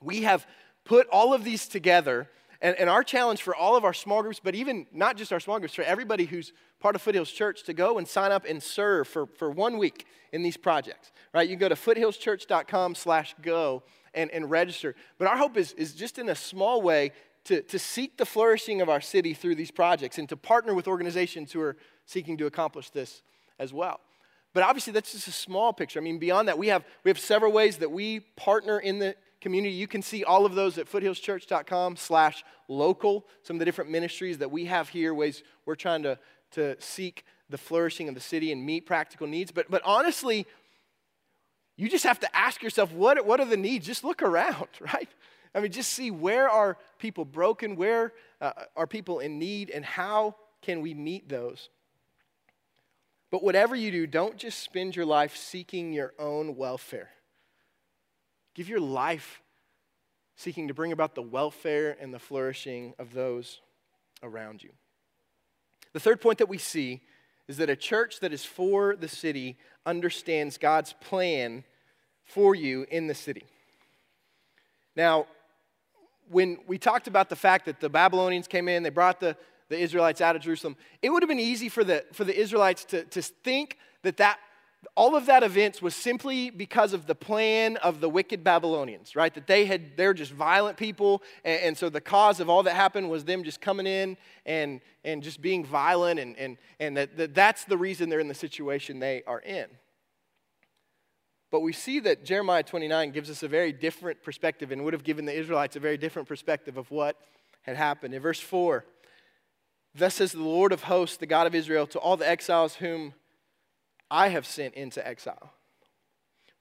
we 0.00 0.22
have 0.22 0.46
put 0.84 1.06
all 1.12 1.34
of 1.34 1.44
these 1.44 1.68
together. 1.68 2.28
And, 2.62 2.76
and 2.78 2.88
our 2.88 3.02
challenge 3.02 3.42
for 3.42 3.54
all 3.54 3.76
of 3.76 3.84
our 3.84 3.92
small 3.92 4.22
groups, 4.22 4.40
but 4.42 4.54
even 4.54 4.86
not 4.92 5.16
just 5.16 5.32
our 5.32 5.40
small 5.40 5.58
groups, 5.58 5.74
for 5.74 5.82
everybody 5.82 6.24
who's 6.24 6.52
part 6.80 6.94
of 6.94 7.02
Foothills 7.02 7.30
Church 7.30 7.64
to 7.64 7.74
go 7.74 7.98
and 7.98 8.08
sign 8.08 8.32
up 8.32 8.46
and 8.48 8.62
serve 8.62 9.08
for, 9.08 9.26
for 9.26 9.50
one 9.50 9.78
week 9.78 10.06
in 10.32 10.42
these 10.42 10.56
projects. 10.56 11.10
Right? 11.34 11.48
You 11.48 11.56
can 11.56 11.60
go 11.60 11.68
to 11.68 11.74
foothillschurch.com 11.74 12.94
slash 12.94 13.34
go 13.42 13.82
and, 14.14 14.30
and 14.30 14.50
register. 14.50 14.94
But 15.18 15.28
our 15.28 15.36
hope 15.36 15.56
is, 15.56 15.72
is 15.72 15.92
just 15.92 16.18
in 16.18 16.28
a 16.28 16.34
small 16.34 16.80
way 16.80 17.12
to, 17.44 17.62
to 17.62 17.78
seek 17.78 18.16
the 18.16 18.26
flourishing 18.26 18.80
of 18.80 18.88
our 18.88 19.00
city 19.00 19.34
through 19.34 19.56
these 19.56 19.70
projects 19.70 20.18
and 20.18 20.28
to 20.28 20.36
partner 20.36 20.74
with 20.74 20.86
organizations 20.86 21.52
who 21.52 21.60
are 21.60 21.76
seeking 22.06 22.36
to 22.38 22.46
accomplish 22.46 22.90
this 22.90 23.22
as 23.58 23.72
well. 23.72 24.00
But 24.54 24.64
obviously, 24.64 24.92
that's 24.92 25.12
just 25.12 25.28
a 25.28 25.32
small 25.32 25.72
picture. 25.72 25.98
I 25.98 26.02
mean, 26.02 26.18
beyond 26.18 26.48
that, 26.48 26.58
we 26.58 26.68
have, 26.68 26.84
we 27.04 27.10
have 27.10 27.18
several 27.18 27.52
ways 27.52 27.78
that 27.78 27.90
we 27.90 28.20
partner 28.20 28.78
in 28.78 28.98
the 28.98 29.16
community. 29.40 29.74
You 29.74 29.88
can 29.88 30.02
see 30.02 30.24
all 30.24 30.44
of 30.44 30.54
those 30.54 30.78
at 30.78 30.90
foothillschurch.com 30.90 31.96
slash 31.96 32.44
local, 32.68 33.26
some 33.42 33.56
of 33.56 33.58
the 33.58 33.64
different 33.64 33.90
ministries 33.90 34.38
that 34.38 34.50
we 34.50 34.66
have 34.66 34.90
here, 34.90 35.14
ways 35.14 35.42
we're 35.64 35.74
trying 35.74 36.02
to, 36.02 36.18
to 36.52 36.76
seek 36.80 37.24
the 37.48 37.58
flourishing 37.58 38.08
of 38.08 38.14
the 38.14 38.20
city 38.20 38.52
and 38.52 38.64
meet 38.64 38.86
practical 38.86 39.26
needs. 39.26 39.50
But, 39.50 39.70
but 39.70 39.82
honestly, 39.84 40.46
you 41.76 41.88
just 41.88 42.04
have 42.04 42.20
to 42.20 42.36
ask 42.36 42.62
yourself, 42.62 42.92
what, 42.92 43.24
what 43.26 43.40
are 43.40 43.46
the 43.46 43.56
needs? 43.56 43.86
Just 43.86 44.04
look 44.04 44.22
around, 44.22 44.68
right? 44.80 45.08
I 45.54 45.60
mean, 45.60 45.72
just 45.72 45.92
see 45.92 46.10
where 46.10 46.48
are 46.48 46.78
people 46.98 47.24
broken, 47.24 47.76
where 47.76 48.12
uh, 48.40 48.52
are 48.76 48.86
people 48.86 49.18
in 49.18 49.38
need, 49.38 49.70
and 49.70 49.84
how 49.84 50.36
can 50.62 50.80
we 50.80 50.94
meet 50.94 51.28
those? 51.28 51.68
But 53.30 53.42
whatever 53.42 53.74
you 53.74 53.90
do, 53.90 54.06
don't 54.06 54.36
just 54.36 54.60
spend 54.60 54.96
your 54.96 55.06
life 55.06 55.36
seeking 55.36 55.92
your 55.92 56.14
own 56.18 56.56
welfare. 56.56 57.10
Give 58.54 58.68
your 58.68 58.80
life 58.80 59.42
seeking 60.36 60.68
to 60.68 60.74
bring 60.74 60.92
about 60.92 61.14
the 61.14 61.22
welfare 61.22 61.96
and 62.00 62.12
the 62.12 62.18
flourishing 62.18 62.94
of 62.98 63.12
those 63.12 63.60
around 64.22 64.62
you. 64.62 64.70
The 65.92 66.00
third 66.00 66.20
point 66.20 66.38
that 66.38 66.48
we 66.48 66.58
see 66.58 67.00
is 67.48 67.58
that 67.58 67.70
a 67.70 67.76
church 67.76 68.20
that 68.20 68.32
is 68.32 68.44
for 68.44 68.96
the 68.96 69.08
city 69.08 69.56
understands 69.84 70.58
God's 70.58 70.94
plan 70.94 71.64
for 72.24 72.54
you 72.54 72.86
in 72.90 73.06
the 73.06 73.14
city. 73.14 73.44
Now, 74.96 75.26
when 76.30 76.58
we 76.66 76.78
talked 76.78 77.06
about 77.06 77.28
the 77.28 77.36
fact 77.36 77.66
that 77.66 77.80
the 77.80 77.88
Babylonians 77.88 78.48
came 78.48 78.68
in, 78.68 78.82
they 78.82 78.90
brought 78.90 79.20
the, 79.20 79.36
the 79.68 79.78
Israelites 79.78 80.20
out 80.20 80.36
of 80.36 80.42
Jerusalem, 80.42 80.76
it 81.02 81.10
would 81.10 81.22
have 81.22 81.28
been 81.28 81.40
easy 81.40 81.68
for 81.68 81.84
the, 81.84 82.04
for 82.12 82.24
the 82.24 82.38
Israelites 82.38 82.84
to, 82.86 83.04
to 83.04 83.22
think 83.22 83.78
that, 84.02 84.16
that 84.18 84.38
all 84.96 85.14
of 85.14 85.26
that 85.26 85.42
events 85.42 85.80
was 85.80 85.94
simply 85.94 86.50
because 86.50 86.92
of 86.92 87.06
the 87.06 87.14
plan 87.14 87.76
of 87.78 88.00
the 88.00 88.08
wicked 88.08 88.42
Babylonians, 88.42 89.14
right? 89.14 89.32
That 89.32 89.46
they 89.46 89.64
had, 89.64 89.96
they're 89.96 90.14
just 90.14 90.32
violent 90.32 90.76
people. 90.76 91.22
And, 91.44 91.62
and, 91.62 91.78
so 91.78 91.88
the 91.88 92.00
cause 92.00 92.40
of 92.40 92.50
all 92.50 92.62
that 92.64 92.74
happened 92.74 93.08
was 93.08 93.24
them 93.24 93.44
just 93.44 93.60
coming 93.60 93.86
in 93.86 94.16
and, 94.44 94.80
and 95.04 95.22
just 95.22 95.40
being 95.40 95.64
violent. 95.64 96.18
And, 96.18 96.36
and, 96.36 96.56
and 96.80 96.96
that, 96.96 97.16
that 97.16 97.34
that's 97.34 97.64
the 97.64 97.78
reason 97.78 98.08
they're 98.08 98.20
in 98.20 98.28
the 98.28 98.34
situation 98.34 98.98
they 98.98 99.22
are 99.26 99.40
in. 99.40 99.66
But 101.52 101.60
we 101.60 101.74
see 101.74 102.00
that 102.00 102.24
Jeremiah 102.24 102.62
29 102.62 103.10
gives 103.10 103.28
us 103.28 103.42
a 103.42 103.48
very 103.48 103.72
different 103.72 104.22
perspective 104.22 104.72
and 104.72 104.82
would 104.84 104.94
have 104.94 105.04
given 105.04 105.26
the 105.26 105.34
Israelites 105.34 105.76
a 105.76 105.80
very 105.80 105.98
different 105.98 106.26
perspective 106.26 106.78
of 106.78 106.90
what 106.90 107.16
had 107.60 107.76
happened. 107.76 108.14
In 108.14 108.22
verse 108.22 108.40
4, 108.40 108.86
thus 109.94 110.14
says 110.14 110.32
the 110.32 110.40
Lord 110.40 110.72
of 110.72 110.84
hosts, 110.84 111.18
the 111.18 111.26
God 111.26 111.46
of 111.46 111.54
Israel, 111.54 111.86
to 111.88 111.98
all 111.98 112.16
the 112.16 112.26
exiles 112.26 112.76
whom 112.76 113.12
I 114.10 114.28
have 114.28 114.46
sent 114.46 114.74
into 114.74 115.06
exile. 115.06 115.52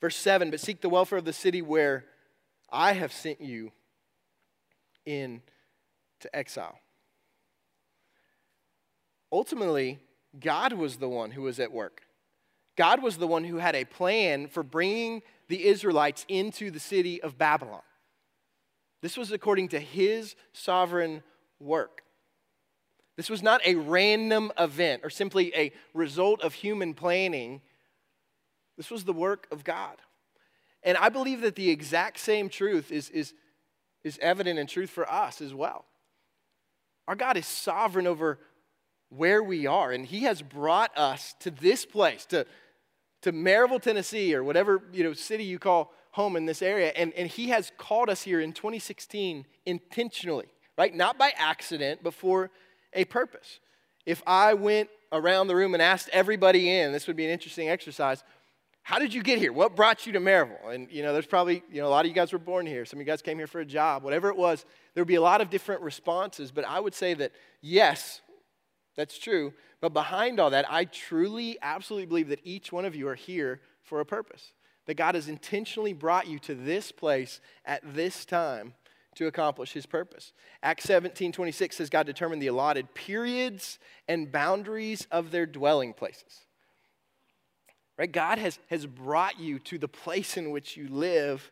Verse 0.01 0.17
7, 0.17 0.51
but 0.51 0.59
seek 0.59 0.81
the 0.81 0.89
welfare 0.89 1.19
of 1.19 1.25
the 1.25 1.31
city 1.31 1.61
where 1.61 2.03
I 2.69 2.91
have 2.91 3.13
sent 3.13 3.39
you 3.39 3.71
into 5.05 5.41
exile. 6.33 6.77
Ultimately, 9.31 9.99
God 10.37 10.73
was 10.73 10.97
the 10.97 11.07
one 11.07 11.31
who 11.31 11.43
was 11.43 11.61
at 11.61 11.71
work. 11.71 12.01
God 12.81 13.03
was 13.03 13.17
the 13.17 13.27
one 13.27 13.43
who 13.43 13.57
had 13.57 13.75
a 13.75 13.85
plan 13.85 14.47
for 14.47 14.63
bringing 14.63 15.21
the 15.49 15.67
Israelites 15.67 16.25
into 16.27 16.71
the 16.71 16.79
city 16.79 17.21
of 17.21 17.37
Babylon. 17.37 17.83
This 19.03 19.15
was 19.15 19.31
according 19.31 19.67
to 19.67 19.79
his 19.79 20.35
sovereign 20.51 21.21
work. 21.59 22.01
This 23.17 23.29
was 23.29 23.43
not 23.43 23.61
a 23.67 23.75
random 23.75 24.51
event 24.57 25.01
or 25.03 25.11
simply 25.11 25.55
a 25.55 25.71
result 25.93 26.41
of 26.41 26.55
human 26.55 26.95
planning. 26.95 27.61
This 28.77 28.89
was 28.89 29.03
the 29.03 29.13
work 29.13 29.45
of 29.51 29.63
God. 29.63 29.97
And 30.81 30.97
I 30.97 31.09
believe 31.09 31.41
that 31.41 31.53
the 31.53 31.69
exact 31.69 32.19
same 32.19 32.49
truth 32.49 32.91
is, 32.91 33.11
is, 33.11 33.35
is 34.03 34.17
evident 34.23 34.57
in 34.57 34.65
truth 34.65 34.89
for 34.89 35.07
us 35.07 35.39
as 35.39 35.53
well. 35.53 35.85
Our 37.07 37.13
God 37.13 37.37
is 37.37 37.45
sovereign 37.45 38.07
over 38.07 38.39
where 39.09 39.43
we 39.43 39.67
are, 39.67 39.91
and 39.91 40.03
He 40.03 40.21
has 40.21 40.41
brought 40.41 40.97
us 40.97 41.35
to 41.41 41.51
this 41.51 41.85
place, 41.85 42.25
to, 42.27 42.47
to 43.21 43.31
Maryville, 43.31 43.81
Tennessee, 43.81 44.33
or 44.35 44.43
whatever 44.43 44.81
you 44.91 45.03
know, 45.03 45.13
city 45.13 45.43
you 45.43 45.59
call 45.59 45.93
home 46.11 46.35
in 46.35 46.45
this 46.45 46.61
area. 46.61 46.91
And, 46.95 47.13
and 47.13 47.29
He 47.29 47.49
has 47.49 47.71
called 47.77 48.09
us 48.09 48.21
here 48.21 48.39
in 48.41 48.53
2016 48.53 49.45
intentionally, 49.65 50.47
right? 50.77 50.93
Not 50.93 51.17
by 51.17 51.31
accident, 51.37 52.01
but 52.03 52.13
for 52.13 52.51
a 52.93 53.05
purpose. 53.05 53.59
If 54.05 54.21
I 54.25 54.53
went 54.53 54.89
around 55.11 55.47
the 55.47 55.55
room 55.55 55.73
and 55.73 55.81
asked 55.81 56.09
everybody 56.11 56.69
in, 56.69 56.91
this 56.91 57.07
would 57.07 57.15
be 57.15 57.25
an 57.25 57.31
interesting 57.31 57.69
exercise. 57.69 58.23
How 58.83 58.97
did 58.97 59.13
you 59.13 59.21
get 59.21 59.37
here? 59.37 59.53
What 59.53 59.75
brought 59.75 60.07
you 60.07 60.13
to 60.13 60.19
Maryville? 60.19 60.73
And 60.73 60.89
you 60.91 61.03
know, 61.03 61.13
there's 61.13 61.27
probably, 61.27 61.63
you 61.71 61.81
know, 61.81 61.87
a 61.87 61.89
lot 61.89 62.05
of 62.05 62.09
you 62.09 62.15
guys 62.15 62.33
were 62.33 62.39
born 62.39 62.65
here. 62.65 62.83
Some 62.85 62.97
of 62.97 63.05
you 63.05 63.11
guys 63.11 63.21
came 63.21 63.37
here 63.37 63.47
for 63.47 63.59
a 63.59 63.65
job. 63.65 64.03
Whatever 64.03 64.29
it 64.29 64.37
was, 64.37 64.65
there 64.93 65.01
would 65.01 65.07
be 65.07 65.15
a 65.15 65.21
lot 65.21 65.39
of 65.39 65.49
different 65.49 65.81
responses. 65.81 66.51
But 66.51 66.65
I 66.65 66.79
would 66.79 66.95
say 66.95 67.13
that 67.13 67.31
yes, 67.61 68.21
that's 69.01 69.17
true. 69.17 69.51
But 69.81 69.93
behind 69.93 70.39
all 70.39 70.51
that, 70.51 70.71
I 70.71 70.85
truly, 70.85 71.57
absolutely 71.63 72.05
believe 72.05 72.29
that 72.29 72.39
each 72.43 72.71
one 72.71 72.85
of 72.85 72.95
you 72.95 73.07
are 73.07 73.15
here 73.15 73.59
for 73.81 73.99
a 73.99 74.05
purpose. 74.05 74.53
That 74.85 74.93
God 74.93 75.15
has 75.15 75.27
intentionally 75.27 75.93
brought 75.93 76.27
you 76.27 76.37
to 76.39 76.53
this 76.53 76.91
place 76.91 77.41
at 77.65 77.81
this 77.95 78.25
time 78.25 78.75
to 79.15 79.25
accomplish 79.25 79.73
his 79.73 79.87
purpose. 79.87 80.33
Acts 80.61 80.83
17 80.83 81.31
26 81.31 81.75
says 81.75 81.89
God 81.89 82.05
determined 82.05 82.43
the 82.43 82.47
allotted 82.47 82.93
periods 82.93 83.79
and 84.07 84.31
boundaries 84.31 85.07
of 85.11 85.31
their 85.31 85.47
dwelling 85.47 85.93
places. 85.93 86.45
Right? 87.97 88.11
God 88.11 88.37
has, 88.37 88.59
has 88.69 88.85
brought 88.85 89.39
you 89.39 89.57
to 89.59 89.79
the 89.79 89.87
place 89.87 90.37
in 90.37 90.51
which 90.51 90.77
you 90.77 90.87
live, 90.89 91.51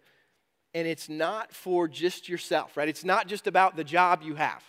and 0.75 0.87
it's 0.87 1.09
not 1.09 1.51
for 1.51 1.87
just 1.87 2.29
yourself, 2.29 2.77
right? 2.77 2.87
It's 2.87 3.03
not 3.03 3.27
just 3.27 3.47
about 3.47 3.75
the 3.75 3.83
job 3.83 4.21
you 4.21 4.35
have 4.35 4.63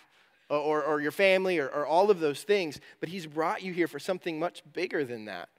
or, 0.57 0.83
or 0.83 1.01
your 1.01 1.11
family 1.11 1.59
or, 1.59 1.67
or 1.67 1.85
all 1.85 2.11
of 2.11 2.19
those 2.19 2.43
things, 2.43 2.79
but 2.99 3.09
He's 3.09 3.25
brought 3.25 3.63
you 3.63 3.73
here 3.73 3.87
for 3.87 3.99
something 3.99 4.39
much 4.39 4.63
bigger 4.73 5.03
than 5.03 5.25
that. 5.25 5.49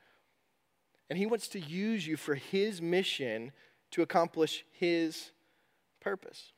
And 1.09 1.18
He 1.18 1.26
wants 1.26 1.48
to 1.48 1.61
use 1.61 2.07
you 2.07 2.16
for 2.16 2.35
His 2.35 2.81
mission 2.81 3.52
to 3.92 4.02
accomplish 4.02 4.64
His 4.72 5.31
purpose. 6.00 6.52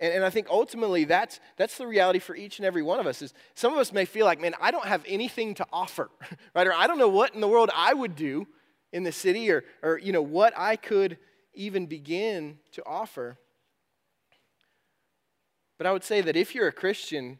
And, 0.00 0.12
and 0.12 0.24
I 0.24 0.30
think 0.30 0.48
ultimately 0.48 1.04
that's, 1.04 1.40
that's 1.56 1.78
the 1.78 1.86
reality 1.86 2.18
for 2.18 2.36
each 2.36 2.58
and 2.58 2.66
every 2.66 2.82
one 2.82 3.00
of 3.00 3.06
us 3.06 3.22
is 3.22 3.34
some 3.54 3.72
of 3.72 3.78
us 3.78 3.92
may 3.92 4.04
feel 4.04 4.26
like, 4.26 4.40
man, 4.40 4.54
I 4.60 4.70
don't 4.70 4.86
have 4.86 5.02
anything 5.06 5.54
to 5.54 5.66
offer, 5.72 6.10
right? 6.54 6.66
Or 6.66 6.72
I 6.72 6.86
don't 6.86 6.98
know 6.98 7.08
what 7.08 7.34
in 7.34 7.40
the 7.40 7.48
world 7.48 7.70
I 7.74 7.94
would 7.94 8.16
do 8.16 8.46
in 8.92 9.02
the 9.02 9.12
city 9.12 9.50
or, 9.50 9.64
or 9.82 9.98
you 9.98 10.12
know, 10.12 10.22
what 10.22 10.54
I 10.56 10.76
could 10.76 11.18
even 11.54 11.86
begin 11.86 12.58
to 12.72 12.82
offer. 12.86 13.38
But 15.78 15.86
I 15.86 15.92
would 15.92 16.04
say 16.04 16.20
that 16.20 16.36
if 16.36 16.54
you're 16.54 16.68
a 16.68 16.72
Christian, 16.72 17.38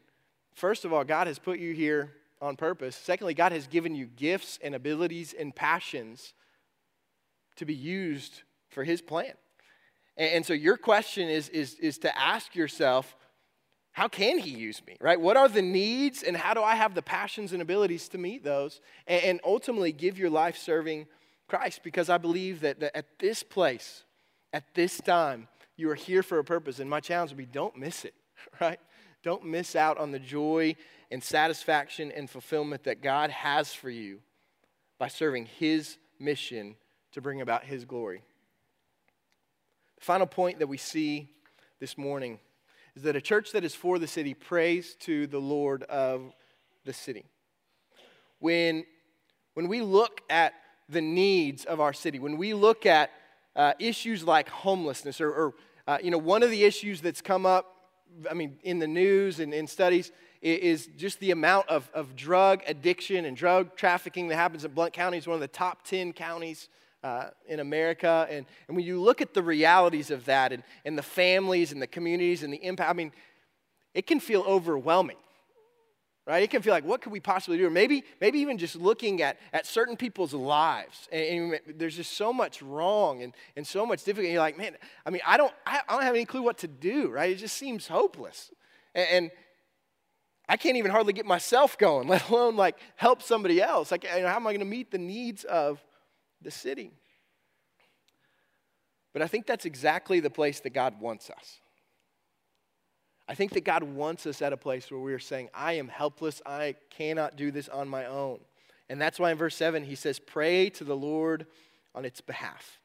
first 0.55 0.85
of 0.85 0.93
all, 0.93 1.03
God 1.03 1.27
has 1.27 1.37
put 1.37 1.59
you 1.59 1.73
here 1.73 2.13
on 2.41 2.55
purpose. 2.55 2.95
Secondly, 2.95 3.33
God 3.33 3.51
has 3.51 3.67
given 3.67 3.93
you 3.95 4.05
gifts 4.05 4.57
and 4.63 4.73
abilities 4.73 5.35
and 5.37 5.53
passions 5.53 6.33
to 7.57 7.65
be 7.65 7.75
used 7.75 8.43
for 8.69 8.83
His 8.83 9.01
plan. 9.01 9.33
And, 10.17 10.31
and 10.31 10.45
so 10.45 10.53
your 10.53 10.77
question 10.77 11.29
is, 11.29 11.49
is, 11.49 11.75
is 11.75 11.97
to 11.99 12.17
ask 12.17 12.55
yourself 12.55 13.15
how 13.91 14.07
can 14.07 14.37
he 14.37 14.51
use 14.51 14.81
me, 14.87 14.95
right? 15.01 15.19
What 15.19 15.35
are 15.35 15.49
the 15.49 15.61
needs 15.61 16.23
and 16.23 16.37
how 16.37 16.53
do 16.53 16.61
I 16.61 16.75
have 16.75 16.95
the 16.95 17.01
passions 17.01 17.51
and 17.51 17.61
abilities 17.61 18.07
to 18.09 18.17
meet 18.17 18.45
those 18.45 18.79
and, 19.07 19.23
and 19.23 19.39
ultimately 19.43 19.91
give 19.91 20.17
your 20.17 20.29
life 20.29 20.57
serving 20.57 21.07
Christ? 21.49 21.81
Because 21.83 22.09
I 22.09 22.17
believe 22.17 22.61
that, 22.61 22.79
that 22.79 22.95
at 22.95 23.19
this 23.19 23.43
place, 23.43 24.03
at 24.53 24.73
this 24.73 25.01
time, 25.01 25.49
you 25.75 25.89
are 25.89 25.95
here 25.95 26.23
for 26.23 26.39
a 26.39 26.43
purpose. 26.43 26.79
And 26.79 26.89
my 26.89 26.99
challenge 26.99 27.31
would 27.31 27.37
be 27.37 27.45
don't 27.45 27.75
miss 27.75 28.05
it, 28.05 28.13
right? 28.61 28.79
Don't 29.23 29.45
miss 29.45 29.75
out 29.75 29.97
on 29.97 30.11
the 30.11 30.19
joy 30.19 30.75
and 31.11 31.23
satisfaction 31.23 32.11
and 32.11 32.29
fulfillment 32.29 32.83
that 32.83 33.01
God 33.01 33.29
has 33.31 33.73
for 33.73 33.89
you 33.89 34.19
by 34.97 35.07
serving 35.07 35.45
his 35.45 35.97
mission 36.19 36.75
to 37.11 37.21
bring 37.21 37.41
about 37.41 37.63
his 37.63 37.85
glory. 37.85 38.21
The 39.97 40.05
final 40.05 40.27
point 40.27 40.59
that 40.59 40.67
we 40.67 40.77
see 40.77 41.29
this 41.79 41.97
morning 41.97 42.39
is 42.95 43.03
that 43.03 43.15
a 43.15 43.21
church 43.21 43.51
that 43.51 43.63
is 43.63 43.75
for 43.75 43.99
the 43.99 44.07
city 44.07 44.33
prays 44.33 44.95
to 45.01 45.27
the 45.27 45.39
Lord 45.39 45.83
of 45.83 46.33
the 46.85 46.93
city. 46.93 47.25
When, 48.39 48.85
when 49.53 49.67
we 49.67 49.81
look 49.81 50.21
at 50.29 50.53
the 50.87 51.01
needs 51.01 51.65
of 51.65 51.79
our 51.79 51.93
city, 51.93 52.19
when 52.19 52.37
we 52.37 52.53
look 52.53 52.85
at 52.85 53.11
uh, 53.55 53.73
issues 53.79 54.23
like 54.23 54.49
homelessness, 54.49 55.19
or, 55.19 55.31
or 55.31 55.53
uh, 55.87 55.97
you 56.01 56.11
know, 56.11 56.17
one 56.17 56.43
of 56.43 56.49
the 56.49 56.63
issues 56.63 57.01
that's 57.01 57.21
come 57.21 57.45
up, 57.45 57.75
I 58.29 58.33
mean, 58.33 58.57
in 58.63 58.79
the 58.79 58.87
news 58.87 59.39
and 59.39 59.53
in 59.53 59.67
studies, 59.67 60.11
is 60.41 60.87
just 60.97 61.19
the 61.19 61.31
amount 61.31 61.67
of, 61.67 61.89
of 61.93 62.15
drug 62.15 62.63
addiction 62.65 63.25
and 63.25 63.35
drug 63.35 63.75
trafficking 63.75 64.29
that 64.29 64.35
happens 64.35 64.63
in 64.63 64.71
Blount 64.71 64.93
County. 64.93 65.17
It's 65.17 65.27
one 65.27 65.35
of 65.35 65.41
the 65.41 65.47
top 65.49 65.83
10 65.83 66.13
counties 66.13 66.69
uh, 67.03 67.29
in 67.47 67.59
America. 67.59 68.25
And, 68.29 68.45
and 68.67 68.77
when 68.77 68.85
you 68.85 69.01
look 69.01 69.21
at 69.21 69.33
the 69.33 69.43
realities 69.43 70.11
of 70.11 70.25
that 70.25 70.53
and, 70.53 70.63
and 70.85 70.97
the 70.97 71.03
families 71.03 71.71
and 71.71 71.81
the 71.81 71.87
communities 71.87 72.43
and 72.43 72.53
the 72.53 72.63
impact, 72.63 72.89
I 72.89 72.93
mean, 72.93 73.11
it 73.93 74.07
can 74.07 74.19
feel 74.19 74.41
overwhelming. 74.41 75.17
Right? 76.29 76.43
It 76.43 76.51
can 76.51 76.61
feel 76.61 76.73
like, 76.73 76.85
what 76.85 77.01
could 77.01 77.11
we 77.11 77.19
possibly 77.19 77.57
do? 77.57 77.65
Or 77.65 77.71
maybe, 77.71 78.03
maybe 78.21 78.39
even 78.39 78.57
just 78.57 78.75
looking 78.75 79.21
at, 79.21 79.39
at 79.51 79.65
certain 79.65 79.97
people's 79.97 80.33
lives. 80.33 81.09
And, 81.11 81.53
and 81.53 81.79
there's 81.79 81.95
just 81.95 82.13
so 82.13 82.31
much 82.31 82.61
wrong 82.61 83.23
and, 83.23 83.33
and 83.57 83.65
so 83.65 83.83
much 83.83 84.03
difficulty. 84.03 84.31
You're 84.31 84.41
like, 84.41 84.57
man, 84.57 84.77
I 85.05 85.09
mean, 85.09 85.23
I 85.25 85.37
don't, 85.37 85.53
I, 85.65 85.81
I 85.89 85.93
don't 85.93 86.03
have 86.03 86.13
any 86.13 86.25
clue 86.25 86.43
what 86.43 86.59
to 86.59 86.67
do, 86.67 87.09
right? 87.09 87.31
It 87.31 87.39
just 87.39 87.57
seems 87.57 87.87
hopeless. 87.87 88.51
And, 88.93 89.07
and 89.11 89.31
I 90.47 90.55
can't 90.55 90.77
even 90.77 90.91
hardly 90.91 91.13
get 91.13 91.25
myself 91.25 91.77
going, 91.77 92.07
let 92.09 92.29
alone 92.29 92.55
like 92.55 92.77
help 92.95 93.23
somebody 93.23 93.59
else. 93.59 93.89
Like, 93.89 94.05
how 94.05 94.35
am 94.35 94.45
I 94.45 94.51
going 94.51 94.59
to 94.59 94.65
meet 94.65 94.91
the 94.91 94.99
needs 94.99 95.43
of 95.45 95.83
the 96.41 96.51
city. 96.51 96.91
But 99.13 99.21
I 99.21 99.27
think 99.27 99.45
that's 99.45 99.65
exactly 99.65 100.19
the 100.19 100.29
place 100.29 100.59
that 100.61 100.71
God 100.71 100.99
wants 100.99 101.29
us. 101.29 101.59
I 103.29 103.35
think 103.35 103.53
that 103.53 103.63
God 103.63 103.83
wants 103.83 104.25
us 104.25 104.41
at 104.41 104.51
a 104.53 104.57
place 104.57 104.89
where 104.89 104.99
we 104.99 105.13
are 105.13 105.19
saying, 105.19 105.49
I 105.53 105.73
am 105.73 105.87
helpless. 105.87 106.41
I 106.45 106.75
cannot 106.89 107.35
do 107.35 107.51
this 107.51 107.69
on 107.69 107.87
my 107.87 108.05
own. 108.05 108.39
And 108.89 108.99
that's 108.99 109.19
why 109.19 109.31
in 109.31 109.37
verse 109.37 109.55
7 109.55 109.83
he 109.83 109.93
says, 109.93 110.17
Pray 110.17 110.69
to 110.71 110.83
the 110.83 110.97
Lord 110.97 111.45
on 111.93 112.05
its 112.05 112.21
behalf. 112.21 112.79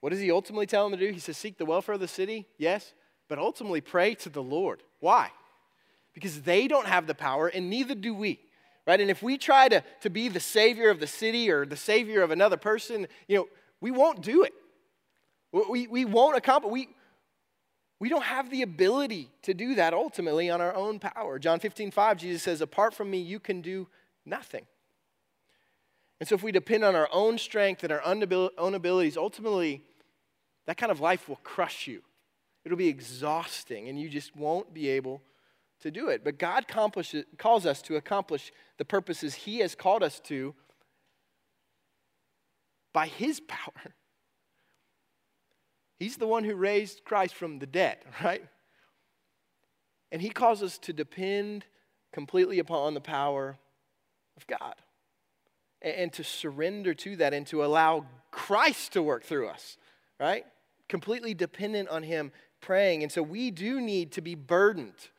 What 0.00 0.10
does 0.10 0.20
he 0.20 0.30
ultimately 0.30 0.66
tell 0.66 0.88
them 0.88 0.98
to 0.98 1.06
do? 1.06 1.12
He 1.12 1.20
says, 1.20 1.36
Seek 1.36 1.58
the 1.58 1.66
welfare 1.66 1.94
of 1.94 2.00
the 2.00 2.08
city, 2.08 2.46
yes, 2.56 2.94
but 3.28 3.38
ultimately 3.38 3.82
pray 3.82 4.14
to 4.14 4.30
the 4.30 4.42
Lord. 4.42 4.82
Why? 5.00 5.30
Because 6.14 6.42
they 6.42 6.68
don't 6.68 6.86
have 6.86 7.06
the 7.06 7.14
power, 7.14 7.48
and 7.48 7.68
neither 7.68 7.94
do 7.94 8.14
we 8.14 8.40
right? 8.88 9.02
And 9.02 9.10
if 9.10 9.22
we 9.22 9.36
try 9.36 9.68
to, 9.68 9.84
to 10.00 10.08
be 10.08 10.28
the 10.28 10.40
savior 10.40 10.88
of 10.88 10.98
the 10.98 11.06
city 11.06 11.50
or 11.50 11.66
the 11.66 11.76
savior 11.76 12.22
of 12.22 12.30
another 12.30 12.56
person, 12.56 13.06
you 13.28 13.36
know, 13.36 13.48
we 13.82 13.90
won't 13.90 14.22
do 14.22 14.44
it. 14.44 14.54
We, 15.52 15.86
we 15.86 16.06
won't 16.06 16.38
accomplish, 16.38 16.72
we, 16.72 16.88
we 18.00 18.08
don't 18.08 18.24
have 18.24 18.50
the 18.50 18.62
ability 18.62 19.30
to 19.42 19.54
do 19.54 19.74
that 19.74 19.92
ultimately 19.92 20.50
on 20.50 20.60
our 20.60 20.74
own 20.74 20.98
power. 20.98 21.38
John 21.38 21.58
15, 21.58 21.90
5, 21.90 22.18
Jesus 22.18 22.42
says, 22.42 22.60
Apart 22.60 22.94
from 22.94 23.10
me, 23.10 23.18
you 23.18 23.40
can 23.40 23.60
do 23.60 23.88
nothing. 24.24 24.66
And 26.20 26.28
so 26.28 26.34
if 26.34 26.42
we 26.42 26.52
depend 26.52 26.84
on 26.84 26.94
our 26.94 27.08
own 27.12 27.38
strength 27.38 27.82
and 27.84 27.92
our 27.92 28.02
own 28.04 28.74
abilities, 28.74 29.16
ultimately, 29.16 29.82
that 30.66 30.76
kind 30.76 30.92
of 30.92 31.00
life 31.00 31.28
will 31.28 31.40
crush 31.42 31.86
you. 31.86 32.02
It'll 32.64 32.78
be 32.78 32.88
exhausting, 32.88 33.88
and 33.88 34.00
you 34.00 34.08
just 34.08 34.36
won't 34.36 34.74
be 34.74 34.88
able 34.88 35.22
to 35.80 35.90
do 35.90 36.08
it. 36.08 36.22
But 36.24 36.38
God 36.38 36.66
calls 36.68 37.66
us 37.66 37.82
to 37.82 37.96
accomplish 37.96 38.52
the 38.78 38.84
purposes 38.84 39.34
He 39.34 39.58
has 39.58 39.74
called 39.74 40.02
us 40.02 40.20
to 40.20 40.54
by 42.92 43.06
His 43.06 43.40
power. 43.40 43.94
He's 45.98 46.16
the 46.16 46.26
one 46.26 46.44
who 46.44 46.54
raised 46.54 47.04
Christ 47.04 47.34
from 47.34 47.58
the 47.58 47.66
dead, 47.66 47.98
right? 48.24 48.44
And 50.12 50.22
He 50.22 50.30
calls 50.30 50.62
us 50.62 50.78
to 50.78 50.92
depend 50.92 51.64
completely 52.12 52.58
upon 52.58 52.94
the 52.94 53.00
power 53.00 53.58
of 54.36 54.46
God 54.46 54.74
and 55.82 56.12
to 56.14 56.24
surrender 56.24 56.94
to 56.94 57.16
that 57.16 57.34
and 57.34 57.46
to 57.48 57.64
allow 57.64 58.06
Christ 58.30 58.92
to 58.94 59.02
work 59.02 59.24
through 59.24 59.48
us, 59.48 59.76
right? 60.18 60.44
Completely 60.88 61.34
dependent 61.34 61.88
on 61.88 62.02
Him 62.02 62.32
praying. 62.60 63.02
And 63.02 63.12
so 63.12 63.22
we 63.22 63.50
do 63.50 63.80
need 63.80 64.12
to 64.12 64.20
be 64.20 64.34
burdened 64.34 65.10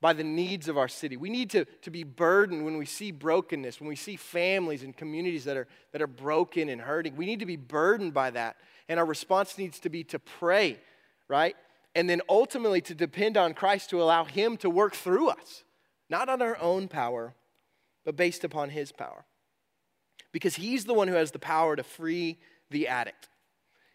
by 0.00 0.12
the 0.14 0.24
needs 0.24 0.68
of 0.68 0.78
our 0.78 0.88
city. 0.88 1.16
We 1.16 1.28
need 1.28 1.50
to, 1.50 1.66
to 1.82 1.90
be 1.90 2.04
burdened 2.04 2.64
when 2.64 2.78
we 2.78 2.86
see 2.86 3.10
brokenness, 3.12 3.80
when 3.80 3.88
we 3.88 3.96
see 3.96 4.16
families 4.16 4.82
and 4.82 4.96
communities 4.96 5.44
that 5.44 5.56
are, 5.56 5.68
that 5.92 6.00
are 6.00 6.06
broken 6.06 6.70
and 6.70 6.80
hurting. 6.80 7.16
We 7.16 7.26
need 7.26 7.40
to 7.40 7.46
be 7.46 7.56
burdened 7.56 8.14
by 8.14 8.30
that. 8.30 8.56
And 8.90 8.98
our 8.98 9.06
response 9.06 9.56
needs 9.56 9.78
to 9.80 9.88
be 9.88 10.02
to 10.04 10.18
pray, 10.18 10.76
right? 11.28 11.54
And 11.94 12.10
then 12.10 12.22
ultimately 12.28 12.80
to 12.82 12.94
depend 12.94 13.36
on 13.36 13.54
Christ 13.54 13.90
to 13.90 14.02
allow 14.02 14.24
Him 14.24 14.56
to 14.58 14.68
work 14.68 14.96
through 14.96 15.28
us, 15.28 15.62
not 16.08 16.28
on 16.28 16.42
our 16.42 16.58
own 16.60 16.88
power, 16.88 17.34
but 18.04 18.16
based 18.16 18.42
upon 18.42 18.70
His 18.70 18.90
power. 18.90 19.24
Because 20.32 20.56
He's 20.56 20.86
the 20.86 20.92
one 20.92 21.06
who 21.06 21.14
has 21.14 21.30
the 21.30 21.38
power 21.38 21.76
to 21.76 21.84
free 21.84 22.40
the 22.68 22.88
addict. 22.88 23.28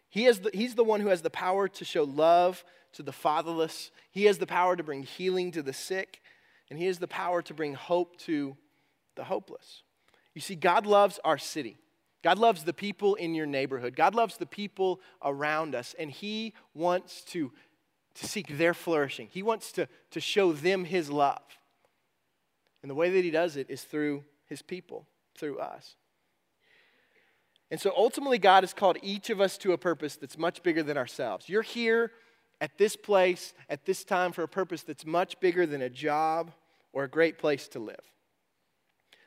He 0.08 0.24
has 0.24 0.38
the, 0.40 0.50
he's 0.54 0.74
the 0.74 0.84
one 0.84 1.02
who 1.02 1.08
has 1.08 1.20
the 1.20 1.28
power 1.28 1.68
to 1.68 1.84
show 1.84 2.04
love 2.04 2.64
to 2.94 3.02
the 3.02 3.12
fatherless. 3.12 3.90
He 4.10 4.24
has 4.24 4.38
the 4.38 4.46
power 4.46 4.76
to 4.76 4.82
bring 4.82 5.02
healing 5.02 5.50
to 5.52 5.62
the 5.62 5.74
sick. 5.74 6.22
And 6.70 6.78
He 6.78 6.86
has 6.86 6.98
the 6.98 7.06
power 7.06 7.42
to 7.42 7.52
bring 7.52 7.74
hope 7.74 8.16
to 8.20 8.56
the 9.14 9.24
hopeless. 9.24 9.82
You 10.34 10.40
see, 10.40 10.54
God 10.54 10.86
loves 10.86 11.20
our 11.22 11.36
city. 11.36 11.76
God 12.26 12.40
loves 12.40 12.64
the 12.64 12.72
people 12.72 13.14
in 13.14 13.36
your 13.36 13.46
neighborhood. 13.46 13.94
God 13.94 14.16
loves 14.16 14.36
the 14.36 14.46
people 14.46 15.00
around 15.22 15.76
us. 15.76 15.94
And 15.96 16.10
He 16.10 16.54
wants 16.74 17.22
to, 17.26 17.52
to 18.16 18.26
seek 18.26 18.58
their 18.58 18.74
flourishing. 18.74 19.28
He 19.30 19.44
wants 19.44 19.70
to, 19.70 19.86
to 20.10 20.18
show 20.18 20.52
them 20.52 20.84
His 20.84 21.08
love. 21.08 21.44
And 22.82 22.90
the 22.90 22.96
way 22.96 23.10
that 23.10 23.22
He 23.22 23.30
does 23.30 23.56
it 23.56 23.70
is 23.70 23.82
through 23.82 24.24
His 24.46 24.60
people, 24.60 25.06
through 25.38 25.60
us. 25.60 25.94
And 27.70 27.80
so 27.80 27.92
ultimately, 27.96 28.38
God 28.38 28.64
has 28.64 28.74
called 28.74 28.98
each 29.04 29.30
of 29.30 29.40
us 29.40 29.56
to 29.58 29.70
a 29.70 29.78
purpose 29.78 30.16
that's 30.16 30.36
much 30.36 30.64
bigger 30.64 30.82
than 30.82 30.96
ourselves. 30.96 31.48
You're 31.48 31.62
here 31.62 32.10
at 32.60 32.76
this 32.76 32.96
place, 32.96 33.54
at 33.68 33.86
this 33.86 34.02
time, 34.02 34.32
for 34.32 34.42
a 34.42 34.48
purpose 34.48 34.82
that's 34.82 35.06
much 35.06 35.38
bigger 35.38 35.64
than 35.64 35.80
a 35.80 35.88
job 35.88 36.50
or 36.92 37.04
a 37.04 37.08
great 37.08 37.38
place 37.38 37.68
to 37.68 37.78
live. 37.78 38.15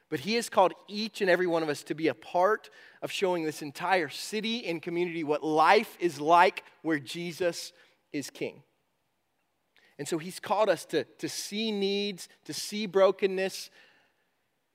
But 0.09 0.21
He 0.21 0.35
has 0.35 0.49
called 0.49 0.73
each 0.87 1.21
and 1.21 1.29
every 1.29 1.47
one 1.47 1.63
of 1.63 1.69
us 1.69 1.83
to 1.83 1.93
be 1.93 2.07
a 2.07 2.13
part 2.13 2.69
of 3.01 3.11
showing 3.11 3.43
this 3.43 3.61
entire 3.61 4.09
city 4.09 4.65
and 4.65 4.81
community 4.81 5.23
what 5.23 5.43
life 5.43 5.97
is 5.99 6.19
like 6.19 6.63
where 6.81 6.99
Jesus 6.99 7.71
is 8.11 8.29
King. 8.29 8.63
And 9.97 10.07
so 10.07 10.17
He's 10.17 10.39
called 10.39 10.69
us 10.69 10.85
to, 10.85 11.03
to 11.03 11.29
see 11.29 11.71
needs, 11.71 12.27
to 12.45 12.53
see 12.53 12.85
brokenness, 12.85 13.69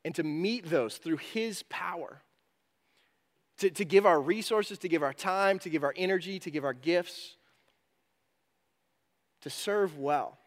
and 0.04 0.14
to 0.14 0.22
meet 0.22 0.70
those 0.70 0.98
through 0.98 1.16
His 1.16 1.62
power 1.64 2.22
to, 3.58 3.70
to 3.70 3.84
give 3.84 4.06
our 4.06 4.20
resources, 4.20 4.78
to 4.78 4.88
give 4.88 5.02
our 5.02 5.12
time, 5.12 5.58
to 5.60 5.70
give 5.70 5.84
our 5.84 5.94
energy, 5.96 6.38
to 6.40 6.50
give 6.50 6.64
our 6.64 6.72
gifts, 6.72 7.36
to 9.42 9.50
serve 9.50 9.98
well. 9.98 10.38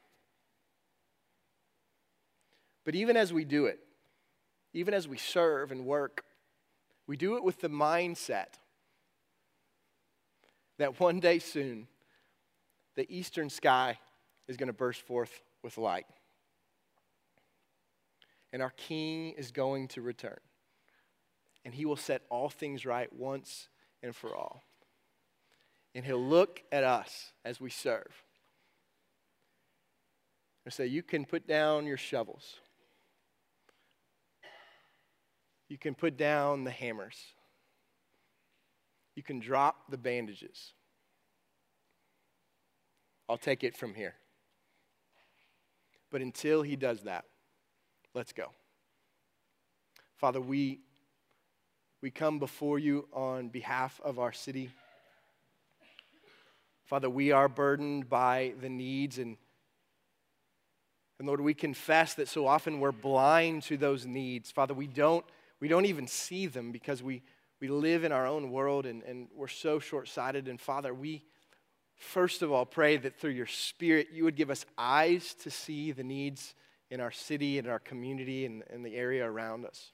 But 2.84 2.96
even 2.96 3.18
as 3.18 3.34
we 3.34 3.46
do 3.46 3.66
it, 3.66 3.80
even 4.78 4.94
as 4.94 5.08
we 5.08 5.18
serve 5.18 5.72
and 5.72 5.86
work, 5.86 6.24
we 7.08 7.18
do 7.18 7.36
it 7.36 7.44
with 7.44 7.60
the 7.62 7.70
mindset 7.70 8.56
that 10.78 11.00
one 11.00 11.20
day 11.20 11.40
soon, 11.40 11.88
the 12.96 13.06
eastern 13.16 13.50
sky 13.50 13.98
is 14.48 14.58
going 14.58 14.68
to 14.68 14.74
burst 14.74 15.02
forth 15.02 15.42
with 15.64 15.78
light. 15.78 16.06
And 18.54 18.62
our 18.62 18.72
King 18.72 19.32
is 19.32 19.52
going 19.52 19.88
to 19.90 20.02
return 20.02 20.40
and 21.68 21.76
he 21.76 21.86
will 21.86 21.98
set 21.98 22.22
all 22.30 22.48
things 22.48 22.86
right 22.86 23.12
once 23.12 23.68
and 24.02 24.16
for 24.16 24.34
all. 24.34 24.64
And 25.94 26.06
he'll 26.06 26.18
look 26.24 26.64
at 26.72 26.86
us 26.86 27.34
as 27.44 27.60
we 27.60 27.70
serve 27.70 28.24
and 30.64 30.74
say, 30.74 30.88
You 30.88 31.04
can 31.04 31.26
put 31.26 31.46
down 31.46 31.86
your 31.86 31.98
shovels, 31.98 32.62
you 35.70 35.78
can 35.78 35.96
put 35.96 36.18
down 36.18 36.64
the 36.64 36.72
hammers, 36.72 37.18
you 39.16 39.24
can 39.24 39.40
drop 39.40 39.90
the 39.90 39.98
bandages. 39.98 40.74
I'll 43.30 43.38
take 43.38 43.64
it 43.64 43.76
from 43.76 43.94
here. 43.94 44.16
But 46.12 46.22
until 46.22 46.62
He 46.62 46.78
does 46.78 47.04
that, 47.04 47.26
let's 48.14 48.32
go. 48.32 48.52
Father, 50.16 50.40
we, 50.40 50.80
we 52.02 52.10
come 52.10 52.40
before 52.40 52.80
you 52.80 53.08
on 53.12 53.50
behalf 53.50 54.00
of 54.04 54.18
our 54.18 54.32
city. 54.32 54.70
Father, 56.86 57.10
we 57.10 57.34
are 57.34 57.50
burdened 57.50 58.10
by 58.10 58.54
the 58.62 58.70
needs 58.70 59.18
and 59.18 59.36
and 61.20 61.28
Lord, 61.28 61.42
we 61.42 61.54
confess 61.56 62.14
that 62.16 62.28
so 62.28 62.46
often 62.46 62.80
we're 62.80 62.92
blind 62.92 63.64
to 63.64 63.78
those 63.78 64.06
needs. 64.06 64.52
Father, 64.52 64.76
we 64.76 64.86
don't, 64.86 65.26
we 65.60 65.68
don't 65.68 65.86
even 65.86 66.08
see 66.08 66.46
them 66.48 66.72
because 66.72 67.02
we, 67.02 67.24
we 67.60 67.68
live 67.68 68.04
in 68.04 68.12
our 68.12 68.28
own 68.28 68.52
world 68.52 68.86
and, 68.86 69.04
and 69.04 69.28
we're 69.36 69.48
so 69.48 69.80
short 69.80 70.08
sighted. 70.08 70.48
And 70.48 70.60
Father, 70.60 70.94
we 70.94 71.24
first 71.96 72.42
of 72.42 72.52
all 72.52 72.66
pray 72.66 72.98
that 72.98 73.20
through 73.20 73.32
your 73.32 73.48
Spirit, 73.48 74.10
you 74.14 74.24
would 74.24 74.36
give 74.36 74.50
us 74.50 74.66
eyes 74.78 75.34
to 75.42 75.50
see 75.50 75.92
the 75.92 76.04
needs 76.04 76.54
in 76.90 77.02
our 77.02 77.12
city 77.12 77.58
and 77.58 77.68
our 77.68 77.80
community 77.80 78.46
and, 78.46 78.64
and 78.70 78.86
the 78.86 78.96
area 78.96 79.30
around 79.30 79.66
us. 79.66 79.92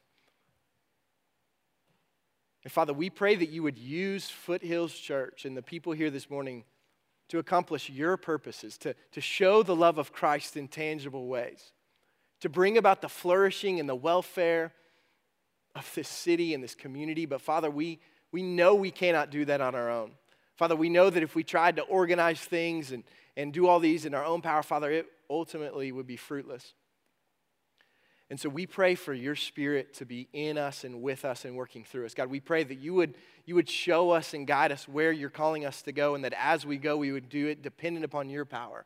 And 2.64 2.72
Father, 2.72 2.94
we 2.94 3.10
pray 3.10 3.36
that 3.36 3.50
you 3.50 3.64
would 3.64 3.78
use 3.78 4.30
Foothills 4.30 4.94
Church 4.94 5.46
and 5.46 5.56
the 5.58 5.62
people 5.62 5.94
here 5.94 6.10
this 6.10 6.30
morning 6.30 6.64
to 7.30 7.40
accomplish 7.40 7.90
your 7.90 8.16
purposes, 8.16 8.78
to, 8.78 8.96
to 9.12 9.22
show 9.22 9.64
the 9.64 9.76
love 9.76 9.98
of 9.98 10.14
Christ 10.14 10.56
in 10.56 10.68
tangible 10.68 11.28
ways, 11.28 11.74
to 12.42 12.50
bring 12.50 12.78
about 12.78 13.02
the 13.02 13.10
flourishing 13.10 13.80
and 13.80 13.90
the 13.90 13.96
welfare 13.96 14.72
of 15.76 15.90
this 15.96 16.08
city 16.08 16.54
and 16.54 16.64
this 16.64 16.76
community. 16.76 17.26
But 17.26 17.42
Father, 17.42 17.70
we, 17.70 18.00
we 18.32 18.44
know 18.44 18.76
we 18.76 18.92
cannot 18.92 19.30
do 19.30 19.46
that 19.46 19.62
on 19.62 19.76
our 19.76 19.90
own. 19.90 20.12
Father, 20.56 20.76
we 20.76 20.90
know 20.90 21.10
that 21.10 21.24
if 21.24 21.36
we 21.36 21.44
tried 21.44 21.78
to 21.78 21.82
organize 21.84 22.40
things 22.40 22.92
and, 22.92 23.04
and 23.36 23.52
do 23.52 23.68
all 23.68 23.80
these 23.80 24.06
in 24.06 24.14
our 24.14 24.24
own 24.24 24.42
power, 24.42 24.62
Father, 24.64 24.92
it 24.92 25.08
ultimately 25.30 25.92
would 25.92 26.08
be 26.08 26.18
fruitless. 26.18 26.74
And 28.30 28.40
so 28.40 28.50
we 28.50 28.66
pray 28.66 28.96
for 28.96 29.14
your 29.14 29.36
spirit 29.36 29.94
to 29.96 30.06
be 30.06 30.28
in 30.34 30.58
us 30.58 30.84
and 30.84 31.02
with 31.02 31.26
us 31.26 31.46
and 31.46 31.56
working 31.56 31.84
through 31.84 32.06
us. 32.06 32.14
God, 32.14 32.30
we 32.30 32.40
pray 32.40 32.64
that 32.64 32.80
you 32.80 32.94
would, 32.94 33.16
you 33.46 33.54
would 33.56 33.70
show 33.70 34.12
us 34.12 34.34
and 34.34 34.48
guide 34.48 34.72
us 34.72 34.88
where 34.88 35.12
you're 35.12 35.30
calling 35.30 35.66
us 35.66 35.82
to 35.84 35.92
go, 35.92 36.16
and 36.16 36.24
that 36.24 36.34
as 36.40 36.66
we 36.66 36.78
go, 36.78 36.98
we 36.98 37.12
would 37.12 37.30
do 37.30 37.48
it 37.48 37.62
dependent 37.62 38.06
upon 38.06 38.30
your 38.30 38.46
power. 38.46 38.86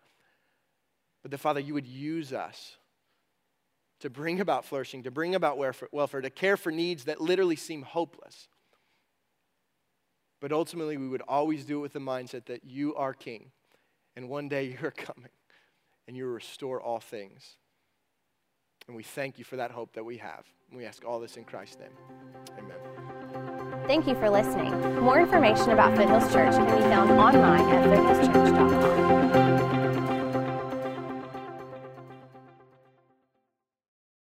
But 1.22 1.32
that, 1.32 1.38
Father, 1.38 1.60
you 1.60 1.74
would 1.74 1.88
use 1.88 2.34
us 2.34 2.78
to 4.00 4.10
bring 4.10 4.40
about 4.40 4.66
flourishing, 4.66 5.04
to 5.04 5.12
bring 5.12 5.36
about 5.36 5.58
welfare, 5.92 6.22
to 6.22 6.30
care 6.30 6.58
for 6.58 6.72
needs 6.72 7.06
that 7.06 7.20
literally 7.20 7.56
seem 7.56 7.82
hopeless. 7.82 8.48
But 10.40 10.52
ultimately, 10.52 10.98
we 10.98 11.08
would 11.08 11.24
always 11.28 11.66
do 11.66 11.80
it 11.80 11.82
with 11.82 11.94
the 11.94 12.00
mindset 12.00 12.46
that 12.46 12.64
you 12.64 12.96
are 12.96 13.14
king, 13.14 13.52
and 14.16 14.30
one 14.30 14.50
day 14.50 14.78
you're 14.82 14.92
coming, 14.92 15.32
and 16.08 16.16
you 16.16 16.26
will 16.26 16.34
restore 16.34 16.82
all 16.82 17.00
things. 17.00 17.58
And 18.88 18.96
we 18.96 19.04
thank 19.04 19.38
you 19.38 19.44
for 19.44 19.58
that 19.58 19.72
hope 19.72 19.94
that 19.94 20.06
we 20.06 20.18
have. 20.18 20.46
We 20.72 20.86
ask 20.86 21.04
all 21.06 21.20
this 21.20 21.38
in 21.38 21.44
Christ's 21.44 21.78
name. 21.80 21.90
Amen. 22.58 22.78
Thank 23.88 24.08
you 24.08 24.16
for 24.16 24.30
listening. 24.30 25.02
More 25.02 25.20
information 25.20 25.72
about 25.72 25.98
Foothills 25.98 26.32
Church 26.32 26.56
can 26.56 26.66
be 26.66 26.82
found 26.84 27.12
online 27.12 27.68
at 27.70 27.86
foothillschurch.com. 27.86 29.87